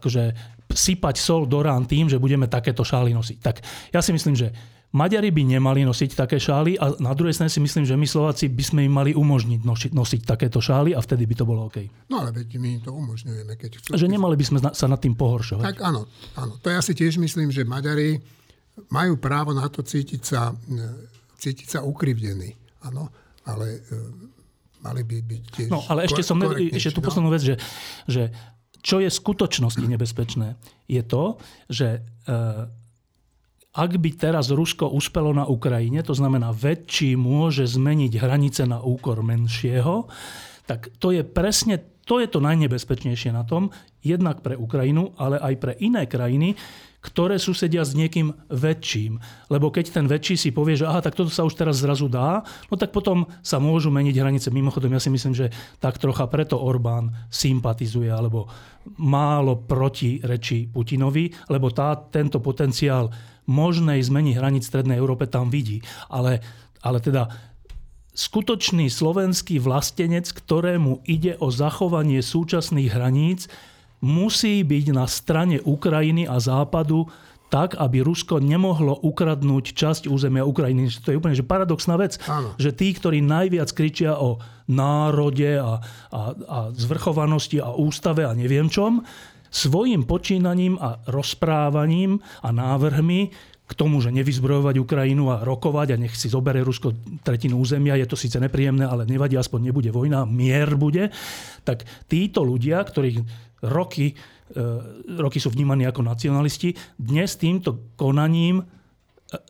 akože 0.00 0.32
sypať 0.72 1.20
sol 1.20 1.44
do 1.44 1.60
rán 1.60 1.84
tým, 1.84 2.08
že 2.08 2.16
budeme 2.16 2.48
takéto 2.48 2.88
šály 2.88 3.12
nosiť. 3.12 3.38
Tak 3.44 3.56
ja 3.92 4.00
si 4.00 4.16
myslím, 4.16 4.32
že 4.32 4.48
Maďari 4.88 5.28
by 5.28 5.42
nemali 5.44 5.84
nosiť 5.84 6.16
také 6.16 6.40
šály 6.40 6.80
a 6.80 6.96
na 6.96 7.12
druhej 7.12 7.36
strane 7.36 7.52
si 7.52 7.60
myslím, 7.60 7.84
že 7.84 7.92
my 7.92 8.08
Slováci 8.08 8.48
by 8.48 8.64
sme 8.64 8.80
im 8.88 8.94
mali 8.96 9.12
umožniť 9.12 9.60
nosiť, 9.60 9.92
nosiť 9.92 10.20
takéto 10.24 10.64
šály 10.64 10.96
a 10.96 11.00
vtedy 11.04 11.28
by 11.28 11.34
to 11.36 11.44
bolo 11.44 11.68
OK. 11.68 12.08
No 12.08 12.24
ale 12.24 12.32
veď 12.32 12.56
my 12.56 12.80
im 12.80 12.80
to 12.80 12.96
umožňujeme. 12.96 13.52
Keď 13.52 13.70
chcú, 13.84 13.88
že 13.92 14.08
nemali 14.08 14.32
by 14.40 14.44
sme 14.48 14.58
sa 14.72 14.86
nad 14.88 14.96
tým 14.96 15.12
pohoršovať. 15.12 15.64
Tak 15.76 15.78
áno, 15.84 16.08
áno. 16.40 16.56
To 16.64 16.68
ja 16.72 16.80
si 16.80 16.96
tiež 16.96 17.20
myslím, 17.20 17.52
že 17.52 17.68
Maďari 17.68 18.16
majú 18.88 19.20
právo 19.20 19.52
na 19.52 19.68
to 19.68 19.84
cítiť 19.84 20.22
sa, 20.24 20.56
cítiť 21.36 21.68
sa 21.68 21.84
ukrivdení. 21.84 22.56
Áno, 22.88 23.12
ale 23.44 23.84
e, 23.84 23.96
mali 24.80 25.02
by 25.04 25.16
byť 25.20 25.42
tiež 25.52 25.68
No, 25.68 25.84
ale 25.84 26.08
ešte, 26.08 26.24
som, 26.24 26.40
ešte 26.40 26.96
tú 26.96 27.02
no. 27.02 27.06
poslednú 27.12 27.28
vec, 27.28 27.42
že, 27.44 27.60
že 28.08 28.32
čo 28.80 29.04
je 29.04 29.10
v 29.10 29.18
skutočnosti 29.20 29.84
nebezpečné, 29.84 30.56
je 30.88 31.02
to, 31.04 31.36
že 31.68 32.00
e, 32.24 32.30
ak 33.78 34.02
by 34.02 34.10
teraz 34.18 34.50
Rusko 34.50 34.90
uspelo 34.90 35.30
na 35.30 35.46
Ukrajine, 35.46 36.02
to 36.02 36.10
znamená 36.10 36.50
väčší 36.50 37.14
môže 37.14 37.62
zmeniť 37.62 38.18
hranice 38.18 38.66
na 38.66 38.82
úkor 38.82 39.22
menšieho, 39.22 40.10
tak 40.66 40.90
to 40.98 41.14
je 41.14 41.22
presne 41.22 41.78
to 42.08 42.24
je 42.24 42.28
to 42.32 42.40
najnebezpečnejšie 42.40 43.36
na 43.36 43.44
tom, 43.44 43.68
jednak 44.00 44.40
pre 44.40 44.56
Ukrajinu, 44.56 45.12
ale 45.20 45.36
aj 45.36 45.54
pre 45.60 45.72
iné 45.76 46.08
krajiny, 46.08 46.56
ktoré 47.04 47.36
susedia 47.36 47.84
s 47.84 47.92
niekým 47.92 48.32
väčším. 48.48 49.20
Lebo 49.52 49.68
keď 49.68 49.92
ten 49.92 50.08
väčší 50.08 50.34
si 50.40 50.50
povie, 50.50 50.74
že 50.74 50.88
aha, 50.88 51.04
tak 51.04 51.14
toto 51.14 51.28
sa 51.28 51.44
už 51.44 51.52
teraz 51.54 51.84
zrazu 51.84 52.08
dá, 52.08 52.42
no 52.72 52.74
tak 52.80 52.96
potom 52.96 53.28
sa 53.44 53.60
môžu 53.60 53.92
meniť 53.92 54.16
hranice. 54.18 54.48
Mimochodom, 54.48 54.96
ja 54.96 55.04
si 55.04 55.12
myslím, 55.12 55.36
že 55.36 55.52
tak 55.78 56.00
trocha 56.00 56.26
preto 56.26 56.56
Orbán 56.56 57.12
sympatizuje 57.28 58.08
alebo 58.08 58.48
málo 58.98 59.68
proti 59.68 60.18
reči 60.24 60.64
Putinovi, 60.64 61.28
lebo 61.52 61.68
tá, 61.70 61.92
tento 62.08 62.40
potenciál 62.40 63.12
možnej 63.48 64.04
zmeny 64.04 64.36
hraníc 64.36 64.68
Strednej 64.68 65.00
Európe 65.00 65.24
tam 65.24 65.48
vidí. 65.48 65.80
Ale, 66.12 66.44
ale 66.84 67.00
teda 67.00 67.32
skutočný 68.12 68.92
slovenský 68.92 69.56
vlastenec, 69.58 70.28
ktorému 70.28 71.02
ide 71.08 71.40
o 71.40 71.48
zachovanie 71.48 72.20
súčasných 72.20 72.92
hraníc, 72.92 73.48
musí 74.04 74.62
byť 74.62 74.86
na 74.94 75.08
strane 75.08 75.58
Ukrajiny 75.64 76.28
a 76.28 76.38
Západu 76.38 77.08
tak, 77.48 77.80
aby 77.80 78.04
Rusko 78.04 78.44
nemohlo 78.44 78.92
ukradnúť 79.00 79.72
časť 79.72 80.02
územia 80.04 80.44
Ukrajiny. 80.44 80.92
To 81.00 81.16
je 81.16 81.18
úplne 81.18 81.32
že 81.32 81.48
paradoxná 81.48 81.96
vec, 81.96 82.20
Áno. 82.28 82.52
že 82.60 82.76
tí, 82.76 82.92
ktorí 82.92 83.24
najviac 83.24 83.72
kričia 83.72 84.20
o 84.20 84.36
národe 84.68 85.56
a, 85.56 85.80
a, 86.12 86.20
a 86.36 86.58
zvrchovanosti 86.76 87.64
a 87.64 87.72
ústave 87.72 88.28
a 88.28 88.36
neviem 88.36 88.68
čom, 88.68 89.00
svojim 89.50 90.04
počínaním 90.04 90.76
a 90.78 91.00
rozprávaním 91.08 92.20
a 92.42 92.48
návrhmi 92.52 93.30
k 93.68 93.72
tomu, 93.76 94.00
že 94.00 94.08
nevyzbrojovať 94.08 94.80
Ukrajinu 94.80 95.28
a 95.28 95.44
rokovať 95.44 95.92
a 95.92 96.00
nech 96.00 96.16
si 96.16 96.32
zoberie 96.32 96.64
Rusko 96.64 96.96
tretinu 97.20 97.60
územia, 97.60 98.00
je 98.00 98.08
to 98.08 98.16
síce 98.16 98.40
nepríjemné, 98.40 98.88
ale 98.88 99.04
nevadí, 99.04 99.36
aspoň 99.36 99.68
nebude 99.68 99.92
vojna, 99.92 100.24
mier 100.24 100.72
bude, 100.80 101.12
tak 101.68 101.84
títo 102.08 102.40
ľudia, 102.40 102.80
ktorých 102.80 103.20
roky, 103.68 104.16
e, 104.56 104.64
roky 105.20 105.36
sú 105.36 105.52
vnímaní 105.52 105.84
ako 105.84 106.00
nacionalisti, 106.00 106.72
dnes 106.96 107.36
týmto 107.36 107.92
konaním, 108.00 108.64
e, 108.64 108.64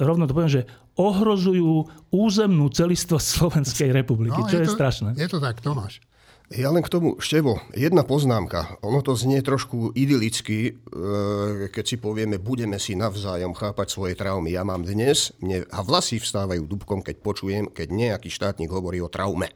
rovno 0.03 0.27
to 0.27 0.35
poviem, 0.35 0.51
že 0.51 0.67
ohrozujú 0.99 1.87
územnú 2.11 2.67
celistvosť 2.75 3.27
Slovenskej 3.39 3.95
republiky, 3.95 4.35
no, 4.35 4.51
čo 4.51 4.59
je, 4.59 4.67
je 4.67 4.69
to, 4.69 4.75
strašné. 4.75 5.11
Je 5.15 5.31
to 5.31 5.39
tak, 5.39 5.63
Tomáš. 5.63 6.03
Ja 6.49 6.73
len 6.73 6.81
k 6.81 6.89
tomu, 6.89 7.21
Števo, 7.21 7.61
jedna 7.77 8.09
poznámka. 8.09 8.81
Ono 8.81 9.05
to 9.05 9.13
znie 9.13 9.45
trošku 9.45 9.93
idylicky, 9.93 10.73
e, 10.73 11.69
keď 11.69 11.85
si 11.85 12.01
povieme, 12.01 12.41
budeme 12.41 12.81
si 12.81 12.97
navzájom 12.97 13.53
chápať 13.53 13.93
svoje 13.93 14.17
traumy. 14.17 14.57
Ja 14.57 14.65
mám 14.65 14.81
dnes, 14.81 15.37
mne 15.45 15.69
a 15.69 15.85
vlasy 15.85 16.17
vstávajú 16.17 16.65
dubkom, 16.65 17.05
keď 17.05 17.17
počujem, 17.21 17.69
keď 17.69 17.93
nejaký 17.93 18.33
štátnik 18.33 18.73
hovorí 18.73 18.97
o 19.05 19.13
traume. 19.13 19.53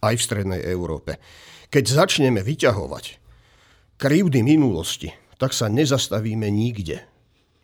Aj 0.00 0.16
v 0.16 0.24
Strednej 0.24 0.64
Európe. 0.64 1.20
Keď 1.68 1.84
začneme 1.92 2.40
vyťahovať 2.40 3.20
krivdy 4.00 4.40
minulosti, 4.40 5.12
tak 5.36 5.52
sa 5.52 5.68
nezastavíme 5.68 6.48
nikde. 6.48 7.04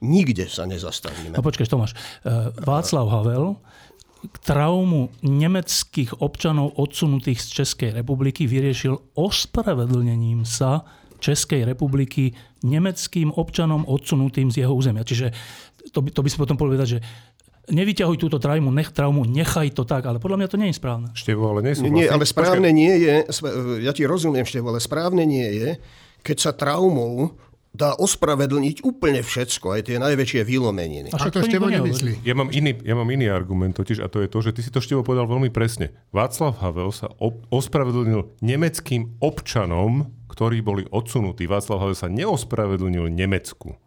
Nikde 0.04 0.52
sa 0.52 0.68
nezastavíme. 0.68 1.32
No 1.32 1.40
počkaj, 1.40 1.64
Tomáš. 1.64 1.96
E, 2.28 2.52
Václav 2.60 3.08
Havel 3.08 3.56
traumu 4.44 5.08
nemeckých 5.24 6.20
občanov 6.20 6.76
odsunutých 6.76 7.40
z 7.40 7.48
Českej 7.62 7.90
republiky 7.96 8.44
vyriešil 8.44 9.16
ospravedlnením 9.16 10.44
sa 10.44 10.84
Českej 11.20 11.68
republiky 11.68 12.32
nemeckým 12.64 13.32
občanom 13.32 13.84
odsunutým 13.84 14.48
z 14.48 14.64
jeho 14.64 14.72
územia. 14.72 15.04
Čiže 15.04 15.32
to 15.92 16.00
by, 16.04 16.08
to 16.12 16.20
by 16.24 16.28
si 16.28 16.36
potom 16.40 16.56
povedať, 16.56 16.86
že 16.96 16.98
nevyťahuj 17.70 18.16
túto 18.16 18.40
traumu, 18.40 18.72
nech 18.72 18.90
traumu, 18.90 19.24
nechaj 19.24 19.72
to 19.72 19.84
tak, 19.84 20.04
ale 20.08 20.18
podľa 20.18 20.44
mňa 20.44 20.48
to 20.48 20.60
nie 20.60 20.68
je 20.72 20.76
správne. 20.80 21.08
Števo, 21.12 21.52
ale 21.52 21.60
nie 21.64 21.74
sú 21.76 21.86
Nie, 21.88 22.08
ale 22.08 22.24
správne 22.26 22.72
nie 22.72 22.94
je, 23.00 23.14
ja 23.84 23.92
ti 23.94 24.04
rozumiem, 24.04 24.44
Števo, 24.44 24.72
ale 24.74 24.80
správne 24.82 25.24
nie 25.28 25.48
je, 25.60 25.68
keď 26.20 26.36
sa 26.36 26.52
traumou 26.52 27.36
dá 27.70 27.94
ospravedlniť 27.94 28.82
úplne 28.82 29.22
všetko, 29.22 29.78
aj 29.78 29.82
tie 29.86 29.96
najväčšie 30.02 30.42
výlomeniny. 30.42 31.08
A 31.14 31.18
čo 31.22 31.30
to 31.30 31.46
Števo 31.46 31.70
nemyslí? 31.70 32.26
Ja 32.26 32.34
mám, 32.34 32.50
iný, 32.50 32.74
ja 32.82 32.98
mám 32.98 33.06
iný 33.06 33.30
argument 33.30 33.78
totiž 33.78 34.02
a 34.02 34.10
to 34.10 34.18
je 34.20 34.28
to, 34.28 34.38
že 34.42 34.50
ty 34.58 34.60
si 34.66 34.74
to 34.74 34.82
Števo 34.82 35.06
povedal 35.06 35.30
veľmi 35.30 35.54
presne. 35.54 35.94
Václav 36.10 36.58
Havel 36.58 36.90
sa 36.90 37.14
op- 37.22 37.46
ospravedlnil 37.54 38.42
nemeckým 38.42 39.14
občanom, 39.22 40.10
ktorí 40.26 40.66
boli 40.66 40.82
odsunutí. 40.90 41.46
Václav 41.46 41.78
Havel 41.78 41.98
sa 41.98 42.10
neospravedlnil 42.10 43.06
Nemecku. 43.06 43.78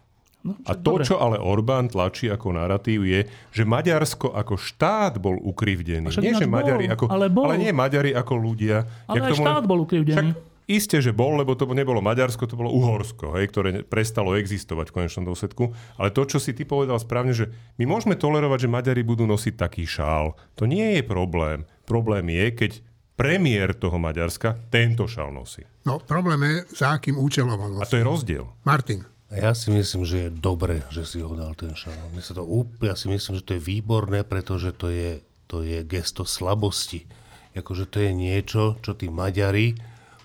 No, 0.43 0.59
a 0.67 0.75
to, 0.75 0.99
dobre. 0.99 1.07
čo 1.07 1.15
ale 1.23 1.39
Orbán 1.39 1.87
tlačí 1.87 2.27
ako 2.27 2.59
narratív, 2.59 3.07
je, 3.07 3.31
že 3.55 3.63
Maďarsko 3.63 4.35
ako 4.35 4.59
štát 4.59 5.15
bol 5.15 5.39
ukrivdený. 5.39 6.11
Nie, 6.19 6.35
že 6.35 6.43
Maďari 6.43 6.91
bol, 6.91 6.95
ako, 6.99 7.05
ale, 7.07 7.25
bol. 7.31 7.47
ale 7.47 7.63
nie 7.63 7.71
Maďari 7.71 8.11
ako 8.11 8.33
ľudia. 8.35 8.83
Ale 9.07 9.23
aj 9.23 9.39
štát 9.39 9.63
bol 9.63 9.87
ukrivdený. 9.87 10.35
Však, 10.35 10.52
Isté, 10.63 11.03
že 11.03 11.11
bol, 11.11 11.35
lebo 11.35 11.59
to 11.59 11.67
nebolo 11.67 11.99
Maďarsko, 11.99 12.47
to 12.47 12.55
bolo 12.55 12.71
Uhorsko, 12.71 13.35
hej, 13.35 13.51
ktoré 13.51 13.69
prestalo 13.83 14.39
existovať 14.39 14.89
v 14.89 14.95
konečnom 15.03 15.27
dôsledku. 15.27 15.75
Ale 15.99 16.15
to, 16.15 16.23
čo 16.23 16.39
si 16.39 16.55
ty 16.55 16.63
povedal 16.63 16.95
správne, 17.03 17.35
že 17.35 17.51
my 17.75 17.83
môžeme 17.83 18.15
tolerovať, 18.15 18.67
že 18.67 18.73
Maďari 18.73 19.03
budú 19.03 19.27
nosiť 19.27 19.59
taký 19.59 19.83
šál. 19.83 20.39
To 20.55 20.63
nie 20.63 20.99
je 20.99 21.03
problém. 21.03 21.67
Problém 21.83 22.31
je, 22.31 22.45
keď 22.55 22.71
premiér 23.19 23.75
toho 23.75 23.99
Maďarska 23.99 24.71
tento 24.71 25.03
šál 25.05 25.35
nosí. 25.35 25.67
No, 25.83 25.99
problém 25.99 26.39
je, 26.47 26.55
za 26.79 26.95
akým 26.95 27.19
účelom 27.19 27.59
on 27.59 27.71
nosí. 27.77 27.83
A 27.83 27.91
to 27.91 27.99
je 27.99 28.05
rozdiel. 28.07 28.45
Martin. 28.63 29.03
Ja 29.33 29.57
si 29.57 29.73
myslím, 29.73 30.05
že 30.05 30.29
je 30.29 30.29
dobre, 30.29 30.85
že 30.93 31.09
si 31.09 31.17
ho 31.17 31.33
dal 31.33 31.57
ten 31.57 31.73
šál. 31.73 31.97
My 32.13 32.21
sa 32.21 32.37
to 32.37 32.45
úplne, 32.45 32.93
ja 32.93 32.97
si 32.97 33.09
myslím, 33.09 33.41
že 33.41 33.45
to 33.45 33.57
je 33.57 33.65
výborné, 33.65 34.21
pretože 34.21 34.77
to 34.77 34.93
je, 34.93 35.25
to 35.49 35.65
je 35.65 35.81
gesto 35.81 36.21
slabosti. 36.21 37.09
Akože 37.57 37.89
to 37.89 37.97
je 38.01 38.13
niečo, 38.13 38.77
čo 38.85 38.93
tí 38.93 39.09
Maďari 39.09 39.73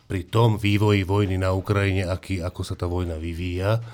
pri 0.08 0.24
tom 0.24 0.56
vývoji 0.56 1.04
vojny 1.04 1.36
na 1.36 1.52
Ukrajine, 1.52 2.08
aký, 2.08 2.40
ako 2.40 2.64
sa 2.64 2.74
tá 2.74 2.88
vojna 2.88 3.20
vyvíja, 3.20 3.84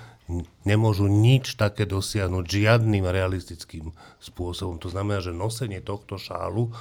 nemôžu 0.65 1.11
nič 1.11 1.59
také 1.61 1.85
dosiahnuť 1.85 2.45
žiadnym 2.49 3.05
realistickým 3.05 3.93
spôsobom. 4.23 4.81
To 4.81 4.89
znamená, 4.89 5.21
že 5.21 5.37
nosenie 5.37 5.85
tohto 5.85 6.17
šálu 6.17 6.73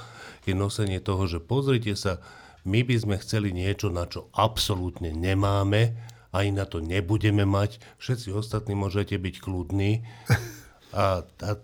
je 0.48 0.56
nosenie 0.56 1.02
toho, 1.02 1.28
že 1.28 1.42
pozrite 1.42 1.92
sa, 1.98 2.22
my 2.64 2.80
by 2.80 2.96
sme 2.96 3.16
chceli 3.20 3.52
niečo, 3.52 3.92
na 3.92 4.08
čo 4.08 4.32
absolútne 4.32 5.12
nemáme, 5.12 5.92
ani 6.32 6.50
na 6.56 6.64
to 6.64 6.80
nebudeme 6.80 7.44
mať. 7.44 7.82
Všetci 8.00 8.32
ostatní 8.32 8.72
môžete 8.72 9.20
byť 9.20 9.34
kľudní. 9.42 9.92
A, 10.94 11.26
a 11.26 11.58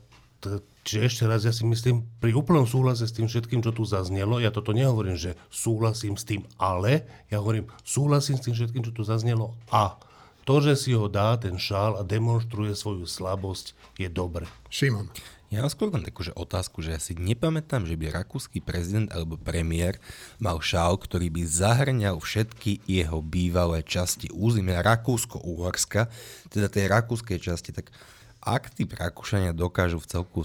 Čiže 0.80 1.01
ešte 1.05 1.24
raz, 1.28 1.45
ja 1.45 1.53
si 1.53 1.68
myslím, 1.68 2.09
pri 2.24 2.32
úplnom 2.32 2.64
súhlase 2.64 3.05
s 3.05 3.12
tým 3.12 3.28
všetkým, 3.28 3.61
čo 3.61 3.70
tu 3.70 3.84
zaznelo, 3.84 4.41
ja 4.41 4.49
toto 4.49 4.72
nehovorím, 4.72 5.14
že 5.14 5.36
súhlasím 5.53 6.16
s 6.16 6.24
tým, 6.24 6.49
ale 6.57 7.05
ja 7.28 7.45
hovorím, 7.45 7.68
súhlasím 7.84 8.41
s 8.41 8.45
tým 8.49 8.57
všetkým, 8.57 8.82
čo 8.88 8.93
tu 8.97 9.05
zaznelo 9.05 9.53
a 9.68 10.01
to, 10.49 10.64
že 10.64 10.74
si 10.74 10.91
ho 10.97 11.07
dá 11.07 11.36
ten 11.36 11.61
šál 11.61 12.01
a 12.01 12.03
demonstruje 12.03 12.72
svoju 12.72 13.05
slabosť, 13.05 13.76
je 14.01 14.09
dobre. 14.09 14.49
Šimon. 14.72 15.12
Ja 15.51 15.66
mám 15.66 15.74
skôr 15.74 15.91
len 15.91 16.07
takú 16.07 16.22
že 16.22 16.30
otázku, 16.38 16.78
že 16.78 16.95
ja 16.95 17.01
si 17.03 17.18
nepamätám, 17.18 17.82
že 17.82 17.99
by 17.99 18.14
rakúsky 18.14 18.62
prezident 18.62 19.11
alebo 19.11 19.34
premiér 19.34 19.99
mal 20.38 20.62
šál, 20.62 20.95
ktorý 20.95 21.26
by 21.26 21.43
zahrňal 21.43 22.22
všetky 22.22 22.86
jeho 22.86 23.18
bývalé 23.18 23.82
časti 23.82 24.30
územia 24.30 24.78
Rakúsko-Uhorska, 24.78 26.07
teda 26.55 26.70
tej 26.70 26.86
rakúskej 26.86 27.43
časti, 27.43 27.74
tak 27.74 27.91
ak 28.41 28.72
tí 28.72 28.88
Rakúšania 28.88 29.53
dokážu 29.53 30.01
v 30.01 30.09
celku 30.09 30.41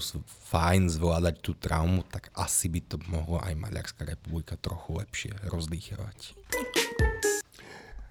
fajn 0.52 0.92
zvládať 0.92 1.40
tú 1.40 1.56
traumu, 1.56 2.04
tak 2.04 2.28
asi 2.36 2.68
by 2.68 2.80
to 2.84 2.96
mohlo 3.08 3.40
aj 3.40 3.56
Maďarská 3.56 4.04
republika 4.04 4.60
trochu 4.60 5.00
lepšie 5.00 5.32
rozdýchovať. 5.48 6.36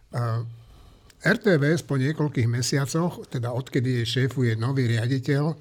Uh, 0.10 0.42
RTVS 1.22 1.86
po 1.86 2.02
niekoľkých 2.02 2.50
mesiacoch, 2.50 3.30
teda 3.30 3.54
odkedy 3.54 4.02
jej 4.02 4.26
šéfuje 4.26 4.58
nový 4.58 4.90
riaditeľ, 4.90 5.54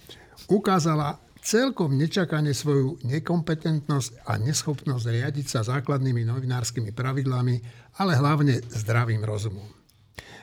ukázala 0.49 1.21
celkom 1.45 1.93
nečakane 1.93 2.57
svoju 2.57 3.05
nekompetentnosť 3.05 4.25
a 4.25 4.41
neschopnosť 4.41 5.05
riadiť 5.05 5.47
sa 5.49 5.61
základnými 5.61 6.25
novinárskymi 6.25 6.97
pravidlami, 6.97 7.57
ale 8.01 8.13
hlavne 8.17 8.65
zdravým 8.73 9.21
rozumom. 9.21 9.69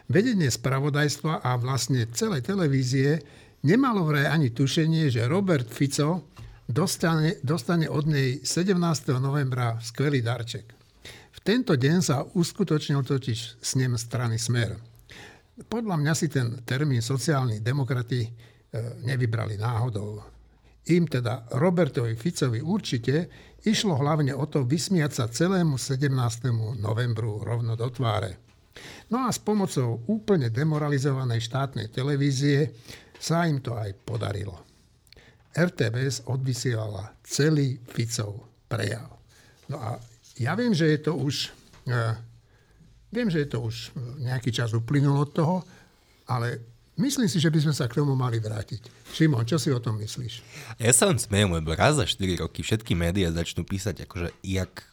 Vedenie 0.06 0.54
spravodajstva 0.54 1.42
a 1.42 1.58
vlastne 1.58 2.06
celej 2.14 2.46
televízie 2.46 3.22
Nemalo 3.62 4.10
vraj 4.10 4.26
ani 4.26 4.50
tušenie, 4.50 5.14
že 5.14 5.30
Robert 5.30 5.70
Fico 5.70 6.34
dostane, 6.66 7.38
dostane 7.46 7.86
od 7.86 8.10
nej 8.10 8.42
17. 8.42 8.74
novembra 9.22 9.78
skvelý 9.78 10.26
darček. 10.26 10.66
V 11.30 11.40
tento 11.46 11.78
deň 11.78 11.98
sa 12.02 12.26
uskutočnil 12.26 13.06
totiž 13.06 13.62
snem 13.62 14.02
strany 14.02 14.42
Smer. 14.42 14.74
Podľa 15.70 15.94
mňa 15.94 16.14
si 16.18 16.26
ten 16.34 16.66
termín 16.66 17.06
sociálni 17.06 17.62
demokrati 17.62 18.26
e, 18.26 18.30
nevybrali 19.06 19.62
náhodou. 19.62 20.26
im 20.90 21.06
teda 21.06 21.54
Robertovi 21.62 22.18
Ficovi 22.18 22.66
určite 22.66 23.30
išlo 23.62 23.94
hlavne 23.94 24.34
o 24.34 24.50
to 24.50 24.66
vysmiať 24.66 25.12
sa 25.14 25.30
celému 25.30 25.78
17. 25.78 26.10
novembru 26.82 27.46
rovno 27.46 27.78
do 27.78 27.86
tváre. 27.94 28.42
No 29.14 29.22
a 29.22 29.30
s 29.30 29.38
pomocou 29.38 30.02
úplne 30.10 30.50
demoralizovanej 30.50 31.46
štátnej 31.46 31.94
televízie 31.94 32.74
sa 33.22 33.46
im 33.46 33.62
to 33.62 33.78
aj 33.78 33.94
podarilo. 34.02 34.58
RTVS 35.54 36.26
odvysielala 36.26 37.14
celý 37.22 37.78
Ficov 37.86 38.66
prejav. 38.66 39.22
No 39.70 39.78
a 39.78 40.02
ja 40.42 40.58
viem, 40.58 40.74
že 40.74 40.90
je 40.90 41.00
to 41.06 41.14
už, 41.14 41.54
uh, 41.86 42.18
viem, 43.14 43.30
že 43.30 43.46
je 43.46 43.50
to 43.54 43.62
už 43.62 43.94
nejaký 44.26 44.50
čas 44.50 44.74
uplynul 44.74 45.22
od 45.22 45.30
toho, 45.30 45.62
ale 46.26 46.72
Myslím 47.02 47.26
si, 47.26 47.42
že 47.42 47.50
by 47.50 47.60
sme 47.66 47.74
sa 47.74 47.90
k 47.90 47.98
tomu 47.98 48.14
mali 48.14 48.38
vrátiť. 48.38 49.10
Šimon, 49.16 49.42
čo 49.48 49.58
si 49.58 49.74
o 49.74 49.82
tom 49.82 49.98
myslíš? 49.98 50.46
Ja 50.78 50.94
sa 50.94 51.10
len 51.10 51.18
smejem, 51.18 51.50
lebo 51.50 51.74
raz 51.74 51.98
za 51.98 52.06
4 52.06 52.46
roky 52.46 52.62
všetky 52.62 52.94
médiá 52.94 53.34
začnú 53.34 53.66
písať 53.66 54.06
akože 54.06 54.30
jak, 54.46 54.86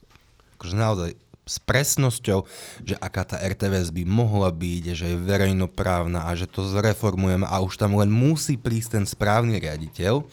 akože 0.56 0.74
naozaj 0.78 1.10
s 1.48 1.56
presnosťou, 1.58 2.44
že 2.84 2.94
aká 3.00 3.24
tá 3.24 3.40
RTVS 3.40 3.90
by 3.90 4.04
mohla 4.04 4.52
byť, 4.52 4.84
že 4.92 5.06
je 5.10 5.16
verejnoprávna 5.16 6.28
a 6.28 6.36
že 6.36 6.44
to 6.44 6.62
zreformujeme 6.68 7.48
a 7.48 7.56
už 7.64 7.80
tam 7.80 7.96
len 7.96 8.12
musí 8.12 8.60
prísť 8.60 9.00
ten 9.00 9.04
správny 9.08 9.56
riaditeľ 9.56 10.28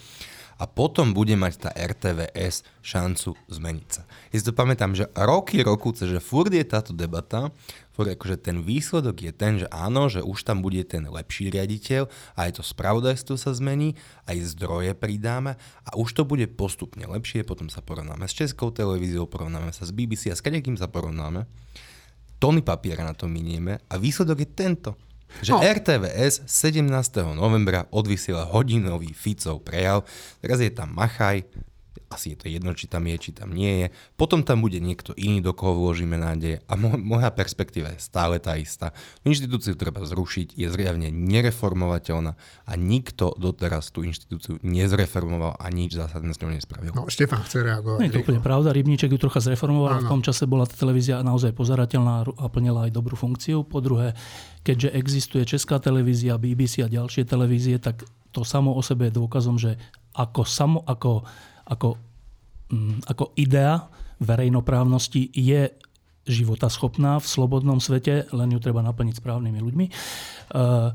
a 0.56 0.64
potom 0.64 1.12
bude 1.12 1.36
mať 1.36 1.68
tá 1.68 1.70
RTVS 1.76 2.64
šancu 2.80 3.36
zmeniť 3.52 3.88
sa. 3.92 4.08
Ja 4.32 4.36
si 4.40 4.46
to 4.48 4.56
pamätám, 4.56 4.96
že 4.96 5.12
roky, 5.12 5.60
roku, 5.60 5.92
že 5.92 6.24
furt 6.24 6.52
je 6.52 6.64
táto 6.64 6.96
debata, 6.96 7.52
furt 7.92 8.12
akože 8.16 8.40
ten 8.40 8.64
výsledok 8.64 9.16
je 9.20 9.32
ten, 9.36 9.60
že 9.60 9.68
áno, 9.68 10.08
že 10.08 10.24
už 10.24 10.48
tam 10.48 10.64
bude 10.64 10.84
ten 10.88 11.04
lepší 11.08 11.52
riaditeľ, 11.52 12.08
aj 12.40 12.60
to 12.60 12.64
spravodajstvo 12.64 13.36
sa 13.36 13.52
zmení, 13.52 14.00
aj 14.28 14.56
zdroje 14.56 14.96
pridáme 14.96 15.60
a 15.84 15.92
už 16.00 16.16
to 16.16 16.24
bude 16.24 16.48
postupne 16.56 17.04
lepšie, 17.04 17.44
potom 17.44 17.68
sa 17.68 17.84
porovnáme 17.84 18.24
s 18.28 18.36
Českou 18.36 18.72
televíziou, 18.72 19.28
porovnáme 19.28 19.76
sa 19.76 19.84
s 19.84 19.92
BBC 19.92 20.32
a 20.32 20.40
s 20.40 20.44
kadekým 20.44 20.80
sa 20.80 20.88
porovnáme. 20.88 21.48
Tony 22.40 22.60
papiera 22.60 23.08
na 23.08 23.16
to 23.16 23.32
minieme 23.32 23.80
a 23.88 23.96
výsledok 23.96 24.44
je 24.44 24.50
tento 24.52 24.92
že 25.42 25.52
no. 25.52 25.60
RTVS 25.60 26.46
17. 26.48 26.86
novembra 27.36 27.90
odvysiela 27.92 28.48
hodinový 28.48 29.12
Ficov 29.12 29.66
prejav. 29.66 30.08
Teraz 30.40 30.62
je 30.62 30.72
tam 30.72 30.94
Machaj, 30.96 31.44
asi 32.10 32.34
je 32.34 32.38
to 32.38 32.46
jedno, 32.48 32.72
či 32.78 32.86
tam 32.86 33.10
je, 33.10 33.16
či 33.18 33.32
tam 33.34 33.52
nie 33.52 33.86
je. 33.86 33.88
Potom 34.16 34.46
tam 34.46 34.62
bude 34.62 34.78
niekto 34.78 35.12
iný, 35.18 35.42
do 35.42 35.52
koho 35.52 35.74
vložíme 35.76 36.16
nádej. 36.16 36.62
A 36.70 36.74
mo- 36.78 36.98
moja 37.00 37.34
perspektíva 37.34 37.94
je 37.94 38.00
stále 38.00 38.38
tá 38.38 38.56
istá. 38.56 38.94
Inštitúciu 39.26 39.74
treba 39.74 40.06
zrušiť, 40.06 40.54
je 40.54 40.68
zriavne 40.70 41.10
nereformovateľná 41.10 42.38
a 42.66 42.74
nikto 42.78 43.34
doteraz 43.36 43.90
tú 43.90 44.06
inštitúciu 44.06 44.62
nezreformoval 44.62 45.58
a 45.58 45.66
nič 45.74 45.98
zásadné 45.98 46.32
s 46.34 46.42
ňou 46.42 46.52
nespravil. 46.54 46.92
No, 46.94 47.10
Štefan 47.10 47.42
chce 47.44 47.66
reagovať. 47.66 48.00
Nie 48.02 48.08
je 48.10 48.16
to 48.20 48.24
úplne 48.24 48.42
pravda. 48.42 48.70
Rybníček 48.76 49.10
ju 49.10 49.20
trocha 49.20 49.42
zreformoval. 49.42 50.06
V 50.06 50.10
tom 50.10 50.22
čase 50.22 50.46
bola 50.46 50.70
tá 50.70 50.78
televízia 50.78 51.26
naozaj 51.26 51.54
pozerateľná 51.58 52.38
a 52.38 52.46
plnila 52.48 52.88
aj 52.88 52.92
dobrú 52.94 53.18
funkciu. 53.18 53.66
Po 53.66 53.82
druhé, 53.82 54.14
keďže 54.62 54.90
existuje 54.94 55.44
Česká 55.46 55.82
televízia, 55.82 56.38
BBC 56.38 56.86
a 56.86 56.90
ďalšie 56.90 57.26
televízie, 57.26 57.82
tak 57.82 58.06
to 58.36 58.44
samo 58.44 58.76
o 58.76 58.82
sebe 58.84 59.08
je 59.08 59.16
dôkazom, 59.16 59.56
že 59.56 59.80
ako, 60.12 60.44
samo, 60.44 60.84
ako 60.84 61.24
ako, 61.66 61.98
mm, 62.72 63.10
ako 63.10 63.34
idea 63.36 63.86
verejnoprávnosti 64.22 65.34
je 65.36 65.70
životaschopná 66.26 67.22
v 67.22 67.28
slobodnom 67.28 67.78
svete, 67.78 68.26
len 68.34 68.50
ju 68.50 68.58
treba 68.58 68.82
naplniť 68.82 69.22
správnymi 69.22 69.60
ľuďmi. 69.62 69.86
Uh, 70.56 70.90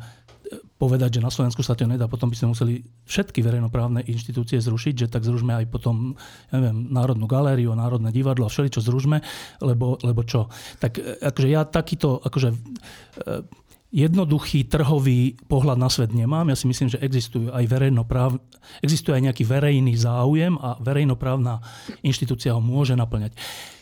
povedať, 0.81 1.21
že 1.21 1.25
na 1.25 1.31
Slovensku 1.31 1.63
sa 1.63 1.79
to 1.79 1.87
nedá, 1.87 2.11
potom 2.11 2.27
by 2.33 2.37
sme 2.37 2.51
museli 2.57 2.83
všetky 3.07 3.39
verejnoprávne 3.45 4.03
inštitúcie 4.03 4.59
zrušiť, 4.59 5.07
že 5.07 5.11
tak 5.13 5.23
zružme 5.23 5.55
aj 5.55 5.71
potom 5.71 6.19
ja 6.51 6.59
neviem, 6.59 6.91
Národnú 6.91 7.31
galériu, 7.31 7.77
Národné 7.77 8.11
divadlo 8.11 8.49
a 8.49 8.53
všeličo 8.53 8.83
zružme, 8.83 9.23
lebo, 9.63 10.01
lebo 10.03 10.27
čo. 10.27 10.51
Tak 10.83 10.99
e, 10.99 11.23
akože 11.23 11.49
ja 11.53 11.63
takýto 11.63 12.19
akože, 12.19 12.49
uh, 12.51 13.47
jednoduchý 13.91 14.71
trhový 14.71 15.35
pohľad 15.51 15.79
na 15.79 15.91
svet 15.91 16.15
nemám. 16.15 16.47
Ja 16.47 16.57
si 16.59 16.71
myslím, 16.71 16.95
že 16.95 17.03
existujú 17.03 17.51
aj 17.51 17.67
verejnopráv... 17.67 18.39
existuje 18.83 19.19
aj 19.19 19.31
nejaký 19.31 19.43
verejný 19.43 19.99
záujem 19.99 20.55
a 20.63 20.79
verejnoprávna 20.79 21.59
inštitúcia 22.07 22.55
ho 22.55 22.63
môže 22.63 22.95
naplňať. 22.95 23.35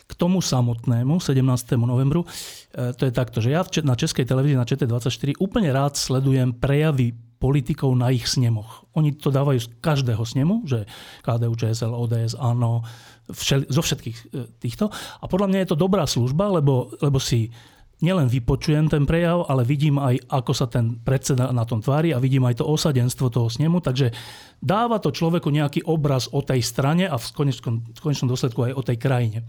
K 0.09 0.13
tomu 0.17 0.41
samotnému 0.41 1.21
17. 1.21 1.45
novembru, 1.77 2.25
e, 2.25 2.97
to 2.97 3.05
je 3.05 3.13
takto, 3.13 3.37
že 3.37 3.53
ja 3.53 3.61
na 3.85 3.93
Českej 3.93 4.25
televízii 4.25 4.57
na 4.57 4.65
ČT24 4.65 5.37
úplne 5.37 5.69
rád 5.69 5.93
sledujem 5.93 6.57
prejavy 6.57 7.13
politikov 7.37 7.93
na 7.93 8.09
ich 8.09 8.25
snemoch. 8.25 8.89
Oni 8.97 9.15
to 9.15 9.29
dávajú 9.29 9.61
z 9.61 9.69
každého 9.79 10.25
snemu, 10.25 10.65
že 10.65 10.89
KDU, 11.23 11.55
ČSL, 11.55 11.93
ODS, 11.95 12.33
ANO, 12.35 12.83
všel, 13.29 13.69
zo 13.69 13.81
všetkých 13.85 14.17
e, 14.17 14.25
týchto. 14.57 14.89
A 15.21 15.25
podľa 15.29 15.47
mňa 15.53 15.59
je 15.63 15.69
to 15.69 15.77
dobrá 15.77 16.09
služba, 16.09 16.49
lebo, 16.49 16.89
lebo 16.97 17.21
si 17.21 17.53
nielen 17.99 18.31
vypočujem 18.31 18.87
ten 18.87 19.03
prejav, 19.03 19.47
ale 19.51 19.67
vidím 19.67 19.99
aj, 19.99 20.23
ako 20.31 20.51
sa 20.55 20.71
ten 20.71 20.99
predseda 21.03 21.51
na 21.51 21.67
tom 21.67 21.83
tvári 21.83 22.15
a 22.15 22.23
vidím 22.23 22.47
aj 22.47 22.63
to 22.63 22.65
osadenstvo 22.67 23.27
toho 23.27 23.51
snemu, 23.51 23.83
takže 23.83 24.15
dáva 24.63 24.99
to 25.03 25.11
človeku 25.11 25.51
nejaký 25.51 25.83
obraz 25.83 26.31
o 26.31 26.39
tej 26.39 26.63
strane 26.63 27.07
a 27.07 27.19
v 27.19 27.27
konečnom, 27.35 27.83
v 27.83 27.99
konečnom 27.99 28.31
dôsledku 28.31 28.71
aj 28.71 28.73
o 28.75 28.85
tej 28.85 28.97
krajine. 28.99 29.39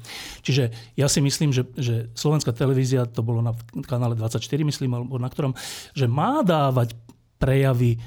Čiže 0.42 0.94
ja 0.98 1.06
si 1.06 1.22
myslím, 1.22 1.54
že, 1.54 1.66
že 1.78 2.10
slovenská 2.14 2.50
televízia, 2.50 3.06
to 3.06 3.22
bolo 3.22 3.38
na 3.42 3.54
kanále 3.86 4.18
24, 4.18 4.42
myslím, 4.66 4.90
alebo 4.98 5.18
na 5.18 5.30
ktorom, 5.30 5.54
že 5.94 6.10
má 6.10 6.42
dávať 6.42 6.98
prejavy 7.38 7.96
e, 7.96 7.98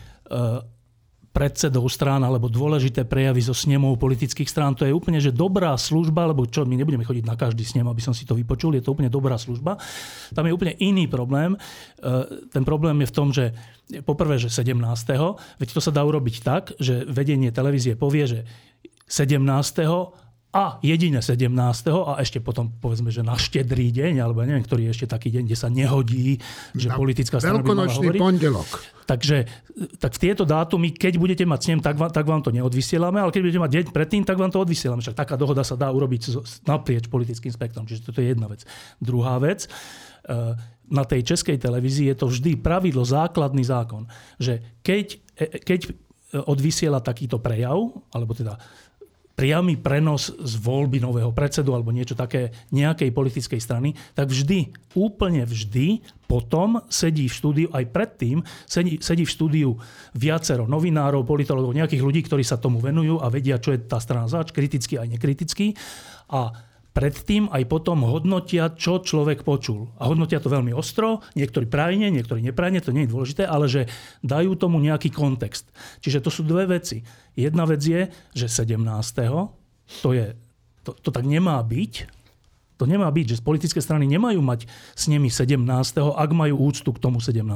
predsedov 1.34 1.89
strán 1.89 2.21
alebo 2.21 2.45
dôležité 2.45 3.09
prejavy 3.09 3.41
zo 3.41 3.57
snemov 3.57 3.97
politických 3.97 4.45
strán. 4.45 4.77
To 4.77 4.86
je 4.86 4.93
úplne 4.93 5.17
že 5.17 5.34
dobrá 5.34 5.73
služba, 5.73 6.29
lebo 6.29 6.45
čo, 6.45 6.61
my 6.61 6.77
nebudeme 6.77 7.01
chodiť 7.01 7.25
na 7.25 7.34
každý 7.34 7.65
snem, 7.65 7.89
aby 7.89 7.99
som 8.05 8.13
si 8.13 8.23
to 8.23 8.38
vypočul, 8.38 8.77
je 8.77 8.86
to 8.86 8.93
úplne 8.93 9.09
dobrá 9.09 9.34
služba. 9.41 9.81
Tam 10.38 10.45
je 10.45 10.53
úplne 10.53 10.77
iný 10.77 11.09
problém. 11.09 11.57
E, 11.57 11.59
ten 12.53 12.61
problém 12.61 13.01
je 13.01 13.09
v 13.09 13.15
tom, 13.17 13.34
že 13.34 13.49
poprvé, 14.05 14.38
že 14.38 14.53
17. 14.53 14.77
Veď 15.57 15.69
to 15.73 15.81
sa 15.81 15.89
dá 15.89 16.05
urobiť 16.05 16.36
tak, 16.45 16.77
že 16.77 17.01
vedenie 17.09 17.49
televízie 17.49 17.97
povie, 17.97 18.29
že 18.29 18.39
17 19.09 19.41
a 20.54 20.78
jedine 20.86 21.18
17. 21.18 21.49
a 22.06 22.22
ešte 22.22 22.38
potom 22.38 22.70
povedzme, 22.78 23.10
že 23.10 23.26
na 23.26 23.34
štedrý 23.34 23.89
deň, 23.89 24.22
alebo 24.22 24.45
neviem, 24.45 24.62
ktorý 24.62 24.86
je 24.86 24.91
ešte 24.93 25.08
taký 25.10 25.34
deň, 25.34 25.49
kde 25.49 25.58
sa 25.58 25.66
nehodí, 25.74 26.38
že 26.78 26.93
na 26.93 26.95
politická 26.95 27.41
strana 27.41 27.66
by 27.66 27.74
mala 27.74 27.89
hovoriť. 27.89 28.22
pondelok. 28.22 28.70
Takže 29.10 29.49
tak 29.97 30.14
v 30.14 30.20
tieto 30.22 30.45
dátumy, 30.45 30.93
keď 30.93 31.18
budete 31.18 31.43
mať 31.49 31.60
snem, 31.66 31.82
tak 31.82 31.97
vám, 31.97 32.14
tak 32.14 32.30
vám 32.30 32.45
to 32.45 32.54
neodvysielame, 32.54 33.18
ale 33.18 33.34
keď 33.34 33.41
budete 33.49 33.64
mať 33.66 33.72
deň 33.74 33.86
predtým, 33.89 34.22
tak 34.22 34.38
vám 34.38 34.54
to 34.54 34.62
odvysielame. 34.62 35.01
Však 35.01 35.18
taká 35.18 35.34
dohoda 35.41 35.66
sa 35.66 35.74
dá 35.74 35.89
urobiť 35.89 36.38
naprieč 36.70 37.10
politickým 37.10 37.49
spektrom. 37.49 37.89
Čiže 37.89 38.14
toto 38.14 38.22
je 38.22 38.38
jedna 38.38 38.45
vec. 38.45 38.62
Druhá 39.01 39.41
vec, 39.41 39.66
eh, 39.66 40.54
na 40.86 41.04
tej 41.04 41.26
českej 41.26 41.58
televízii 41.58 42.14
je 42.14 42.18
to 42.22 42.30
vždy 42.30 42.62
pravidlo, 42.62 43.01
základný 43.01 43.66
zákon, 43.66 44.06
že 44.38 44.62
keď, 44.86 45.18
eh, 45.41 45.58
keď 45.66 45.97
odvysiela 46.34 46.97
takýto 46.97 47.38
prejav, 47.38 47.78
alebo 48.10 48.34
teda 48.34 48.58
priamy 49.34 49.81
prenos 49.81 50.29
z 50.29 50.53
voľby 50.61 51.01
nového 51.01 51.34
predsedu 51.34 51.73
alebo 51.73 51.89
niečo 51.89 52.13
také 52.13 52.53
nejakej 52.69 53.09
politickej 53.09 53.59
strany, 53.61 53.97
tak 54.13 54.29
vždy, 54.29 54.93
úplne 54.93 55.41
vždy 55.43 56.05
potom 56.29 56.81
sedí 56.89 57.25
v 57.25 57.34
štúdiu, 57.34 57.67
aj 57.73 57.89
predtým 57.89 58.45
sedí, 58.69 59.01
sedí 59.01 59.25
v 59.25 59.34
štúdiu 59.34 59.69
viacero 60.13 60.69
novinárov, 60.69 61.25
politologov, 61.25 61.73
nejakých 61.73 62.05
ľudí, 62.05 62.21
ktorí 62.25 62.45
sa 62.45 62.61
tomu 62.61 62.77
venujú 62.77 63.21
a 63.21 63.29
vedia, 63.34 63.57
čo 63.57 63.73
je 63.73 63.81
tá 63.81 63.97
strana 63.97 64.29
zač, 64.29 64.53
kritický 64.53 65.01
aj 65.01 65.17
nekritický. 65.17 65.73
A 66.29 66.72
predtým 66.93 67.49
aj 67.49 67.65
potom 67.65 68.05
hodnotia, 68.05 68.69
čo 68.77 69.01
človek 69.01 69.41
počul. 69.41 69.89
A 69.97 70.05
hodnotia 70.07 70.37
to 70.37 70.53
veľmi 70.53 70.71
ostro, 70.77 71.25
niektorí 71.33 71.65
prajne, 71.65 72.13
niektorí 72.13 72.45
neprajne, 72.45 72.79
to 72.85 72.93
nie 72.93 73.09
je 73.09 73.13
dôležité, 73.13 73.43
ale 73.49 73.65
že 73.65 73.89
dajú 74.21 74.53
tomu 74.53 74.77
nejaký 74.77 75.09
kontext. 75.09 75.65
Čiže 76.05 76.21
to 76.21 76.29
sú 76.29 76.45
dve 76.45 76.69
veci. 76.69 77.01
Jedna 77.33 77.65
vec 77.65 77.81
je, 77.81 78.13
že 78.37 78.45
17. 78.45 78.77
to 80.05 80.09
je, 80.13 80.37
to, 80.85 80.91
to 80.93 81.09
tak 81.09 81.25
nemá 81.25 81.57
byť, 81.65 81.93
to 82.77 82.85
nemá 82.85 83.09
byť, 83.09 83.25
že 83.37 83.45
politické 83.45 83.81
strany 83.81 84.05
nemajú 84.05 84.41
mať 84.41 84.69
s 84.93 85.09
nimi 85.09 85.33
17. 85.33 85.65
ak 85.97 86.29
majú 86.33 86.55
úctu 86.61 86.93
k 86.93 87.01
tomu 87.01 87.17
17. 87.17 87.49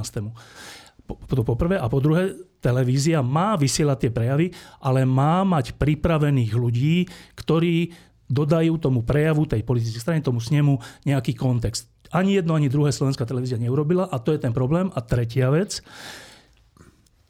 To 1.07 1.41
po. 1.45 1.55
A 1.55 1.88
po 1.88 1.99
druhé, 2.03 2.35
televízia 2.59 3.23
má 3.23 3.55
vysielať 3.55 3.97
tie 4.07 4.11
prejavy, 4.11 4.47
ale 4.83 5.07
má 5.07 5.47
mať 5.47 5.77
pripravených 5.79 6.51
ľudí, 6.51 7.07
ktorí 7.38 7.95
dodajú 8.28 8.75
tomu 8.80 9.03
prejavu 9.03 9.47
tej 9.47 9.63
politickej 9.63 10.03
strany, 10.03 10.19
tomu 10.19 10.43
snemu 10.43 10.80
nejaký 11.07 11.34
kontext. 11.36 11.88
Ani 12.11 12.39
jedno, 12.39 12.55
ani 12.55 12.71
druhé 12.71 12.91
slovenská 12.91 13.28
televízia 13.28 13.59
neurobila 13.59 14.07
a 14.07 14.19
to 14.19 14.32
je 14.36 14.39
ten 14.39 14.55
problém. 14.55 14.91
A 14.95 15.03
tretia 15.03 15.51
vec, 15.51 15.84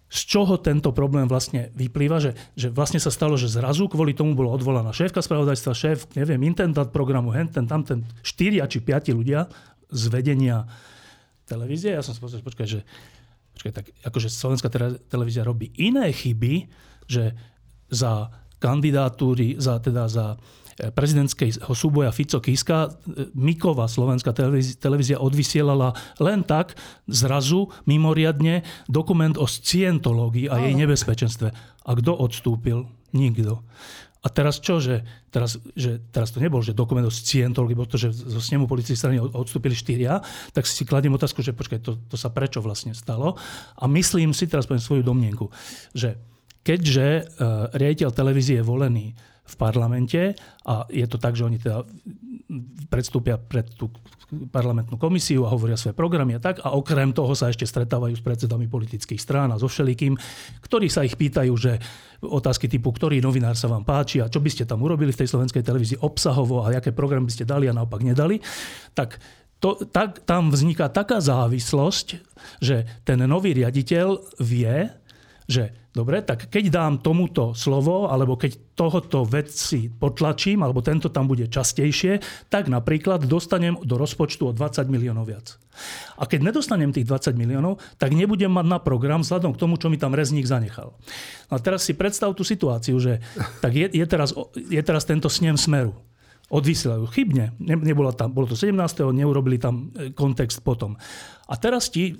z 0.07 0.19
čoho 0.23 0.55
tento 0.61 0.95
problém 0.95 1.27
vlastne 1.27 1.73
vyplýva, 1.75 2.17
že, 2.23 2.31
že 2.55 2.71
vlastne 2.71 3.01
sa 3.01 3.11
stalo, 3.11 3.35
že 3.35 3.51
zrazu 3.51 3.91
kvôli 3.91 4.15
tomu 4.15 4.33
bola 4.33 4.55
odvolaná 4.55 4.95
šéfka 4.95 5.19
spravodajstva, 5.19 5.71
šéf, 5.75 5.99
neviem, 6.15 6.39
intendant 6.47 6.87
programu, 6.89 7.33
henten, 7.35 7.67
tamten, 7.67 8.07
štyria 8.23 8.69
či 8.71 8.79
piati 8.79 9.11
ľudia 9.11 9.51
z 9.91 10.03
vedenia 10.07 10.63
televízie. 11.43 11.91
Ja 11.95 12.03
som 12.05 12.15
si 12.15 12.23
povedal, 12.23 12.45
počkaj, 12.45 12.67
že 12.67 12.79
počkaj, 13.57 13.73
tak 13.73 13.85
akože 14.05 14.29
slovenská 14.29 14.69
televízia 15.09 15.41
robí 15.41 15.73
iné 15.81 16.13
chyby, 16.13 16.69
že 17.09 17.33
za 17.89 18.29
kandidatúry, 18.61 19.57
za, 19.57 19.81
teda 19.81 20.05
za 20.07 20.37
prezidentského 20.77 21.73
súboja 21.73 22.13
Fico 22.13 22.37
Kiska 22.37 22.93
Mikova 23.33 23.89
slovenská 23.89 24.29
televízia, 24.77 25.17
odvysielala 25.17 25.97
len 26.21 26.45
tak 26.45 26.77
zrazu 27.09 27.73
mimoriadne 27.89 28.61
dokument 28.85 29.33
o 29.41 29.49
scientológii 29.49 30.45
a 30.53 30.61
jej 30.61 30.77
nebezpečenstve. 30.77 31.49
A 31.81 31.91
kto 31.97 32.13
odstúpil? 32.13 32.85
Nikto. 33.17 33.65
A 34.21 34.27
teraz 34.27 34.59
čo, 34.59 34.77
že 34.83 35.07
teraz, 35.31 35.55
že 35.77 36.03
teraz 36.11 36.35
to 36.35 36.43
nebol, 36.43 36.59
že 36.59 36.75
dokument 36.75 37.05
o 37.07 37.13
scientológii, 37.13 37.77
bol 37.77 37.87
to, 37.87 37.95
že 37.95 38.11
zo 38.11 38.41
snemu 38.41 38.67
policii 38.67 38.97
strany 38.97 39.17
odstúpili 39.21 39.77
štyria, 39.77 40.19
tak 40.51 40.67
si 40.67 40.83
kladiem 40.83 41.15
otázku, 41.15 41.39
že 41.45 41.55
počkaj, 41.55 41.79
to, 41.79 41.95
to 42.11 42.19
sa 42.19 42.27
prečo 42.33 42.59
vlastne 42.59 42.91
stalo? 42.91 43.39
A 43.79 43.85
myslím 43.87 44.35
si, 44.35 44.49
teraz 44.49 44.67
poviem 44.67 44.83
svoju 44.83 45.03
domnienku, 45.05 45.47
že 45.95 46.19
keďže 46.65 47.07
uh, 47.23 47.71
riaditeľ 47.71 48.09
televízie 48.11 48.59
je 48.59 48.65
volený 48.67 49.15
v 49.47 49.55
parlamente 49.55 50.35
a 50.67 50.83
je 50.91 51.07
to 51.07 51.15
tak, 51.15 51.39
že 51.39 51.47
oni 51.47 51.57
teda 51.57 51.87
predstúpia 52.91 53.39
pred 53.39 53.67
tú 53.79 53.87
parlamentnú 54.51 54.99
komisiu 54.99 55.47
a 55.47 55.53
hovoria 55.55 55.79
svoje 55.79 55.95
programy 55.95 56.35
a 56.35 56.43
tak 56.43 56.59
a 56.59 56.75
okrem 56.75 57.15
toho 57.15 57.31
sa 57.31 57.47
ešte 57.47 57.63
stretávajú 57.63 58.19
s 58.19 58.23
predsedami 58.23 58.67
politických 58.67 59.23
strán 59.23 59.55
a 59.55 59.59
so 59.59 59.71
všelikým, 59.71 60.19
ktorí 60.59 60.91
sa 60.91 61.07
ich 61.07 61.15
pýtajú, 61.15 61.53
že 61.55 61.79
otázky 62.19 62.67
typu, 62.67 62.91
ktorý 62.91 63.23
novinár 63.23 63.55
sa 63.55 63.71
vám 63.71 63.87
páči 63.87 64.19
a 64.19 64.27
čo 64.27 64.43
by 64.43 64.51
ste 64.51 64.67
tam 64.67 64.83
urobili 64.83 65.15
v 65.15 65.23
tej 65.23 65.31
slovenskej 65.31 65.63
televízii 65.63 66.03
obsahovo 66.03 66.67
a 66.67 66.75
aké 66.75 66.91
programy 66.91 67.31
by 67.31 67.33
ste 67.39 67.47
dali 67.47 67.71
a 67.71 67.77
naopak 67.77 68.03
nedali, 68.03 68.43
tak 68.91 69.15
to, 69.63 69.79
tak, 69.89 70.21
tam 70.27 70.53
vzniká 70.53 70.91
taká 70.91 71.17
závislosť, 71.17 72.07
že 72.61 72.85
ten 73.07 73.17
nový 73.25 73.57
riaditeľ 73.57 74.37
vie, 74.43 74.91
že 75.47 75.71
dobre, 75.95 76.19
tak 76.21 76.51
keď 76.51 76.63
dám 76.69 76.93
tomuto 76.99 77.55
slovo, 77.55 78.11
alebo 78.11 78.35
keď 78.35 78.75
tohoto 78.75 79.23
veci 79.23 79.87
potlačím, 79.87 80.61
alebo 80.61 80.83
tento 80.83 81.07
tam 81.07 81.25
bude 81.25 81.47
častejšie, 81.47 82.19
tak 82.51 82.67
napríklad 82.67 83.25
dostanem 83.25 83.79
do 83.81 83.95
rozpočtu 83.95 84.51
o 84.51 84.53
20 84.53 84.91
miliónov 84.91 85.25
viac. 85.25 85.55
A 86.19 86.27
keď 86.27 86.51
nedostanem 86.51 86.91
tých 86.91 87.07
20 87.07 87.39
miliónov, 87.39 87.79
tak 87.95 88.13
nebudem 88.13 88.51
mať 88.51 88.67
na 88.67 88.77
program 88.77 89.23
vzhľadom 89.23 89.55
k 89.55 89.61
tomu, 89.61 89.79
čo 89.79 89.87
mi 89.87 89.97
tam 89.97 90.13
rezník 90.13 90.45
zanechal. 90.45 90.93
No 91.49 91.53
a 91.55 91.59
teraz 91.63 91.87
si 91.87 91.95
predstav 91.95 92.35
tú 92.35 92.43
situáciu, 92.43 92.99
že 92.99 93.23
tak 93.63 93.73
je, 93.73 93.87
je, 93.89 94.05
teraz, 94.05 94.35
je 94.53 94.81
teraz 94.83 95.07
tento 95.07 95.31
snem 95.31 95.55
smeru 95.57 95.95
odvysielajú 96.47 97.11
chybne. 97.11 97.55
Ne, 97.59 97.75
nebola 97.75 98.15
tam, 98.15 98.31
bolo 98.31 98.47
to 98.47 98.55
17. 98.55 98.75
neurobili 99.11 99.59
tam 99.59 99.91
e, 99.91 100.15
kontext 100.15 100.63
potom. 100.63 100.95
A 101.47 101.53
teraz 101.59 101.91
ti 101.91 102.15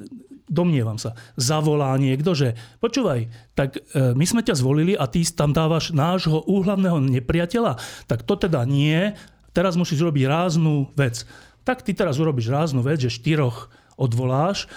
domnievam 0.48 0.96
sa, 0.96 1.16
zavolá 1.36 1.92
niekto, 2.00 2.32
že 2.32 2.56
počúvaj, 2.80 3.28
tak 3.56 3.80
e, 3.80 4.16
my 4.16 4.26
sme 4.28 4.44
ťa 4.44 4.56
zvolili 4.56 4.96
a 4.96 5.08
ty 5.08 5.24
tam 5.28 5.52
dávaš 5.52 5.92
nášho 5.92 6.44
úhlavného 6.48 7.04
nepriateľa, 7.04 7.80
tak 8.08 8.24
to 8.24 8.40
teda 8.40 8.64
nie, 8.64 9.12
teraz 9.52 9.76
musíš 9.76 10.04
robiť 10.08 10.24
ráznu 10.28 10.92
vec. 10.96 11.28
Tak 11.68 11.84
ty 11.84 11.92
teraz 11.92 12.16
urobíš 12.16 12.48
ráznu 12.48 12.80
vec, 12.80 13.04
že 13.04 13.12
štyroch 13.12 13.68
odvoláš 14.00 14.72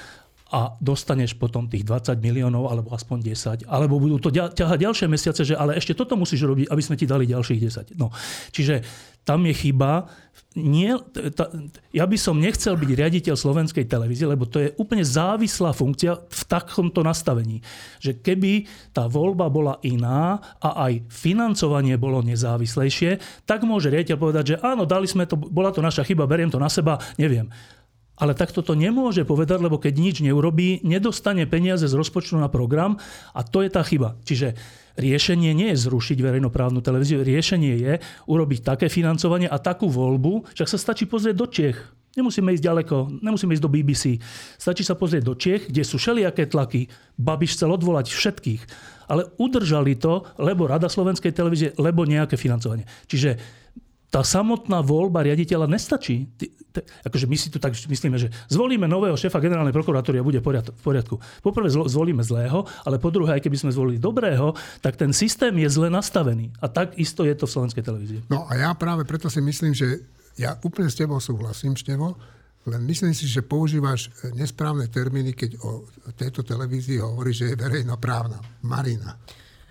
a 0.51 0.75
dostaneš 0.83 1.39
potom 1.39 1.71
tých 1.71 1.87
20 1.87 2.19
miliónov 2.19 2.67
alebo 2.67 2.91
aspoň 2.91 3.19
10. 3.23 3.71
Alebo 3.71 4.03
budú 4.03 4.19
to 4.19 4.35
ťahať 4.35 4.79
ďalšie 4.83 5.07
mesiace, 5.07 5.47
že 5.47 5.55
ale 5.55 5.79
ešte 5.79 5.95
toto 5.95 6.19
musíš 6.19 6.43
robiť, 6.43 6.67
aby 6.67 6.83
sme 6.83 6.99
ti 6.99 7.07
dali 7.07 7.31
ďalších 7.31 7.61
10. 7.95 7.95
No. 7.95 8.11
Čiže 8.51 8.83
tam 9.23 9.47
je 9.47 9.55
chyba. 9.55 10.11
Nie, 10.59 10.99
ta, 11.39 11.47
ja 11.95 12.03
by 12.03 12.19
som 12.19 12.43
nechcel 12.43 12.75
byť 12.75 12.91
riaditeľ 12.91 13.39
slovenskej 13.39 13.87
televízie, 13.87 14.27
lebo 14.27 14.51
to 14.51 14.59
je 14.59 14.75
úplne 14.83 15.07
závislá 15.07 15.71
funkcia 15.71 16.19
v 16.19 16.43
takomto 16.51 17.07
nastavení. 17.07 17.63
Že 18.03 18.19
keby 18.19 18.53
tá 18.91 19.07
voľba 19.07 19.47
bola 19.47 19.79
iná 19.87 20.43
a 20.59 20.91
aj 20.91 21.07
financovanie 21.07 21.95
bolo 21.95 22.27
nezávislejšie, 22.27 23.47
tak 23.47 23.63
môže 23.63 23.95
riaditeľ 23.95 24.17
povedať, 24.19 24.45
že 24.51 24.57
áno, 24.59 24.83
dali 24.83 25.07
sme 25.07 25.31
to, 25.31 25.39
bola 25.39 25.71
to 25.71 25.79
naša 25.79 26.03
chyba, 26.03 26.27
beriem 26.27 26.51
to 26.51 26.59
na 26.59 26.67
seba, 26.67 26.99
neviem. 27.15 27.47
Ale 28.21 28.37
takto 28.37 28.61
to 28.61 28.77
nemôže 28.77 29.25
povedať, 29.25 29.65
lebo 29.65 29.81
keď 29.81 29.95
nič 29.97 30.17
neurobí, 30.21 30.85
nedostane 30.85 31.49
peniaze 31.49 31.89
z 31.89 31.97
rozpočtu 31.97 32.37
na 32.37 32.53
program 32.53 33.01
a 33.33 33.41
to 33.41 33.65
je 33.65 33.73
tá 33.73 33.81
chyba. 33.81 34.21
Čiže 34.29 34.53
riešenie 35.01 35.57
nie 35.57 35.73
je 35.73 35.89
zrušiť 35.89 36.21
verejnoprávnu 36.21 36.85
televíziu, 36.85 37.25
riešenie 37.25 37.73
je 37.81 37.93
urobiť 38.29 38.61
také 38.61 38.93
financovanie 38.93 39.49
a 39.49 39.57
takú 39.57 39.89
voľbu, 39.89 40.53
však 40.53 40.69
sa 40.69 40.77
stačí 40.77 41.09
pozrieť 41.09 41.37
do 41.37 41.49
Čech. 41.49 41.81
Nemusíme 42.11 42.51
ísť 42.51 42.65
ďaleko, 42.67 42.97
nemusíme 43.23 43.55
ísť 43.55 43.65
do 43.65 43.71
BBC. 43.71 44.19
Stačí 44.59 44.83
sa 44.83 44.99
pozrieť 44.99 45.23
do 45.25 45.39
Čech, 45.39 45.71
kde 45.71 45.87
sú 45.87 45.95
všelijaké 45.97 46.51
tlaky. 46.51 46.91
Babiš 47.15 47.55
chcel 47.55 47.71
odvolať 47.71 48.11
všetkých. 48.11 48.63
Ale 49.07 49.31
udržali 49.39 49.95
to, 49.95 50.27
lebo 50.43 50.67
Rada 50.67 50.91
slovenskej 50.91 51.31
televízie, 51.31 51.71
lebo 51.79 52.03
nejaké 52.03 52.35
financovanie. 52.35 52.83
Čiže 53.07 53.39
tá 54.11 54.27
samotná 54.27 54.83
voľba 54.83 55.23
riaditeľa 55.23 55.71
nestačí. 55.71 56.27
Akože 57.07 57.31
my 57.31 57.37
si 57.39 57.47
tu 57.47 57.63
tak 57.63 57.79
myslíme, 57.79 58.19
že 58.19 58.29
zvolíme 58.51 58.91
nového 58.91 59.15
šéfa 59.15 59.39
generálnej 59.39 59.71
prokuratúry 59.71 60.19
a 60.19 60.27
bude 60.27 60.43
v 60.43 60.67
poriadku. 60.83 61.23
Poprvé 61.43 61.71
zvolíme 61.71 62.23
zlého, 62.27 62.67
ale 62.83 62.99
po 62.99 63.15
druhé, 63.15 63.39
aj 63.39 63.43
keby 63.47 63.57
sme 63.57 63.71
zvolili 63.71 64.03
dobrého, 64.03 64.55
tak 64.83 64.99
ten 64.99 65.15
systém 65.15 65.55
je 65.63 65.71
zle 65.71 65.87
nastavený. 65.91 66.51
A 66.59 66.67
tak 66.67 66.99
isto 66.99 67.23
je 67.23 67.35
to 67.39 67.47
v 67.47 67.55
slovenskej 67.55 67.87
televízii. 67.87 68.21
No 68.27 68.51
a 68.51 68.59
ja 68.59 68.75
práve 68.75 69.07
preto 69.07 69.31
si 69.31 69.39
myslím, 69.39 69.79
že 69.79 70.03
ja 70.35 70.59
úplne 70.67 70.91
s 70.91 70.99
tebou 70.99 71.23
súhlasím, 71.23 71.79
Števo, 71.79 72.19
len 72.67 72.83
myslím 72.91 73.15
si, 73.17 73.25
že 73.31 73.47
používaš 73.47 74.11
nesprávne 74.37 74.91
termíny, 74.91 75.33
keď 75.33 75.57
o 75.65 75.87
tejto 76.13 76.45
televízii 76.45 77.01
hovoríš, 77.01 77.47
že 77.47 77.47
je 77.55 77.61
verejnoprávna. 77.63 78.37
Marina. 78.67 79.17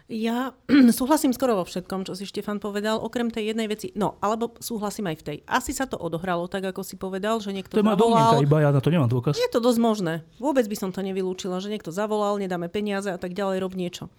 Ja 0.10 0.58
súhlasím 0.98 1.38
skoro 1.38 1.62
vo 1.62 1.64
všetkom, 1.70 2.02
čo 2.02 2.18
si 2.18 2.26
Štefan 2.26 2.58
povedal, 2.58 2.98
okrem 2.98 3.30
tej 3.30 3.54
jednej 3.54 3.70
veci. 3.70 3.94
No, 3.94 4.18
alebo 4.26 4.58
súhlasím 4.58 5.06
aj 5.14 5.18
v 5.22 5.24
tej. 5.24 5.38
Asi 5.46 5.70
sa 5.70 5.86
to 5.86 6.02
odohralo 6.02 6.50
tak, 6.50 6.66
ako 6.66 6.82
si 6.82 6.98
povedal, 6.98 7.38
že 7.38 7.54
niekto 7.54 7.78
To 7.78 7.86
má 7.86 7.94
domnienka, 7.94 8.42
iba 8.42 8.58
ja 8.66 8.74
na 8.74 8.82
to 8.82 8.90
nemám 8.90 9.06
dôkaz. 9.06 9.38
Je 9.38 9.46
to 9.54 9.62
dosť 9.62 9.78
možné. 9.78 10.14
Vôbec 10.42 10.66
by 10.66 10.74
som 10.74 10.90
to 10.90 11.06
nevylúčila, 11.06 11.62
že 11.62 11.70
niekto 11.70 11.94
zavolal, 11.94 12.42
nedáme 12.42 12.74
peniaze 12.74 13.14
a 13.14 13.22
tak 13.22 13.38
ďalej, 13.38 13.62
rob 13.62 13.78
niečo. 13.78 14.10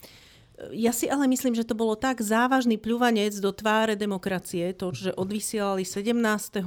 Ja 0.77 0.93
si 0.93 1.09
ale 1.09 1.25
myslím, 1.25 1.57
že 1.57 1.65
to 1.65 1.73
bolo 1.73 1.97
tak 1.97 2.21
závažný 2.21 2.77
pľúvanec 2.77 3.33
do 3.41 3.49
tváre 3.49 3.97
demokracie, 3.97 4.77
to, 4.77 4.93
že 4.93 5.17
odvysielali 5.17 5.89
17. 5.89 6.13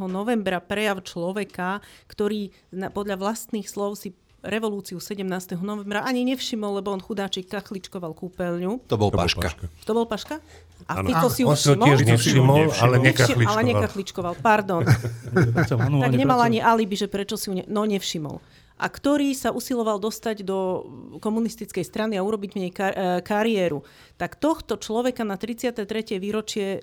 novembra 0.10 0.58
prejav 0.58 1.06
človeka, 1.06 1.78
ktorý 2.10 2.50
podľa 2.74 3.22
vlastných 3.22 3.70
slov 3.70 4.02
si 4.02 4.18
revolúciu 4.44 5.00
17. 5.00 5.24
novembra 5.64 6.04
ani 6.04 6.28
nevšimol, 6.28 6.84
lebo 6.84 6.92
on 6.92 7.00
chudáčik 7.00 7.48
kachličkoval 7.48 8.12
kúpeľňu. 8.12 8.86
To 8.92 8.96
bol 9.00 9.10
Paška. 9.10 9.56
To 9.88 9.92
bol 9.96 10.06
Paška? 10.06 10.44
A 10.92 11.00
ano. 11.00 11.08
Fico 11.08 11.28
si 11.32 11.42
on 11.48 11.56
už 11.56 11.64
všimol? 11.64 11.88
tiež 11.88 12.00
nevšimol, 12.04 12.62
ale 12.76 12.96
nekachličkoval. 13.00 13.54
Ale 13.56 13.62
nekachličkoval, 13.72 14.34
pardon. 14.44 14.84
tak 16.04 16.14
nemal 16.14 16.44
ani 16.44 16.60
alibi, 16.60 17.00
že 17.00 17.08
prečo 17.08 17.40
si 17.40 17.48
ju 17.48 17.56
ne... 17.56 17.64
No 17.72 17.88
nevšimol 17.88 18.44
a 18.74 18.90
ktorý 18.90 19.32
sa 19.38 19.54
usiloval 19.54 20.02
dostať 20.02 20.44
do 20.44 20.84
komunistickej 21.24 21.86
strany 21.86 22.18
a 22.18 22.26
urobiť 22.26 22.50
v 22.52 22.60
nej 22.68 22.72
kar- 22.74 22.92
e, 22.92 23.22
kariéru. 23.22 23.86
Tak 24.18 24.42
tohto 24.42 24.76
človeka 24.82 25.22
na 25.24 25.38
33. 25.40 25.88
výročie 26.18 26.82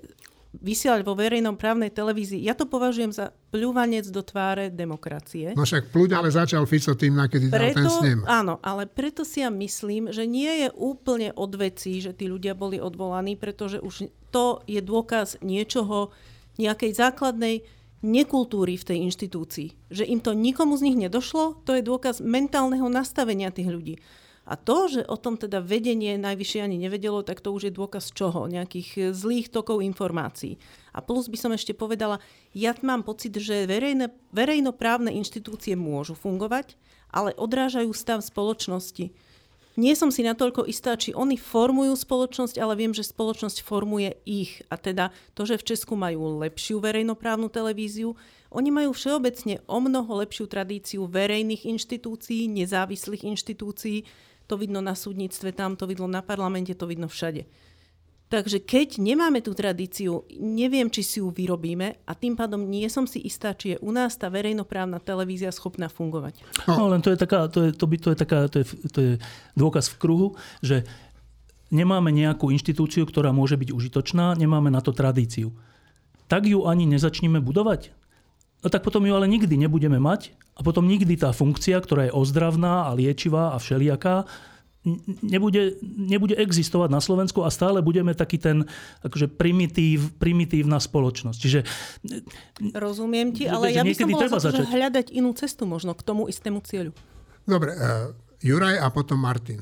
vysielať 0.50 1.06
vo 1.06 1.14
verejnom 1.14 1.54
právnej 1.54 1.94
televízii, 1.94 2.42
ja 2.42 2.58
to 2.58 2.66
považujem 2.66 3.14
za 3.14 3.30
pľúvanec 3.54 4.10
do 4.10 4.18
tváre 4.18 4.66
demokracie. 4.74 5.54
No 5.54 5.62
však 5.62 5.94
pľúť 5.94 6.10
ale 6.18 6.34
začal 6.34 6.66
Fico 6.66 6.98
tým, 6.98 7.14
na 7.14 7.30
kedy 7.30 7.54
preto, 7.54 7.62
dal 7.62 7.74
ten 7.78 7.86
snem. 7.86 8.18
Áno, 8.26 8.58
ale 8.58 8.90
preto 8.90 9.22
si 9.22 9.46
ja 9.46 9.50
myslím, 9.50 10.10
že 10.10 10.26
nie 10.26 10.66
je 10.66 10.68
úplne 10.74 11.30
od 11.38 11.54
veci, 11.54 12.02
že 12.02 12.10
tí 12.10 12.26
ľudia 12.26 12.58
boli 12.58 12.82
odvolaní, 12.82 13.38
pretože 13.38 13.78
už 13.78 14.10
to 14.34 14.58
je 14.66 14.82
dôkaz 14.82 15.38
niečoho, 15.38 16.10
nejakej 16.58 16.92
základnej 16.92 17.64
nekultúry 18.04 18.76
v 18.76 18.84
tej 18.84 18.98
inštitúcii. 19.06 19.92
Že 19.92 20.04
im 20.08 20.20
to 20.20 20.32
nikomu 20.36 20.76
z 20.76 20.92
nich 20.92 20.98
nedošlo, 20.98 21.62
to 21.64 21.76
je 21.76 21.84
dôkaz 21.84 22.20
mentálneho 22.20 22.88
nastavenia 22.88 23.52
tých 23.52 23.70
ľudí. 23.70 23.94
A 24.50 24.58
to, 24.58 24.90
že 24.90 25.06
o 25.06 25.14
tom 25.14 25.38
teda 25.38 25.62
vedenie 25.62 26.18
najvyššie 26.18 26.66
ani 26.66 26.74
nevedelo, 26.74 27.22
tak 27.22 27.38
to 27.38 27.54
už 27.54 27.70
je 27.70 27.72
dôkaz 27.72 28.10
čoho? 28.10 28.50
Nejakých 28.50 28.88
e, 28.98 29.00
zlých 29.14 29.46
tokov 29.46 29.78
informácií. 29.78 30.58
A 30.90 30.98
plus 30.98 31.30
by 31.30 31.38
som 31.38 31.54
ešte 31.54 31.70
povedala, 31.70 32.18
ja 32.50 32.74
mám 32.82 33.06
pocit, 33.06 33.30
že 33.38 33.70
verejné, 33.70 34.10
verejnoprávne 34.34 35.14
inštitúcie 35.14 35.78
môžu 35.78 36.18
fungovať, 36.18 36.74
ale 37.14 37.30
odrážajú 37.38 37.94
stav 37.94 38.26
spoločnosti. 38.26 39.14
Nie 39.78 39.94
som 39.94 40.10
si 40.10 40.26
natoľko 40.26 40.66
istá, 40.66 40.98
či 40.98 41.14
oni 41.14 41.38
formujú 41.38 41.94
spoločnosť, 41.94 42.58
ale 42.58 42.74
viem, 42.74 42.90
že 42.90 43.06
spoločnosť 43.06 43.62
formuje 43.62 44.18
ich. 44.26 44.66
A 44.66 44.74
teda 44.74 45.14
to, 45.38 45.46
že 45.46 45.62
v 45.62 45.66
Česku 45.72 45.94
majú 45.94 46.42
lepšiu 46.42 46.82
verejnoprávnu 46.82 47.46
televíziu, 47.46 48.18
oni 48.50 48.74
majú 48.74 48.90
všeobecne 48.90 49.62
o 49.70 49.78
mnoho 49.78 50.26
lepšiu 50.26 50.50
tradíciu 50.50 51.06
verejných 51.06 51.70
inštitúcií, 51.70 52.50
nezávislých 52.50 53.22
inštitúcií, 53.30 54.10
to 54.50 54.58
vidno 54.58 54.82
na 54.82 54.98
súdnictve 54.98 55.54
tam, 55.54 55.78
to 55.78 55.86
vidno 55.86 56.10
na 56.10 56.26
parlamente, 56.26 56.74
to 56.74 56.90
vidno 56.90 57.06
všade. 57.06 57.46
Takže 58.30 58.62
keď 58.62 59.02
nemáme 59.02 59.42
tú 59.42 59.54
tradíciu, 59.58 60.22
neviem, 60.38 60.86
či 60.86 61.02
si 61.02 61.18
ju 61.18 61.34
vyrobíme 61.34 61.98
a 62.06 62.12
tým 62.14 62.38
pádom 62.38 62.62
nie 62.62 62.86
som 62.86 63.02
si 63.02 63.18
istá, 63.26 63.54
či 63.58 63.74
je 63.74 63.76
u 63.82 63.90
nás 63.90 64.14
tá 64.14 64.30
verejnoprávna 64.30 65.02
televízia 65.02 65.50
schopná 65.50 65.90
fungovať. 65.90 66.42
No 66.70 66.86
len 66.90 67.02
to 67.02 67.10
je, 67.10 67.18
taká, 67.18 67.50
to 67.50 67.66
je, 67.66 67.70
to 67.74 67.90
by, 67.90 67.96
to 67.98 68.08
je, 68.14 68.16
taká, 68.18 68.38
to 68.46 68.62
je, 68.62 68.66
to 68.86 68.98
je 69.02 69.12
dôkaz 69.58 69.90
v 69.90 69.98
kruhu, 69.98 70.28
že 70.62 70.86
nemáme 71.74 72.14
nejakú 72.14 72.54
inštitúciu, 72.54 73.02
ktorá 73.02 73.34
môže 73.34 73.58
byť 73.58 73.74
užitočná, 73.74 74.38
nemáme 74.38 74.70
na 74.70 74.78
to 74.78 74.94
tradíciu. 74.94 75.50
Tak 76.30 76.46
ju 76.46 76.70
ani 76.70 76.86
nezačneme 76.86 77.42
budovať? 77.42 77.90
No 78.62 78.70
tak 78.70 78.86
potom 78.86 79.02
ju 79.02 79.10
ale 79.10 79.26
nikdy 79.26 79.58
nebudeme 79.58 79.98
mať 79.98 80.38
a 80.60 80.62
potom 80.62 80.84
nikdy 80.84 81.16
tá 81.16 81.32
funkcia, 81.32 81.80
ktorá 81.80 82.12
je 82.12 82.12
ozdravná 82.12 82.84
a 82.84 82.92
liečivá 82.92 83.56
a 83.56 83.56
všelijaká, 83.56 84.28
nebude, 85.24 85.76
nebude 85.84 86.36
existovať 86.36 86.88
na 86.88 87.00
Slovensku 87.00 87.44
a 87.44 87.52
stále 87.52 87.84
budeme 87.84 88.16
taký 88.16 88.40
ten 88.40 88.68
akože 89.04 89.28
primitív, 89.28 90.16
primitívna 90.16 90.80
spoločnosť. 90.80 91.38
Čiže, 91.40 91.60
Rozumiem 92.72 93.36
ti, 93.36 93.44
ale 93.44 93.76
ja 93.76 93.84
by 93.84 93.92
som 93.92 94.08
mohla 94.08 94.40
začať. 94.40 94.64
hľadať 94.68 95.06
inú 95.12 95.36
cestu 95.36 95.68
možno 95.68 95.92
k 95.92 96.02
tomu 96.04 96.28
istému 96.28 96.64
cieľu. 96.64 96.96
Dobre, 97.44 97.76
uh, 97.76 98.12
Juraj 98.40 98.80
a 98.80 98.88
potom 98.88 99.20
Martin. 99.20 99.60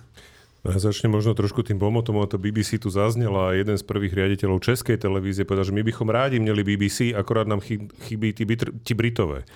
No 0.66 0.74
ja 0.74 0.78
začnem 0.82 1.14
možno 1.14 1.38
trošku 1.38 1.62
tým 1.62 1.78
pomotom, 1.78 2.18
to 2.26 2.34
BBC 2.34 2.82
tu 2.82 2.90
zaznela 2.90 3.54
a 3.54 3.56
jeden 3.56 3.78
z 3.78 3.84
prvých 3.86 4.11
riaditeľov 4.11 4.59
Českej 4.59 4.98
televízie 4.98 5.46
povedal, 5.46 5.70
že 5.70 5.76
my 5.76 5.86
bychom 5.86 6.11
rádi 6.11 6.42
mali 6.42 6.66
BBC, 6.66 7.14
akorát 7.14 7.46
nám 7.46 7.62
chybí 7.62 8.34
tí, 8.34 8.42
tí 8.82 8.92
Britové. 8.98 9.46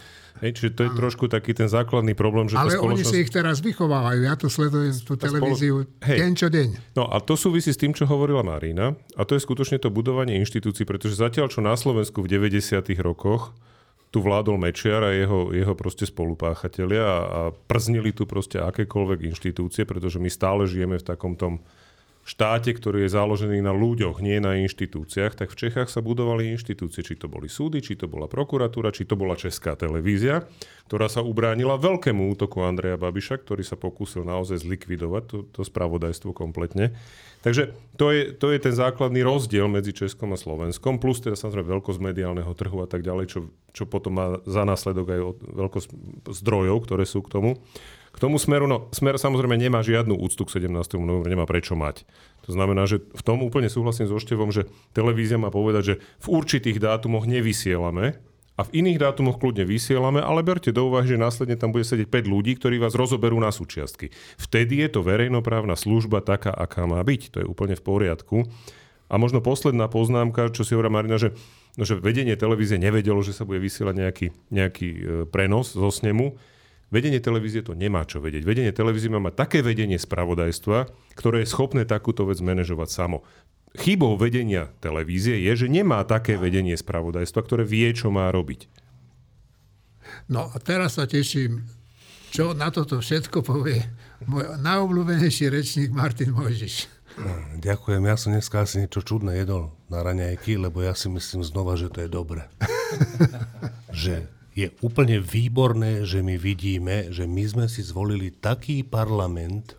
Hej, 0.40 0.58
čiže 0.58 0.70
to 0.74 0.82
je 0.88 0.90
trošku 0.96 1.28
taký 1.28 1.52
ten 1.52 1.68
základný 1.68 2.16
problém, 2.16 2.48
že 2.48 2.56
Ale 2.56 2.74
spoločnosť... 2.74 2.88
oni 2.88 3.04
si 3.04 3.16
ich 3.20 3.30
teraz 3.30 3.60
vychovávajú. 3.60 4.20
Ja 4.24 4.34
to 4.34 4.48
sledujem 4.48 4.94
tú 5.04 5.14
televíziu 5.14 5.84
spolo... 5.84 6.06
Hej. 6.08 6.18
deň 6.18 6.32
čo 6.34 6.48
deň. 6.48 6.68
No 6.96 7.04
a 7.06 7.20
to 7.20 7.36
súvisí 7.36 7.70
s 7.70 7.78
tým, 7.78 7.92
čo 7.92 8.08
hovorila 8.08 8.40
Marina. 8.42 8.96
A 9.14 9.22
to 9.28 9.36
je 9.36 9.44
skutočne 9.44 9.76
to 9.78 9.92
budovanie 9.92 10.40
inštitúcií, 10.40 10.88
pretože 10.88 11.20
zatiaľ, 11.20 11.52
čo 11.52 11.60
na 11.60 11.76
Slovensku 11.76 12.24
v 12.24 12.42
90. 12.42 12.58
rokoch 13.04 13.52
tu 14.12 14.20
vládol 14.20 14.60
Mečiar 14.60 15.08
a 15.08 15.16
jeho, 15.16 15.56
jeho 15.56 15.72
proste 15.72 16.04
spolupáchatelia 16.04 17.00
a, 17.00 17.18
a 17.24 17.40
prznili 17.50 18.12
tu 18.12 18.28
proste 18.28 18.60
akékoľvek 18.60 19.24
inštitúcie, 19.24 19.88
pretože 19.88 20.20
my 20.20 20.28
stále 20.28 20.68
žijeme 20.68 21.00
v 21.00 21.08
takom 21.08 21.32
tom 21.32 21.64
štáte, 22.22 22.70
ktorý 22.70 23.06
je 23.06 23.14
založený 23.18 23.58
na 23.66 23.74
ľuďoch, 23.74 24.22
nie 24.22 24.38
na 24.38 24.54
inštitúciách, 24.62 25.34
tak 25.34 25.50
v 25.50 25.58
Čechách 25.66 25.90
sa 25.90 25.98
budovali 25.98 26.54
inštitúcie, 26.54 27.02
či 27.02 27.18
to 27.18 27.26
boli 27.26 27.50
súdy, 27.50 27.82
či 27.82 27.98
to 27.98 28.06
bola 28.06 28.30
prokuratúra, 28.30 28.94
či 28.94 29.02
to 29.02 29.18
bola 29.18 29.34
Česká 29.34 29.74
televízia, 29.74 30.46
ktorá 30.86 31.10
sa 31.10 31.26
ubránila 31.26 31.74
veľkému 31.82 32.30
útoku 32.38 32.62
Andreja 32.62 32.94
Babiša, 32.94 33.42
ktorý 33.42 33.66
sa 33.66 33.74
pokúsil 33.74 34.22
naozaj 34.22 34.62
zlikvidovať 34.62 35.22
to, 35.26 35.38
to 35.50 35.60
spravodajstvo 35.66 36.30
kompletne. 36.30 36.94
Takže 37.42 37.74
to 37.98 38.14
je, 38.14 38.30
to 38.38 38.54
je 38.54 38.58
ten 38.62 38.70
základný 38.70 39.26
rozdiel 39.26 39.66
medzi 39.66 39.90
Českom 39.90 40.30
a 40.30 40.38
Slovenskom, 40.38 41.02
plus 41.02 41.18
teda 41.18 41.34
samozrejme 41.34 41.74
veľkosť 41.74 41.98
mediálneho 41.98 42.54
trhu 42.54 42.78
a 42.78 42.86
tak 42.86 43.02
ďalej, 43.02 43.34
čo, 43.34 43.50
čo 43.74 43.82
potom 43.90 44.14
má 44.14 44.26
za 44.46 44.62
následok 44.62 45.06
aj 45.10 45.20
veľkosť 45.58 45.88
zdrojov, 46.38 46.86
ktoré 46.86 47.02
sú 47.02 47.18
k 47.26 47.34
tomu. 47.34 47.58
K 48.12 48.20
tomu 48.20 48.36
smeru, 48.36 48.68
no 48.68 48.92
smer 48.92 49.16
samozrejme 49.16 49.56
nemá 49.56 49.80
žiadnu 49.80 50.12
úctu 50.14 50.44
k 50.44 50.60
17. 50.60 51.00
novembru, 51.00 51.26
nemá 51.26 51.48
prečo 51.48 51.72
mať. 51.72 52.04
To 52.44 52.52
znamená, 52.52 52.84
že 52.84 53.00
v 53.00 53.22
tom 53.24 53.40
úplne 53.40 53.72
súhlasím 53.72 54.04
so 54.04 54.20
Števom, 54.20 54.52
že 54.52 54.68
televízia 54.92 55.40
má 55.40 55.48
povedať, 55.48 55.82
že 55.82 55.94
v 56.20 56.26
určitých 56.36 56.76
dátumoch 56.76 57.24
nevysielame 57.24 58.20
a 58.52 58.68
v 58.68 58.84
iných 58.84 59.00
dátumoch 59.00 59.40
kľudne 59.40 59.64
vysielame, 59.64 60.20
ale 60.20 60.44
berte 60.44 60.76
do 60.76 60.92
úvahy, 60.92 61.08
že 61.08 61.16
následne 61.16 61.56
tam 61.56 61.72
bude 61.72 61.88
sedieť 61.88 62.06
5 62.12 62.28
ľudí, 62.28 62.52
ktorí 62.60 62.76
vás 62.76 62.92
rozoberú 62.92 63.40
na 63.40 63.48
súčiastky. 63.48 64.12
Vtedy 64.36 64.84
je 64.84 64.88
to 64.92 65.00
verejnoprávna 65.00 65.72
služba 65.72 66.20
taká, 66.20 66.52
aká 66.52 66.84
má 66.84 67.00
byť. 67.00 67.20
To 67.32 67.36
je 67.40 67.46
úplne 67.48 67.72
v 67.72 67.82
poriadku. 67.82 68.44
A 69.08 69.16
možno 69.16 69.40
posledná 69.40 69.88
poznámka, 69.88 70.52
čo 70.52 70.64
si 70.68 70.76
hovorila 70.76 71.00
Marina, 71.00 71.16
že, 71.16 71.32
no, 71.80 71.84
že 71.84 71.96
vedenie 71.96 72.36
televízie 72.36 72.76
nevedelo, 72.76 73.24
že 73.24 73.32
sa 73.32 73.48
bude 73.48 73.60
vysielať 73.60 73.94
nejaký, 73.96 74.26
nejaký 74.52 74.88
e, 74.88 75.00
prenos 75.28 75.72
zo 75.72 75.88
snemu. 75.88 76.36
Vedenie 76.92 77.24
televízie 77.24 77.64
to 77.64 77.72
nemá 77.72 78.04
čo 78.04 78.20
vedieť. 78.20 78.44
Vedenie 78.44 78.68
televízie 78.68 79.08
má 79.08 79.16
mať 79.16 79.48
také 79.48 79.58
vedenie 79.64 79.96
spravodajstva, 79.96 80.92
ktoré 81.16 81.42
je 81.42 81.48
schopné 81.48 81.88
takúto 81.88 82.28
vec 82.28 82.36
manažovať 82.44 82.88
samo. 82.92 83.24
Chybou 83.72 84.20
vedenia 84.20 84.68
televízie 84.84 85.40
je, 85.48 85.64
že 85.64 85.72
nemá 85.72 86.04
také 86.04 86.36
vedenie 86.36 86.76
spravodajstva, 86.76 87.40
ktoré 87.40 87.64
vie, 87.64 87.88
čo 87.96 88.12
má 88.12 88.28
robiť. 88.28 88.68
No 90.28 90.52
a 90.52 90.56
teraz 90.60 91.00
sa 91.00 91.08
teším, 91.08 91.64
čo 92.28 92.52
na 92.52 92.68
toto 92.68 93.00
všetko 93.00 93.40
povie 93.40 93.80
môj 94.28 94.60
najobľúbenejší 94.60 95.48
rečník 95.48 95.96
Martin 95.96 96.36
Mojžiš. 96.36 96.92
Ďakujem, 97.60 98.04
ja 98.04 98.16
som 98.20 98.36
dneska 98.36 98.64
asi 98.64 98.84
niečo 98.84 99.00
čudné 99.00 99.40
jedol 99.40 99.72
na 99.88 100.04
raňajky, 100.04 100.60
lebo 100.60 100.84
ja 100.84 100.92
si 100.92 101.08
myslím 101.08 101.40
znova, 101.40 101.76
že 101.76 101.88
to 101.88 102.04
je 102.04 102.08
dobre. 102.08 102.44
že 103.92 104.28
je 104.52 104.68
úplne 104.84 105.16
výborné, 105.16 106.04
že 106.04 106.20
my 106.20 106.36
vidíme, 106.36 107.08
že 107.08 107.24
my 107.24 107.44
sme 107.48 107.66
si 107.72 107.80
zvolili 107.80 108.28
taký 108.28 108.84
parlament, 108.84 109.76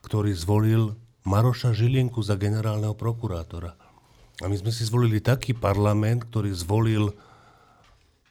ktorý 0.00 0.32
zvolil 0.32 0.96
Maroša 1.28 1.76
Žilienku 1.76 2.20
za 2.24 2.36
generálneho 2.36 2.96
prokurátora. 2.96 3.76
A 4.42 4.44
my 4.48 4.56
sme 4.56 4.72
si 4.72 4.84
zvolili 4.84 5.20
taký 5.20 5.52
parlament, 5.52 6.28
ktorý 6.28 6.52
zvolil 6.52 7.12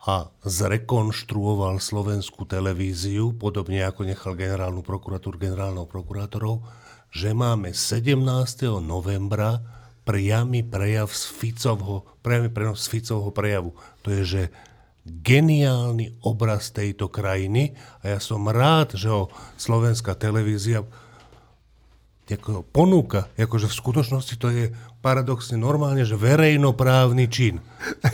a 0.03 0.27
zrekonštruoval 0.43 1.79
slovenskú 1.79 2.43
televíziu, 2.43 3.31
podobne 3.31 3.87
ako 3.87 4.03
nechal 4.03 4.35
generálnu 4.35 4.83
prokuratúru 4.83 5.39
generálnou 5.39 5.87
prokurátorov, 5.87 6.59
že 7.07 7.31
máme 7.31 7.71
17. 7.71 8.19
novembra 8.83 9.63
priamy 10.03 10.59
prejav 10.59 11.07
z 11.07 11.23
Ficovho, 11.31 12.03
priamy 12.19 12.51
prenos 12.51 12.83
z 12.83 12.99
Ficovho 12.99 13.31
prejavu. 13.31 13.71
To 14.03 14.11
je, 14.11 14.21
že 14.27 14.41
geniálny 15.03 16.23
obraz 16.23 16.71
tejto 16.71 17.11
krajiny 17.11 17.75
a 17.99 18.15
ja 18.15 18.19
som 18.23 18.47
rád, 18.47 18.95
že 18.95 19.11
ho 19.11 19.27
slovenská 19.59 20.15
televízia 20.15 20.87
ako 22.23 22.63
ponúka, 22.63 23.27
akože 23.35 23.67
v 23.67 23.79
skutočnosti 23.83 24.35
to 24.39 24.47
je 24.49 24.65
paradoxne 25.03 25.59
normálne, 25.59 26.07
že 26.07 26.15
verejnoprávny 26.15 27.27
čin. 27.27 27.59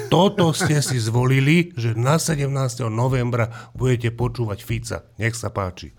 Toto 0.10 0.50
ste 0.52 0.82
si 0.82 0.98
zvolili, 0.98 1.72
že 1.78 1.94
na 1.94 2.18
17. 2.18 2.50
novembra 2.90 3.70
budete 3.78 4.10
počúvať 4.10 4.60
Fica. 4.66 4.98
Nech 5.22 5.38
sa 5.38 5.54
páči. 5.54 5.94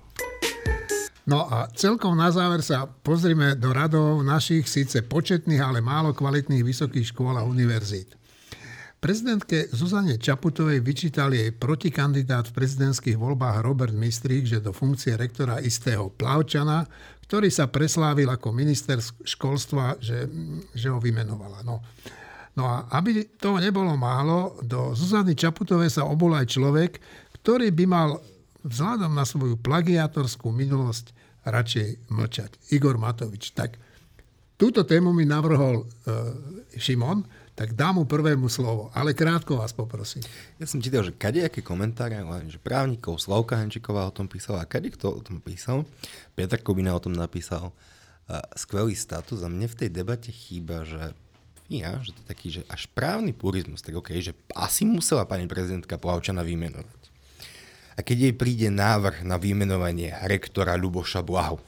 No 1.31 1.47
a 1.47 1.71
celkom 1.79 2.19
na 2.19 2.35
záver 2.35 2.67
sa 2.67 2.91
pozrime 2.91 3.55
do 3.55 3.71
radov 3.71 4.27
našich 4.27 4.67
síce 4.67 5.07
početných, 5.07 5.63
ale 5.63 5.79
málo 5.79 6.11
kvalitných 6.11 6.67
vysokých 6.67 7.15
škôl 7.15 7.39
a 7.39 7.47
univerzít. 7.47 8.20
Prezidentke 9.01 9.65
Zuzane 9.73 10.21
Čaputovej 10.21 10.85
vyčítal 10.85 11.33
jej 11.33 11.57
protikandidát 11.57 12.45
v 12.53 12.57
prezidentských 12.61 13.17
voľbách 13.17 13.65
Robert 13.65 13.97
Mistrík, 13.97 14.45
že 14.45 14.61
do 14.61 14.77
funkcie 14.77 15.17
rektora 15.17 15.57
istého 15.57 16.13
Plavčana, 16.13 16.85
ktorý 17.25 17.49
sa 17.49 17.73
preslávil 17.73 18.29
ako 18.29 18.53
minister 18.53 19.01
školstva, 19.25 19.97
že, 20.05 20.29
že 20.77 20.93
ho 20.93 21.01
vymenovala. 21.01 21.65
No. 21.65 21.81
no 22.53 22.69
a 22.69 22.93
aby 23.01 23.25
toho 23.41 23.57
nebolo 23.57 23.97
málo, 23.97 24.61
do 24.61 24.93
Zuzany 24.93 25.33
Čaputovej 25.33 25.97
sa 25.97 26.05
obol 26.05 26.37
aj 26.37 26.53
človek, 26.53 27.01
ktorý 27.41 27.73
by 27.73 27.85
mal 27.89 28.21
vzhľadom 28.69 29.17
na 29.17 29.25
svoju 29.25 29.57
plagiatorskú 29.65 30.53
minulosť 30.53 31.17
radšej 31.49 32.13
mlčať. 32.13 32.77
Igor 32.77 33.01
Matovič. 33.01 33.57
Tak 33.57 33.81
túto 34.61 34.85
tému 34.85 35.17
mi 35.17 35.25
navrhol 35.25 35.89
uh, 35.89 35.89
Šimon, 36.77 37.40
tak 37.61 37.77
dám 37.77 38.01
mu 38.01 38.09
prvému 38.09 38.49
slovo, 38.49 38.89
ale 38.97 39.13
krátko 39.13 39.61
vás 39.61 39.77
poprosím. 39.77 40.25
Ja 40.57 40.65
som 40.65 40.81
čítal, 40.81 41.05
že 41.05 41.13
kadejaké 41.13 41.61
komentáre, 41.61 42.17
že 42.49 42.57
právnikov, 42.57 43.21
Slavka 43.21 43.61
Henčiková 43.61 44.09
o 44.09 44.17
tom 44.17 44.33
písala, 44.33 44.65
a 44.65 44.69
kade 44.69 44.89
kto 44.89 45.13
o 45.13 45.21
tom 45.21 45.45
písal, 45.45 45.85
Petr 46.33 46.57
Kobina 46.65 46.97
o 46.97 47.05
tom 47.05 47.13
napísal, 47.13 47.69
skvelý 48.57 48.97
status. 48.97 49.45
A 49.45 49.53
mne 49.53 49.69
v 49.69 49.77
tej 49.77 49.93
debate 49.93 50.33
chýba, 50.33 50.89
že 50.89 51.13
ja, 51.69 52.01
že 52.01 52.17
to 52.17 52.25
je 52.25 52.29
taký, 52.33 52.49
že 52.49 52.63
až 52.65 52.89
právny 52.97 53.37
purizmus, 53.37 53.85
tak 53.85 53.93
okay, 53.93 54.25
že 54.25 54.33
asi 54.57 54.89
musela 54.89 55.29
pani 55.29 55.45
prezidentka 55.45 56.01
Plavčana 56.01 56.41
vymenovať. 56.41 57.13
A 57.93 58.01
keď 58.01 58.17
jej 58.25 58.35
príde 58.41 58.73
návrh 58.73 59.21
na 59.21 59.37
vymenovanie 59.37 60.17
rektora 60.25 60.81
Luboša 60.81 61.21
Blahu, 61.21 61.61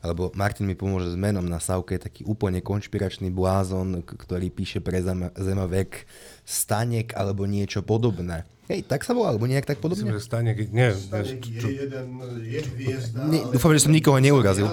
alebo 0.00 0.32
Martin 0.32 0.64
mi 0.64 0.72
pomôže 0.72 1.12
s 1.12 1.16
menom 1.16 1.44
na 1.44 1.60
Savke, 1.60 2.00
taký 2.00 2.24
úplne 2.24 2.64
konšpiračný 2.64 3.28
blázon, 3.28 4.00
ktorý 4.00 4.48
píše 4.48 4.80
pre 4.80 5.04
Zemavek 5.36 6.08
Stanek 6.48 7.12
alebo 7.12 7.44
niečo 7.44 7.84
podobné. 7.84 8.48
Hej, 8.70 8.86
tak 8.86 9.02
sa 9.02 9.10
volá, 9.18 9.34
alebo 9.34 9.50
nejak 9.50 9.66
tak 9.66 9.82
podobne? 9.82 10.06
Myslím, 10.06 10.22
že 10.22 10.30
Stanek, 10.30 10.70
nie. 10.70 10.94
Stanek 10.94 11.42
je 11.42 11.70
jeden, 11.74 12.06
je 12.38 12.60
hviezda. 12.70 13.26
Ne, 13.26 13.42
dúfam, 13.50 13.74
že 13.74 13.82
som 13.82 13.90
nikoho 13.90 14.22
neurazil. 14.22 14.70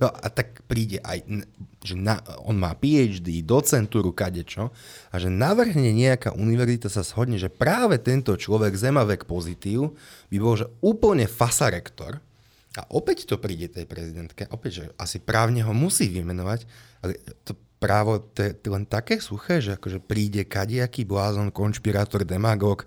No 0.00 0.08
a 0.08 0.26
tak 0.32 0.64
príde 0.64 0.96
aj, 1.04 1.28
že 1.84 1.92
na, 1.92 2.24
on 2.48 2.56
má 2.56 2.72
PhD, 2.72 3.44
docentúru, 3.44 4.16
kadečo, 4.16 4.72
a 5.12 5.14
že 5.20 5.28
navrhne 5.28 5.92
nejaká 5.92 6.32
univerzita 6.32 6.88
sa 6.88 7.04
shodne, 7.04 7.36
že 7.36 7.52
práve 7.52 8.00
tento 8.00 8.32
človek, 8.32 8.80
Zemavek 8.80 9.28
pozitív, 9.28 9.92
by 10.32 10.36
bol 10.40 10.56
že 10.56 10.72
úplne 10.80 11.28
fasarektor, 11.28 12.24
a 12.72 12.88
opäť 12.96 13.28
to 13.28 13.36
príde 13.36 13.68
tej 13.68 13.84
prezidentke, 13.84 14.48
opäť, 14.48 14.72
že 14.72 14.84
asi 14.96 15.20
právne 15.20 15.60
ho 15.60 15.76
musí 15.76 16.08
vymenovať, 16.08 16.64
ale 17.04 17.20
to 17.44 17.52
právo 17.82 18.22
to 18.32 18.46
je 18.46 18.54
len 18.70 18.86
také 18.86 19.18
suché, 19.18 19.58
že 19.58 19.74
akože 19.74 19.98
príde 20.00 20.46
kadiaký 20.46 21.02
blázon, 21.02 21.50
konšpirátor, 21.50 22.22
demagóg, 22.22 22.86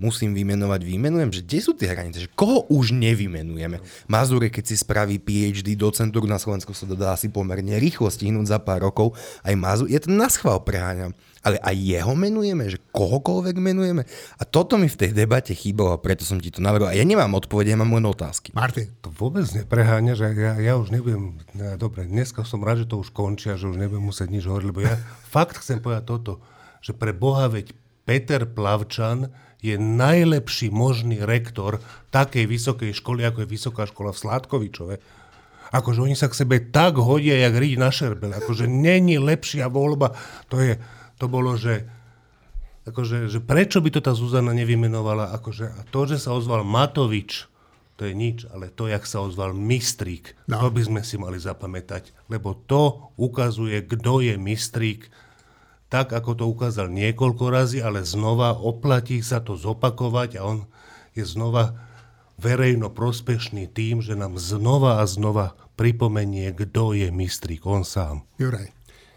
musím 0.00 0.32
vymenovať, 0.32 0.80
vymenujem, 0.82 1.30
že 1.30 1.44
kde 1.44 1.58
sú 1.60 1.72
tie 1.76 1.92
hranice, 1.92 2.24
že 2.24 2.32
koho 2.32 2.64
už 2.72 2.96
nevymenujeme. 2.96 3.84
Mazure, 4.08 4.48
keď 4.48 4.64
si 4.72 4.76
spraví 4.80 5.20
PhD 5.20 5.76
docentúru 5.76 6.24
na 6.24 6.40
Slovensku, 6.40 6.72
sa 6.72 6.88
dodá 6.88 7.12
asi 7.12 7.28
pomerne 7.28 7.76
rýchlo 7.76 8.08
stihnúť 8.08 8.50
za 8.50 8.58
pár 8.58 8.88
rokov, 8.88 9.14
aj 9.44 9.54
Mazur, 9.54 9.86
je 9.86 10.00
to 10.00 10.08
na 10.08 10.32
schvál 10.32 10.64
preháňam 10.64 11.12
ale 11.40 11.56
aj 11.64 11.76
jeho 11.76 12.12
menujeme, 12.12 12.68
že 12.68 12.78
kohokoľvek 12.92 13.56
menujeme. 13.56 14.02
A 14.36 14.42
toto 14.44 14.76
mi 14.76 14.92
v 14.92 14.98
tej 15.00 15.10
debate 15.16 15.56
chýbalo 15.56 15.96
a 15.96 16.02
preto 16.02 16.24
som 16.24 16.36
ti 16.36 16.52
to 16.52 16.60
navrhol. 16.60 16.92
A 16.92 16.96
ja 16.96 17.04
nemám 17.04 17.32
odpovede, 17.32 17.72
ja 17.72 17.80
mám 17.80 17.96
len 17.96 18.04
otázky. 18.04 18.52
Martin. 18.52 18.92
To 19.00 19.08
vôbec 19.08 19.48
nepreháňa, 19.56 20.12
že 20.16 20.36
ja, 20.36 20.60
ja 20.60 20.76
už 20.76 20.92
nebudem, 20.92 21.40
ne, 21.56 21.80
dobre, 21.80 22.04
dneska 22.04 22.44
som 22.44 22.60
rád, 22.60 22.84
že 22.84 22.90
to 22.92 23.00
už 23.00 23.16
končia, 23.16 23.56
že 23.56 23.72
už 23.72 23.80
nebudem 23.80 24.04
musieť 24.04 24.28
nič 24.28 24.44
hovoriť, 24.44 24.66
lebo 24.68 24.80
ja 24.84 24.94
fakt 25.34 25.64
chcem 25.64 25.80
povedať 25.80 26.04
toto, 26.04 26.44
že 26.84 26.92
pre 26.92 27.16
Boha 27.16 27.48
veď 27.48 27.72
Peter 28.04 28.44
Plavčan 28.44 29.32
je 29.60 29.76
najlepší 29.76 30.72
možný 30.72 31.20
rektor 31.20 31.84
takej 32.08 32.48
vysokej 32.48 32.92
školy, 32.96 33.24
ako 33.28 33.44
je 33.44 33.52
Vysoká 33.52 33.84
škola 33.84 34.16
v 34.16 34.20
Sládkovičove. 34.24 34.94
Akože 35.70 36.02
oni 36.02 36.18
sa 36.18 36.26
k 36.26 36.38
sebe 36.42 36.58
tak 36.58 36.98
hodia, 36.98 37.38
jak 37.38 37.54
riť 37.54 37.74
na 37.78 37.94
šerbel. 37.94 38.34
Akože 38.34 38.66
není 38.66 39.22
lepšia 39.22 39.70
voľba. 39.70 40.18
To 40.50 40.58
je, 40.58 40.82
to 41.20 41.30
bolo, 41.30 41.54
že, 41.54 41.86
akože, 42.90 43.30
že 43.30 43.38
prečo 43.38 43.78
by 43.78 43.90
to 43.94 44.00
tá 44.02 44.10
Zuzana 44.16 44.50
nevymenovala, 44.50 45.30
akože, 45.38 45.70
a 45.70 45.80
to, 45.86 46.10
že 46.10 46.18
sa 46.18 46.34
ozval 46.34 46.66
Matovič, 46.66 47.46
to 48.00 48.08
je 48.08 48.16
nič, 48.16 48.48
ale 48.48 48.72
to, 48.72 48.88
jak 48.88 49.04
sa 49.04 49.20
ozval 49.20 49.52
Mistrík, 49.52 50.32
no. 50.48 50.58
to 50.58 50.72
by 50.72 50.82
sme 50.82 51.00
si 51.04 51.20
mali 51.20 51.36
zapamätať, 51.36 52.32
lebo 52.32 52.56
to 52.64 53.12
ukazuje, 53.20 53.84
kto 53.84 54.24
je 54.24 54.34
Mistrík, 54.40 55.12
tak, 55.90 56.14
ako 56.14 56.38
to 56.38 56.44
ukázal 56.46 56.86
niekoľko 56.86 57.50
razy, 57.50 57.78
ale 57.82 58.06
znova 58.06 58.54
oplatí 58.54 59.18
sa 59.20 59.42
to 59.42 59.58
zopakovať 59.58 60.38
a 60.38 60.46
on 60.46 60.58
je 61.18 61.26
znova 61.26 61.74
verejno 62.38 62.88
prospešný 62.88 63.66
tým, 63.68 64.00
že 64.00 64.14
nám 64.14 64.38
znova 64.38 65.02
a 65.02 65.04
znova 65.04 65.58
pripomenie, 65.74 66.54
kto 66.54 66.94
je 66.94 67.10
Mistrík, 67.10 67.66
on 67.66 67.82
sám. 67.82 68.22
Juraj. 68.38 68.70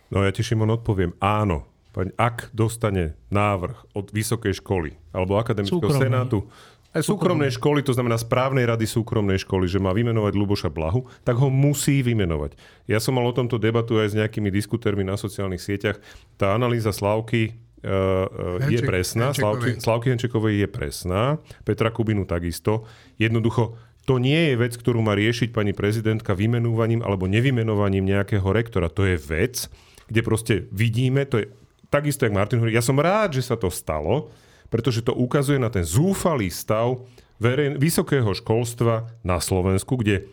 No 0.09 0.26
ja 0.26 0.34
ti, 0.34 0.41
Šimon, 0.41 0.74
odpoviem 0.74 1.13
áno 1.21 1.69
ak 2.17 2.49
dostane 2.57 3.13
návrh 3.30 3.93
od 3.93 4.09
vysokej 4.09 4.57
školy 4.57 4.97
alebo 5.13 5.38
akademického 5.38 5.93
Súkromný. 5.93 6.01
senátu, 6.09 6.49
aj 6.93 7.01
súkromnej 7.01 7.49
školy, 7.49 7.81
to 7.81 7.91
znamená 7.91 8.21
správnej 8.21 8.69
rady 8.69 8.85
súkromnej 8.85 9.41
školy, 9.41 9.65
že 9.65 9.81
má 9.81 9.89
vymenovať 9.91 10.33
Luboša 10.37 10.69
Blahu, 10.69 11.09
tak 11.25 11.41
ho 11.41 11.49
musí 11.49 12.05
vymenovať. 12.05 12.53
Ja 12.85 13.01
som 13.01 13.17
mal 13.17 13.25
o 13.25 13.33
tomto 13.33 13.57
debatu 13.57 13.97
aj 13.97 14.13
s 14.13 14.17
nejakými 14.17 14.53
diskutérmi 14.53 15.01
na 15.01 15.17
sociálnych 15.17 15.61
sieťach. 15.61 15.97
Tá 16.37 16.53
analýza 16.53 16.93
Slavky 16.93 17.57
uh, 17.81 18.61
Henček, 18.61 18.69
je 18.69 18.79
presná, 18.85 19.25
Henčekovej. 19.33 19.81
Slavky 19.81 20.07
Henčekovej 20.13 20.55
je 20.61 20.67
presná, 20.69 21.41
Petra 21.65 21.89
Kubinu 21.89 22.29
takisto. 22.29 22.85
Jednoducho, 23.17 23.73
to 24.05 24.21
nie 24.21 24.53
je 24.53 24.55
vec, 24.61 24.77
ktorú 24.77 25.01
má 25.01 25.17
riešiť 25.17 25.49
pani 25.49 25.73
prezidentka 25.73 26.37
vymenúvaním 26.37 27.01
alebo 27.01 27.25
nevymenovaním 27.25 28.05
nejakého 28.05 28.45
rektora. 28.53 28.91
To 28.93 29.07
je 29.07 29.17
vec, 29.17 29.65
kde 30.11 30.21
proste 30.21 30.53
vidíme, 30.69 31.25
to 31.25 31.41
je 31.41 31.49
takisto, 31.89 32.27
jak 32.27 32.35
Martin 32.35 32.61
hovorí, 32.61 32.75
ja 32.75 32.83
som 32.83 32.99
rád, 32.99 33.37
že 33.39 33.47
sa 33.47 33.55
to 33.57 33.71
stalo, 33.73 34.29
pretože 34.74 35.05
to 35.05 35.13
ukazuje 35.13 35.61
na 35.61 35.69
ten 35.69 35.86
zúfalý 35.86 36.49
stav 36.49 37.05
verej, 37.38 37.78
vysokého 37.78 38.34
školstva 38.34 39.05
na 39.21 39.38
Slovensku, 39.38 40.01
kde 40.01 40.26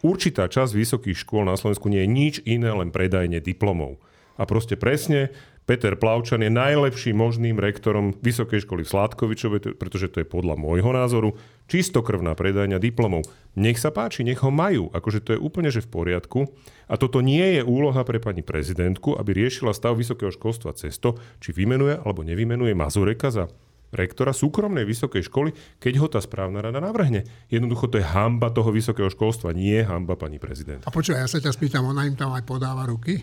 určitá 0.00 0.48
časť 0.48 0.72
vysokých 0.72 1.20
škôl 1.20 1.44
na 1.44 1.60
Slovensku 1.60 1.92
nie 1.92 2.00
je 2.00 2.08
nič 2.08 2.34
iné, 2.48 2.72
len 2.72 2.88
predajne 2.88 3.44
diplomov. 3.44 4.00
A 4.40 4.48
proste 4.48 4.80
presne 4.80 5.36
Peter 5.64 5.96
Plavčan 5.96 6.44
je 6.44 6.52
najlepším 6.52 7.16
možným 7.16 7.56
rektorom 7.56 8.12
Vysokej 8.20 8.68
školy 8.68 8.84
v 8.84 8.92
Sládkovičove, 8.92 9.56
pretože 9.80 10.12
to 10.12 10.20
je 10.20 10.28
podľa 10.28 10.60
môjho 10.60 10.92
názoru 10.92 11.40
čistokrvná 11.72 12.36
predajňa 12.36 12.76
diplomov. 12.76 13.24
Nech 13.56 13.80
sa 13.80 13.88
páči, 13.88 14.28
nech 14.28 14.44
ho 14.44 14.52
majú. 14.52 14.92
Akože 14.92 15.24
to 15.24 15.32
je 15.32 15.40
úplne 15.40 15.72
že 15.72 15.80
v 15.80 15.88
poriadku. 15.88 16.52
A 16.84 17.00
toto 17.00 17.24
nie 17.24 17.56
je 17.56 17.62
úloha 17.64 18.04
pre 18.04 18.20
pani 18.20 18.44
prezidentku, 18.44 19.16
aby 19.16 19.32
riešila 19.32 19.72
stav 19.72 19.96
vysokého 19.96 20.28
školstva 20.28 20.76
cez 20.76 21.00
to, 21.00 21.16
či 21.40 21.56
vymenuje 21.56 21.96
alebo 21.96 22.20
nevymenuje 22.20 22.76
Mazureka 22.76 23.32
za 23.32 23.48
rektora 23.94 24.34
súkromnej 24.34 24.82
vysokej 24.82 25.30
školy, 25.30 25.54
keď 25.78 25.94
ho 26.02 26.06
tá 26.10 26.20
správna 26.20 26.60
rada 26.60 26.82
navrhne. 26.82 27.24
Jednoducho 27.48 27.88
to 27.88 28.02
je 28.02 28.04
hamba 28.04 28.50
toho 28.50 28.74
vysokého 28.74 29.08
školstva, 29.08 29.54
nie 29.54 29.80
hamba 29.86 30.18
pani 30.18 30.42
prezident. 30.42 30.82
A 30.84 30.90
počúvaj, 30.90 31.24
ja 31.24 31.28
sa 31.30 31.38
ťa 31.38 31.54
spýtam, 31.54 31.86
ona 31.86 32.04
im 32.04 32.18
tam 32.18 32.34
aj 32.34 32.42
podáva 32.42 32.84
ruky? 32.84 33.22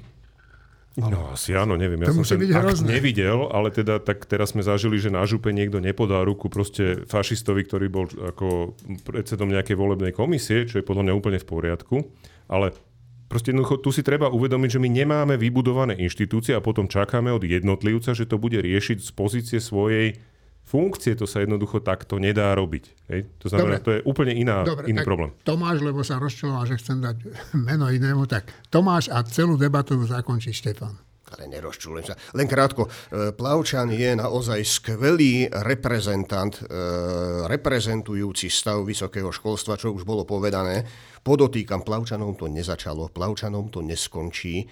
No 0.99 1.31
asi 1.31 1.55
áno, 1.55 1.79
neviem. 1.79 2.03
Ja 2.03 2.11
to 2.11 2.19
som 2.19 2.35
ten 2.35 2.51
akt 2.51 2.83
nevidel, 2.83 3.47
ale 3.47 3.71
teda 3.71 4.03
tak 4.03 4.27
teraz 4.27 4.51
sme 4.51 4.59
zažili, 4.59 4.99
že 4.99 5.07
na 5.07 5.23
župe 5.23 5.55
niekto 5.55 5.79
nepodá 5.79 6.19
ruku 6.27 6.51
proste 6.51 7.07
fašistovi, 7.07 7.63
ktorý 7.63 7.87
bol 7.87 8.11
ako 8.11 8.75
predsedom 9.07 9.47
nejakej 9.47 9.79
volebnej 9.79 10.11
komisie, 10.11 10.67
čo 10.67 10.83
je 10.83 10.87
podľa 10.87 11.07
mňa 11.07 11.13
úplne 11.15 11.39
v 11.39 11.47
poriadku. 11.47 11.95
Ale 12.51 12.75
proste 13.31 13.55
jednoducho 13.55 13.79
tu 13.79 13.95
si 13.95 14.03
treba 14.03 14.27
uvedomiť, 14.27 14.69
že 14.75 14.83
my 14.83 14.89
nemáme 14.91 15.39
vybudované 15.39 15.95
inštitúcie 15.95 16.51
a 16.51 16.59
potom 16.59 16.91
čakáme 16.91 17.31
od 17.31 17.47
jednotlivca, 17.47 18.11
že 18.11 18.27
to 18.27 18.35
bude 18.35 18.59
riešiť 18.59 18.99
z 18.99 19.11
pozície 19.15 19.59
svojej 19.63 20.19
funkcie 20.65 21.13
to 21.19 21.27
sa 21.27 21.43
jednoducho 21.43 21.83
takto 21.83 22.15
nedá 22.15 22.55
robiť. 22.55 22.83
Hej? 23.11 23.21
To 23.43 23.51
znamená, 23.51 23.77
Dobre. 23.79 23.85
to 23.85 23.91
je 23.97 23.99
úplne 24.07 24.33
iná, 24.35 24.63
Dobre, 24.63 24.87
iný 24.87 25.03
problém. 25.03 25.35
Tomáš, 25.43 25.83
lebo 25.83 25.99
sa 26.05 26.15
rozčuloval, 26.21 26.63
že 26.69 26.79
chcem 26.79 27.03
dať 27.03 27.15
meno 27.67 27.91
inému, 27.91 28.23
tak 28.29 28.47
Tomáš 28.71 29.11
a 29.11 29.19
celú 29.27 29.59
debatu 29.59 29.99
zakončí 30.07 30.55
Štefan. 30.55 30.95
Ale 31.31 31.47
nerozčulujem 31.47 32.11
sa. 32.11 32.15
Len 32.35 32.43
krátko, 32.43 32.91
e, 32.91 33.31
Plavčan 33.31 33.87
je 33.95 34.19
naozaj 34.19 34.59
skvelý 34.67 35.47
reprezentant, 35.63 36.51
e, 36.59 36.63
reprezentujúci 37.47 38.51
stav 38.51 38.83
vysokého 38.83 39.31
školstva, 39.31 39.79
čo 39.79 39.95
už 39.95 40.03
bolo 40.03 40.27
povedané. 40.27 40.83
Podotýkam, 41.23 41.87
Plavčanom 41.87 42.35
to 42.35 42.51
nezačalo, 42.51 43.07
Plavčanom 43.15 43.71
to 43.71 43.79
neskončí 43.79 44.67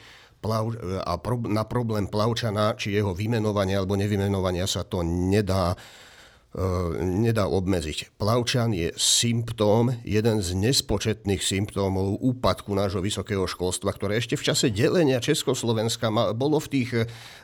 a 1.03 1.13
na 1.51 1.63
problém 1.67 2.07
Plavčana, 2.07 2.79
či 2.79 2.95
jeho 2.95 3.11
vymenovania 3.11 3.83
alebo 3.83 3.99
nevymenovania 3.99 4.63
sa 4.63 4.87
to 4.87 5.03
nedá 5.03 5.75
nedá 6.97 7.45
obmedziť. 7.45 8.17
Plavčan 8.17 8.73
je 8.73 8.89
symptóm, 8.97 9.93
jeden 10.01 10.41
z 10.41 10.57
nespočetných 10.57 11.45
symptómov 11.45 12.17
úpadku 12.25 12.73
nášho 12.73 13.05
vysokého 13.05 13.45
školstva, 13.45 13.93
ktoré 13.93 14.17
ešte 14.17 14.33
v 14.33 14.49
čase 14.49 14.73
delenia 14.73 15.21
Československa 15.21 16.09
bolo 16.33 16.57
v 16.57 16.71
tých 16.73 16.89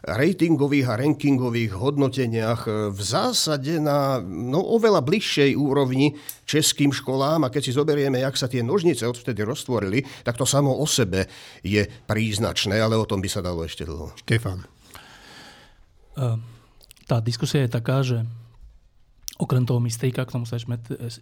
ratingových 0.10 0.88
a 0.89 0.97
rankingových 0.97 1.78
hodnoteniach 1.78 2.66
v 2.89 2.99
zásade 2.99 3.78
na 3.78 4.18
no, 4.26 4.66
oveľa 4.74 5.06
bližšej 5.06 5.53
úrovni 5.53 6.18
českým 6.49 6.89
školám 6.89 7.45
a 7.45 7.53
keď 7.53 7.62
si 7.62 7.78
zoberieme, 7.78 8.26
jak 8.26 8.34
sa 8.34 8.49
tie 8.49 8.66
nožnice 8.66 9.06
odvtedy 9.06 9.45
roztvorili, 9.45 10.01
tak 10.26 10.34
to 10.34 10.49
samo 10.49 10.74
o 10.82 10.86
sebe 10.89 11.30
je 11.62 11.86
príznačné, 12.10 12.82
ale 12.82 12.97
o 12.97 13.06
tom 13.06 13.22
by 13.22 13.30
sa 13.30 13.45
dalo 13.45 13.70
ešte 13.70 13.86
dlho. 13.86 14.18
Štefan. 14.18 14.66
E, 16.18 16.28
tá 17.06 17.22
diskusia 17.22 17.70
je 17.70 17.70
taká, 17.70 18.01
že 18.01 18.26
Okrem 19.36 19.68
toho 19.68 19.84
mistejka, 19.84 20.24
k 20.24 20.34
tomu 20.34 20.48
sa 20.48 20.56
ešte, 20.56 20.72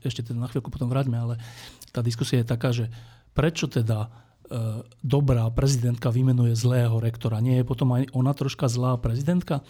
ešte 0.06 0.22
teda 0.22 0.38
na 0.38 0.50
chvíľku 0.52 0.70
potom 0.70 0.92
vráťme, 0.92 1.18
ale 1.18 1.36
tá 1.90 2.06
diskusia 2.06 2.46
je 2.46 2.52
taká, 2.52 2.70
že 2.70 2.94
prečo 3.34 3.66
teda 3.66 4.06
e, 4.06 4.10
dobrá 5.02 5.50
prezidentka 5.50 6.14
vymenuje 6.14 6.54
zlého 6.54 7.02
rektora? 7.02 7.42
Nie 7.42 7.64
je 7.64 7.66
potom 7.66 7.90
aj 7.98 8.14
ona 8.14 8.38
troška 8.38 8.70
zlá 8.70 9.02
prezidentka? 9.02 9.66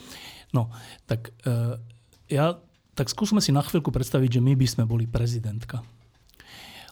No, 0.51 0.73
tak 1.07 1.31
e, 1.47 1.79
ja, 2.27 2.59
tak 2.99 3.07
skúsme 3.07 3.39
si 3.39 3.55
na 3.55 3.63
chvíľku 3.63 3.95
predstaviť, 3.95 4.39
že 4.39 4.41
my 4.43 4.53
by 4.59 4.67
sme 4.67 4.83
boli 4.83 5.07
prezidentka 5.07 5.79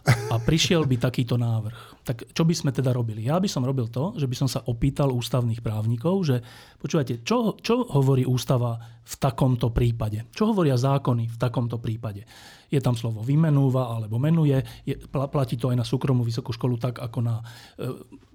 a 0.02 0.34
prišiel 0.42 0.82
by 0.82 0.98
takýto 0.98 1.38
návrh. 1.38 2.02
Tak 2.02 2.34
čo 2.34 2.42
by 2.42 2.54
sme 2.54 2.70
teda 2.74 2.90
robili? 2.90 3.30
Ja 3.30 3.38
by 3.38 3.46
som 3.46 3.62
robil 3.62 3.86
to, 3.86 4.18
že 4.18 4.26
by 4.26 4.34
som 4.34 4.48
sa 4.50 4.66
opýtal 4.66 5.14
ústavných 5.14 5.62
právnikov, 5.62 6.26
že 6.26 6.42
počúvajte, 6.82 7.22
čo, 7.22 7.54
čo 7.62 7.86
hovorí 7.86 8.26
ústava 8.26 8.82
v 9.02 9.14
takomto 9.14 9.70
prípade? 9.70 10.26
Čo 10.34 10.50
hovoria 10.50 10.74
zákony 10.74 11.30
v 11.30 11.36
takomto 11.38 11.78
prípade? 11.78 12.26
Je 12.66 12.82
tam 12.82 12.98
slovo 12.98 13.22
vymenúva 13.22 13.94
alebo 13.94 14.18
menuje, 14.18 14.58
je, 14.82 14.98
platí 15.10 15.54
to 15.54 15.70
aj 15.70 15.78
na 15.78 15.86
súkromnú 15.86 16.26
vysokú 16.26 16.50
školu 16.50 16.80
tak, 16.82 16.98
ako 16.98 17.18
na 17.22 17.38
e, 17.78 17.84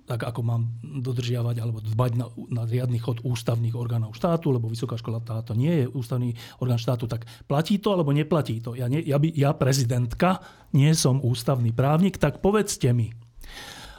tak 0.08 0.24
ako 0.24 0.40
mám 0.40 0.62
dodržiavať 0.82 1.56
alebo 1.60 1.84
dbať 1.84 2.12
na, 2.16 2.32
na 2.48 2.64
riadny 2.64 2.96
chod 2.98 3.20
ústavných 3.28 3.76
orgánov 3.76 4.16
štátu, 4.16 4.56
lebo 4.56 4.72
vysoká 4.72 4.96
škola 4.96 5.20
táto 5.20 5.52
nie 5.52 5.84
je 5.84 5.86
ústavný 5.92 6.32
orgán 6.64 6.80
štátu, 6.80 7.12
tak 7.12 7.28
platí 7.44 7.78
to 7.84 7.92
alebo 7.92 8.16
neplatí 8.16 8.64
to. 8.64 8.74
Ja, 8.74 8.88
nie, 8.88 9.04
ja, 9.04 9.20
by, 9.20 9.28
ja 9.36 9.52
prezidentka 9.52 10.40
nie 10.72 10.96
som 10.96 11.20
ústavný 11.20 11.76
právnik, 11.76 12.16
tak 12.16 12.40
povedzte 12.40 12.96
mi, 12.96 13.12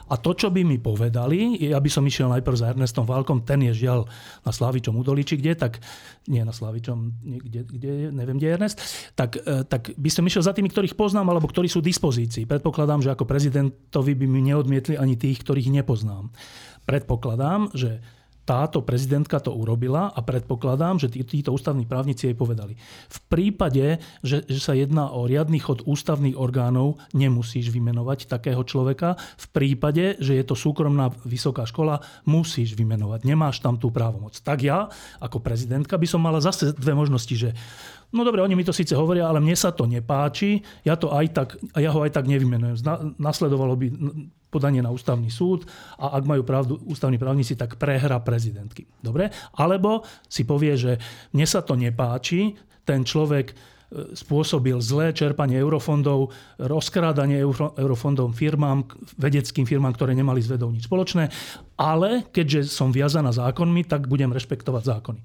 a 0.09 0.17
to, 0.17 0.33
čo 0.33 0.49
by 0.49 0.65
mi 0.65 0.81
povedali, 0.81 1.61
ja 1.61 1.77
by 1.77 1.89
som 1.89 2.01
išiel 2.01 2.25
najprv 2.33 2.55
za 2.57 2.73
Ernestom 2.73 3.05
Válkom, 3.05 3.45
ten 3.45 3.61
je 3.69 3.85
žiaľ 3.85 4.09
na 4.41 4.49
Slavičom 4.49 4.97
Udolíči, 4.97 5.37
kde, 5.37 5.53
tak 5.53 5.77
nie 6.25 6.41
na 6.41 6.49
Slavičom, 6.49 6.97
kde, 7.21 7.61
kde 7.69 7.91
neviem, 8.09 8.41
kde 8.41 8.47
je 8.49 8.55
Ernest, 8.57 8.77
tak, 9.13 9.37
e, 9.37 9.61
tak 9.69 9.93
by 9.93 10.09
som 10.09 10.25
išiel 10.25 10.41
za 10.41 10.57
tými, 10.57 10.73
ktorých 10.73 10.97
poznám, 10.97 11.29
alebo 11.29 11.45
ktorí 11.45 11.69
sú 11.69 11.85
v 11.85 11.93
dispozícii. 11.93 12.49
Predpokladám, 12.49 13.05
že 13.05 13.13
ako 13.13 13.29
prezidentovi 13.29 14.17
by 14.17 14.25
mi 14.25 14.41
neodmietli 14.49 14.97
ani 14.97 15.13
tých, 15.13 15.45
ktorých 15.45 15.69
nepoznám. 15.69 16.33
Predpokladám, 16.89 17.69
že 17.77 18.01
táto 18.49 18.81
prezidentka 18.81 19.37
to 19.37 19.53
urobila 19.53 20.09
a 20.09 20.25
predpokladám, 20.25 20.97
že 20.97 21.13
tí, 21.13 21.21
títo 21.21 21.53
ústavní 21.53 21.85
právnici 21.85 22.25
jej 22.25 22.33
povedali. 22.33 22.73
V 23.05 23.19
prípade, 23.29 24.01
že, 24.25 24.41
že 24.49 24.57
sa 24.57 24.73
jedná 24.73 25.13
o 25.13 25.29
riadny 25.29 25.61
chod 25.61 25.85
ústavných 25.85 26.33
orgánov, 26.33 26.97
nemusíš 27.13 27.69
vymenovať 27.69 28.25
takého 28.25 28.65
človeka. 28.65 29.21
V 29.37 29.47
prípade, 29.53 30.17
že 30.17 30.33
je 30.33 30.41
to 30.41 30.57
súkromná 30.57 31.13
vysoká 31.29 31.69
škola, 31.69 32.01
musíš 32.25 32.73
vymenovať. 32.73 33.29
Nemáš 33.29 33.61
tam 33.61 33.77
tú 33.77 33.93
právomoc. 33.93 34.33
Tak 34.41 34.65
ja, 34.65 34.89
ako 35.21 35.37
prezidentka, 35.45 36.01
by 36.01 36.07
som 36.09 36.25
mala 36.25 36.41
zase 36.41 36.73
dve 36.73 36.97
možnosti, 36.97 37.35
že 37.37 37.53
No 38.09 38.25
dobre, 38.25 38.41
oni 38.41 38.57
mi 38.57 38.65
to 38.65 38.73
síce 38.73 38.97
hovoria, 38.97 39.29
ale 39.29 39.37
mne 39.37 39.53
sa 39.53 39.69
to 39.69 39.85
nepáči, 39.85 40.65
ja, 40.81 40.97
to 40.97 41.13
aj 41.13 41.25
tak, 41.29 41.49
ja 41.77 41.93
ho 41.93 42.01
aj 42.01 42.17
tak 42.17 42.25
nevymenujem. 42.25 42.81
Nasledovalo 43.21 43.77
by 43.77 43.87
podanie 44.49 44.81
na 44.81 44.89
ústavný 44.89 45.29
súd 45.29 45.69
a 46.01 46.17
ak 46.17 46.25
majú 46.25 46.41
pravdu 46.41 46.81
ústavní 46.89 47.21
právnici, 47.21 47.53
tak 47.53 47.77
prehra 47.77 48.17
prezidentky. 48.17 48.89
Dobre? 48.97 49.29
Alebo 49.53 50.01
si 50.25 50.41
povie, 50.41 50.73
že 50.73 50.97
mne 51.37 51.45
sa 51.45 51.61
to 51.61 51.77
nepáči, 51.77 52.57
ten 52.81 53.05
človek 53.05 53.53
e, 53.53 53.55
spôsobil 54.17 54.81
zlé 54.81 55.13
čerpanie 55.13 55.61
eurofondov, 55.61 56.33
rozkrádanie 56.57 57.37
eurofondov 57.77 58.33
firmám, 58.33 58.89
vedeckým 59.21 59.69
firmám, 59.69 59.93
ktoré 59.93 60.17
nemali 60.17 60.41
s 60.41 60.49
vedou 60.49 60.73
nič 60.73 60.89
spoločné, 60.89 61.29
ale 61.77 62.25
keďže 62.33 62.73
som 62.73 62.89
viazaná 62.89 63.29
zákonmi, 63.29 63.85
tak 63.85 64.09
budem 64.09 64.33
rešpektovať 64.33 64.83
zákony. 64.97 65.21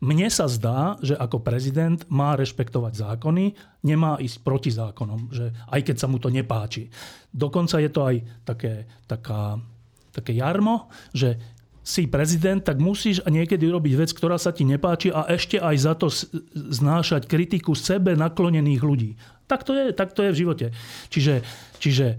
Mne 0.00 0.32
sa 0.32 0.48
zdá, 0.48 0.96
že 1.04 1.12
ako 1.12 1.44
prezident 1.44 2.00
má 2.08 2.32
rešpektovať 2.32 2.92
zákony, 2.96 3.52
nemá 3.84 4.16
ísť 4.16 4.40
proti 4.40 4.72
zákonom, 4.72 5.28
že 5.28 5.52
aj 5.68 5.80
keď 5.92 5.96
sa 6.00 6.08
mu 6.08 6.16
to 6.16 6.32
nepáči. 6.32 6.88
Dokonca 7.28 7.76
je 7.76 7.90
to 7.92 8.00
aj 8.08 8.16
také, 8.48 8.88
taká, 9.04 9.60
také 10.08 10.32
jarmo, 10.40 10.88
že 11.12 11.36
si 11.84 12.08
prezident, 12.08 12.60
tak 12.60 12.80
musíš 12.80 13.24
niekedy 13.24 13.68
urobiť 13.68 13.94
vec, 13.96 14.10
ktorá 14.12 14.36
sa 14.36 14.52
ti 14.52 14.68
nepáči 14.68 15.12
a 15.12 15.28
ešte 15.28 15.56
aj 15.56 15.76
za 15.76 15.92
to 15.96 16.12
znášať 16.54 17.28
kritiku 17.28 17.72
sebe 17.72 18.16
naklonených 18.16 18.82
ľudí. 18.84 19.10
Tak 19.48 19.66
to 19.66 19.74
je, 19.74 19.84
tak 19.90 20.14
to 20.14 20.22
je 20.28 20.32
v 20.32 20.40
živote. 20.46 20.66
Čiže, 21.10 21.42
čiže 21.82 22.06
e, 22.14 22.16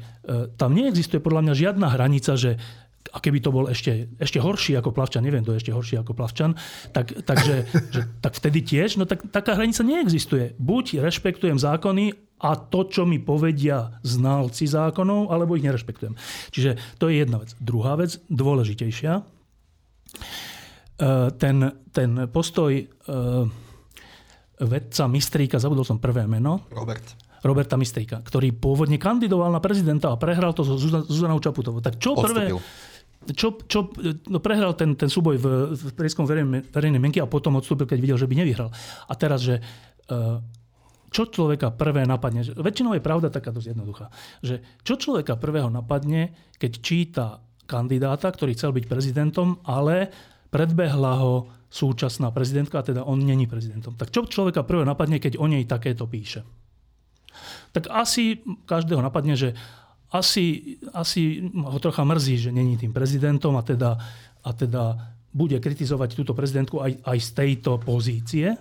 tam 0.59 0.75
neexistuje 0.75 1.23
podľa 1.23 1.47
mňa 1.47 1.53
žiadna 1.55 1.87
hranica, 1.93 2.35
že 2.35 2.59
a 3.11 3.17
keby 3.19 3.43
to 3.43 3.51
bol 3.51 3.67
ešte, 3.67 4.07
ešte 4.17 4.39
horší 4.39 4.79
ako 4.79 4.95
plavčan, 4.95 5.23
neviem, 5.23 5.43
to 5.43 5.51
je 5.55 5.61
ešte 5.61 5.75
horší 5.75 5.99
ako 5.99 6.15
plavčan, 6.15 6.55
tak, 6.95 7.11
takže, 7.27 7.67
že, 7.95 8.01
tak 8.23 8.33
vtedy 8.35 8.63
tiež, 8.63 8.95
no 8.95 9.03
tak 9.03 9.27
taká 9.29 9.59
hranica 9.59 9.83
neexistuje. 9.83 10.55
Buď 10.57 11.03
rešpektujem 11.03 11.59
zákony 11.59 12.15
a 12.41 12.57
to, 12.57 12.89
čo 12.89 13.05
mi 13.05 13.21
povedia 13.21 14.01
znalci 14.01 14.65
zákonov, 14.65 15.29
alebo 15.29 15.53
ich 15.53 15.65
nerešpektujem. 15.67 16.17
Čiže 16.49 16.97
to 16.97 17.11
je 17.11 17.21
jedna 17.21 17.37
vec. 17.37 17.53
Druhá 17.61 17.93
vec, 17.99 18.17
dôležitejšia, 18.31 19.13
e, 19.21 19.23
ten, 21.37 21.55
ten 21.93 22.09
postoj 22.33 22.71
e, 22.73 22.85
vedca 24.61 25.03
Mistríka, 25.05 25.61
zabudol 25.61 25.85
som 25.85 26.01
prvé 26.01 26.25
meno. 26.25 26.65
Robert. 26.73 27.05
Roberta 27.41 27.73
Mistríka, 27.73 28.21
ktorý 28.21 28.53
pôvodne 28.53 29.01
kandidoval 29.01 29.49
na 29.49 29.57
prezidenta 29.57 30.13
a 30.13 30.15
prehral 30.17 30.53
to 30.53 30.61
so 30.61 30.77
Zuzanou 30.77 31.41
Čaputovou. 31.41 31.81
Tak 31.81 31.97
čo 31.97 32.13
prvé, 32.13 32.53
čo, 33.29 33.61
čo 33.69 33.93
no 34.29 34.39
prehral 34.41 34.73
ten, 34.73 34.97
ten 34.97 35.05
súboj 35.05 35.37
v, 35.37 35.45
v 35.77 35.91
prieskom 35.93 36.25
verejnej, 36.25 36.65
verejnej 36.73 36.97
mienky 36.97 37.21
a 37.21 37.29
potom 37.29 37.57
odstúpil, 37.61 37.85
keď 37.85 37.99
videl, 38.01 38.17
že 38.17 38.25
by 38.25 38.35
nevyhral. 38.41 38.73
A 39.05 39.13
teraz, 39.13 39.45
že 39.45 39.61
uh, 39.61 40.41
čo 41.13 41.29
človeka 41.29 41.69
prvé 41.69 42.09
napadne? 42.09 42.41
Väčšinou 42.41 42.97
je 42.97 43.03
pravda 43.03 43.29
taká 43.29 43.53
dosť 43.53 43.77
jednoduchá. 43.77 44.09
Že 44.41 44.55
čo 44.81 44.93
človeka 44.97 45.37
prvého 45.37 45.69
napadne, 45.69 46.33
keď 46.57 46.71
číta 46.81 47.25
kandidáta, 47.69 48.33
ktorý 48.33 48.57
chcel 48.57 48.73
byť 48.73 48.85
prezidentom, 48.89 49.61
ale 49.69 50.09
predbehla 50.49 51.21
ho 51.21 51.33
súčasná 51.71 52.33
prezidentka, 52.35 52.81
a 52.81 52.87
teda 52.87 53.05
on 53.07 53.21
není 53.21 53.47
prezidentom. 53.47 53.95
Tak 53.95 54.11
čo 54.11 54.27
človeka 54.27 54.65
prvé 54.67 54.83
napadne, 54.83 55.21
keď 55.21 55.39
o 55.39 55.45
nej 55.47 55.63
takéto 55.63 56.09
píše? 56.09 56.43
tak 57.71 57.87
asi 57.87 58.43
každého 58.67 58.99
napadne, 58.99 59.39
že 59.39 59.55
asi, 60.11 60.75
asi 60.93 61.49
ho 61.55 61.79
trocha 61.79 62.03
mrzí, 62.03 62.37
že 62.37 62.51
není 62.51 62.77
tým 62.77 62.91
prezidentom 62.91 63.55
a 63.55 63.63
teda, 63.63 63.97
a 64.43 64.49
teda 64.53 64.83
bude 65.31 65.55
kritizovať 65.63 66.19
túto 66.19 66.35
prezidentku 66.35 66.83
aj, 66.83 66.99
aj 67.07 67.17
z 67.23 67.29
tejto 67.31 67.79
pozície. 67.79 68.51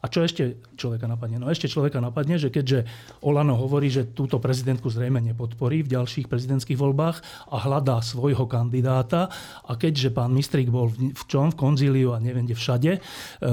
A 0.00 0.08
čo 0.08 0.24
ešte 0.24 0.56
človeka 0.80 1.04
napadne? 1.04 1.36
No 1.36 1.52
ešte 1.52 1.68
človeka 1.68 2.00
napadne, 2.00 2.40
že 2.40 2.48
keďže 2.48 2.88
Olano 3.20 3.52
hovorí, 3.60 3.92
že 3.92 4.08
túto 4.08 4.40
prezidentku 4.40 4.88
zrejme 4.88 5.20
nepodporí 5.20 5.84
v 5.84 5.92
ďalších 5.92 6.24
prezidentských 6.24 6.80
voľbách 6.80 7.20
a 7.52 7.56
hľadá 7.60 8.00
svojho 8.00 8.48
kandidáta 8.48 9.28
a 9.68 9.72
keďže 9.76 10.16
pán 10.16 10.32
Mistrik 10.32 10.72
bol 10.72 10.88
v, 10.88 11.12
v 11.12 11.24
čom? 11.28 11.52
V 11.52 11.60
konzíliu 11.60 12.16
a 12.16 12.22
neviem 12.22 12.48
kde 12.48 12.56
všade, 12.56 12.90
e, 12.96 13.00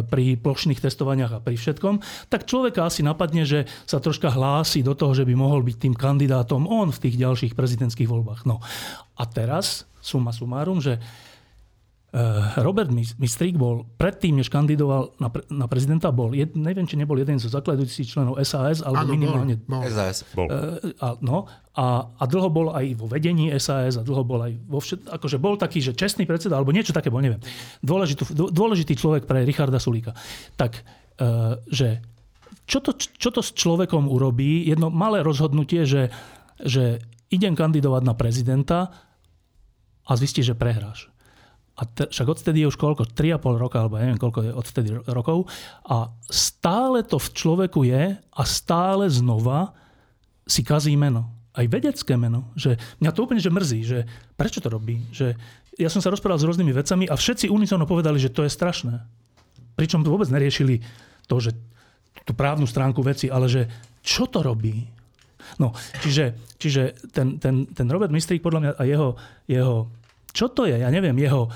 pri 0.07 0.39
plošných 0.39 0.79
testovaniach 0.79 1.35
a 1.35 1.43
pri 1.43 1.59
všetkom, 1.59 1.99
tak 2.31 2.47
človeka 2.47 2.87
asi 2.87 3.03
napadne, 3.03 3.43
že 3.43 3.67
sa 3.83 3.99
troška 3.99 4.31
hlási 4.31 4.85
do 4.85 4.95
toho, 4.95 5.11
že 5.11 5.27
by 5.27 5.35
mohol 5.35 5.67
byť 5.67 5.75
tým 5.83 5.95
kandidátom 5.99 6.63
on 6.63 6.95
v 6.95 7.01
tých 7.03 7.19
ďalších 7.19 7.53
prezidentských 7.59 8.07
voľbách. 8.07 8.47
No 8.47 8.63
a 9.19 9.23
teraz, 9.27 9.89
suma 9.99 10.31
sumárum, 10.31 10.79
že 10.79 11.01
Robert 12.64 12.88
Mistrík 12.95 13.60
bol 13.60 13.84
predtým, 13.99 14.39
než 14.39 14.47
kandidoval 14.47 15.20
na, 15.20 15.28
pre, 15.28 15.43
na 15.51 15.68
prezidenta, 15.68 16.08
bol, 16.08 16.32
jed, 16.32 16.55
neviem, 16.55 16.88
či 16.88 16.95
nebol 16.95 17.20
jeden 17.20 17.36
zo 17.36 17.51
zakladujúcich 17.51 18.08
členov 18.08 18.39
SAS, 18.47 18.80
alebo 18.80 19.03
ano, 19.03 19.12
minimálne... 19.12 19.60
Bol, 19.60 19.84
bol. 19.84 19.91
SAS. 19.91 20.24
Bol. 20.32 20.47
Uh, 20.47 20.95
a, 21.03 21.20
no, 21.20 21.51
a, 21.76 22.08
a 22.08 22.24
dlho 22.24 22.47
bol 22.47 22.72
aj 22.72 22.95
vo 22.95 23.12
vedení 23.12 23.51
SAS 23.60 23.99
a 23.99 24.08
dlho 24.08 24.24
bol 24.24 24.39
aj 24.39 24.55
vo 24.55 24.80
všet, 24.80 25.03
akože 25.03 25.36
bol 25.36 25.60
taký, 25.60 25.84
že 25.84 25.99
čestný 25.99 26.24
predseda, 26.24 26.55
alebo 26.55 26.72
niečo 26.72 26.95
také 26.95 27.12
bol, 27.12 27.20
neviem. 27.20 27.43
Dôležitý, 27.84 28.24
dôležitý 28.34 28.95
človek 28.95 29.28
pre 29.28 29.43
Richarda 29.43 29.76
Sulíka. 29.78 30.16
Tak, 30.55 30.80
že 31.68 31.99
čo 32.64 32.80
to, 32.80 32.95
čo 32.95 33.36
to 33.36 33.43
s 33.43 33.51
človekom 33.51 34.08
urobí? 34.08 34.64
Jedno 34.64 34.88
malé 34.88 35.20
rozhodnutie, 35.28 35.84
že, 35.84 36.08
že 36.55 37.03
idem 37.28 37.51
kandidovať 37.51 38.01
na 38.08 38.16
prezidenta 38.16 38.95
a 40.08 40.12
zistíš, 40.16 40.55
že 40.55 40.60
prehráš 40.60 41.12
a 41.78 41.82
t- 41.86 42.09
však 42.09 42.28
odtedy 42.28 42.65
je 42.65 42.73
už 42.73 42.78
koľko, 42.82 43.05
3,5 43.13 43.61
roka, 43.61 43.78
alebo 43.78 44.01
neviem 44.01 44.17
koľko 44.17 44.39
je 44.41 44.51
odtedy 44.51 44.89
rokov. 45.05 45.45
A 45.86 46.09
stále 46.25 47.05
to 47.05 47.21
v 47.21 47.30
človeku 47.38 47.86
je 47.86 48.17
a 48.17 48.41
stále 48.43 49.05
znova 49.13 49.78
si 50.49 50.65
kazí 50.65 50.97
meno. 50.97 51.30
Aj 51.53 51.69
vedecké 51.69 52.17
meno. 52.17 52.49
Že 52.57 52.82
mňa 52.97 53.11
to 53.13 53.21
úplne 53.21 53.41
že 53.41 53.53
mrzí, 53.53 53.80
že 53.86 53.99
prečo 54.34 54.57
to 54.57 54.73
robí. 54.73 55.05
Že 55.13 55.38
ja 55.78 55.89
som 55.93 56.01
sa 56.01 56.09
rozprával 56.09 56.41
s 56.41 56.47
rôznymi 56.49 56.73
vecami 56.73 57.05
a 57.05 57.13
všetci 57.13 57.53
unisono 57.53 57.86
povedali, 57.86 58.17
že 58.17 58.34
to 58.34 58.41
je 58.41 58.49
strašné. 58.49 58.97
Pričom 59.78 60.01
to 60.01 60.09
vôbec 60.09 60.34
neriešili 60.34 60.82
to, 61.30 61.38
že 61.38 61.53
tú 62.25 62.34
právnu 62.34 62.65
stránku 62.65 63.05
veci, 63.05 63.30
ale 63.30 63.45
že 63.45 63.69
čo 64.01 64.25
to 64.25 64.41
robí. 64.41 64.89
No, 65.61 65.78
čiže, 66.01 66.57
čiže 66.57 66.97
ten, 67.13 67.38
ten, 67.38 67.69
ten 67.69 67.88
Robert 67.88 68.09
Mistrík 68.09 68.41
podľa 68.41 68.59
mňa 68.59 68.71
a 68.73 68.84
jeho, 68.84 69.09
jeho 69.45 69.75
čo 70.38 70.53
to 70.53 70.69
je? 70.69 70.77
Ja 70.77 70.93
neviem, 70.93 71.17
jeho 71.17 71.49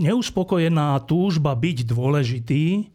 neuspokojená 0.00 0.96
túžba 1.04 1.52
byť 1.52 1.84
dôležitý 1.84 2.88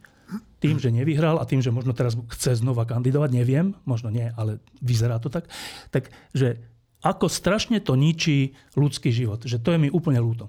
tým, 0.58 0.80
že 0.82 0.90
nevyhral 0.90 1.38
a 1.38 1.46
tým, 1.46 1.62
že 1.62 1.70
možno 1.70 1.94
teraz 1.94 2.18
chce 2.34 2.58
znova 2.64 2.90
kandidovať, 2.90 3.30
neviem, 3.36 3.78
možno 3.86 4.10
nie, 4.10 4.26
ale 4.34 4.58
vyzerá 4.82 5.22
to 5.22 5.30
tak, 5.30 5.46
tak 5.94 6.10
že 6.34 6.58
ako 7.04 7.28
strašne 7.28 7.84
to 7.84 8.00
ničí 8.00 8.56
ľudský 8.80 9.12
život. 9.12 9.44
Že 9.44 9.60
to 9.60 9.70
je 9.76 9.82
mi 9.86 9.90
úplne 9.92 10.24
ľúto. 10.24 10.48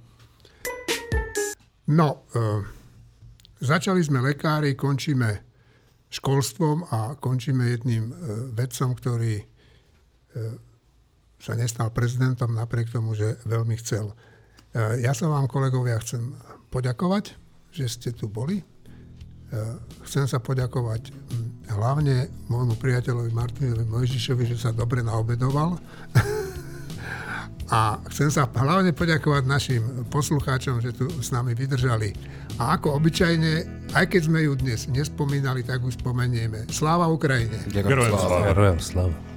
No, 1.91 2.25
e, 2.31 2.63
začali 3.59 4.01
sme 4.01 4.23
lekári, 4.23 4.79
končíme 4.79 5.43
školstvom 6.15 6.95
a 6.95 7.19
končíme 7.19 7.75
jedným 7.75 8.07
e, 8.07 8.15
vedcom, 8.55 8.95
ktorý 8.95 9.43
e, 9.43 9.45
sa 11.43 11.59
nestal 11.59 11.91
prezidentom 11.91 12.55
napriek 12.55 12.89
tomu, 12.95 13.19
že 13.19 13.43
veľmi 13.45 13.75
chcel. 13.83 14.15
Eh, 14.75 15.07
ja 15.07 15.15
sa 15.15 15.31
vám, 15.31 15.47
kolegovia, 15.47 16.03
chcem 16.03 16.35
poďakovať, 16.75 17.39
že 17.71 17.87
ste 17.87 18.11
tu 18.11 18.27
boli. 18.27 18.59
Eh, 18.59 19.75
chcem 20.03 20.27
sa 20.27 20.43
poďakovať 20.43 21.15
hlavne 21.71 22.27
môjmu 22.51 22.75
priateľovi 22.83 23.31
Martinovi 23.31 23.87
Mojžišovi, 23.87 24.51
že 24.51 24.59
sa 24.59 24.75
dobre 24.75 25.07
naobedoval. 25.07 25.79
A 27.73 27.97
chcem 28.13 28.29
sa 28.29 28.45
hlavne 28.45 28.93
poďakovať 28.93 29.43
našim 29.49 29.83
poslucháčom, 30.13 30.85
že 30.85 30.93
tu 30.93 31.09
s 31.09 31.33
nami 31.33 31.57
vydržali. 31.57 32.13
A 32.61 32.77
ako 32.77 33.01
obyčajne, 33.01 33.53
aj 33.97 34.05
keď 34.11 34.21
sme 34.29 34.45
ju 34.45 34.53
dnes 34.59 34.85
nespomínali, 34.91 35.65
tak 35.65 35.81
už 35.81 35.97
spomenieme. 35.97 36.69
Sláva 36.69 37.09
Ukrajine! 37.09 37.65
Ďakujem. 37.73 38.11
Sláva. 38.11 38.69
Sláva. 38.77 39.34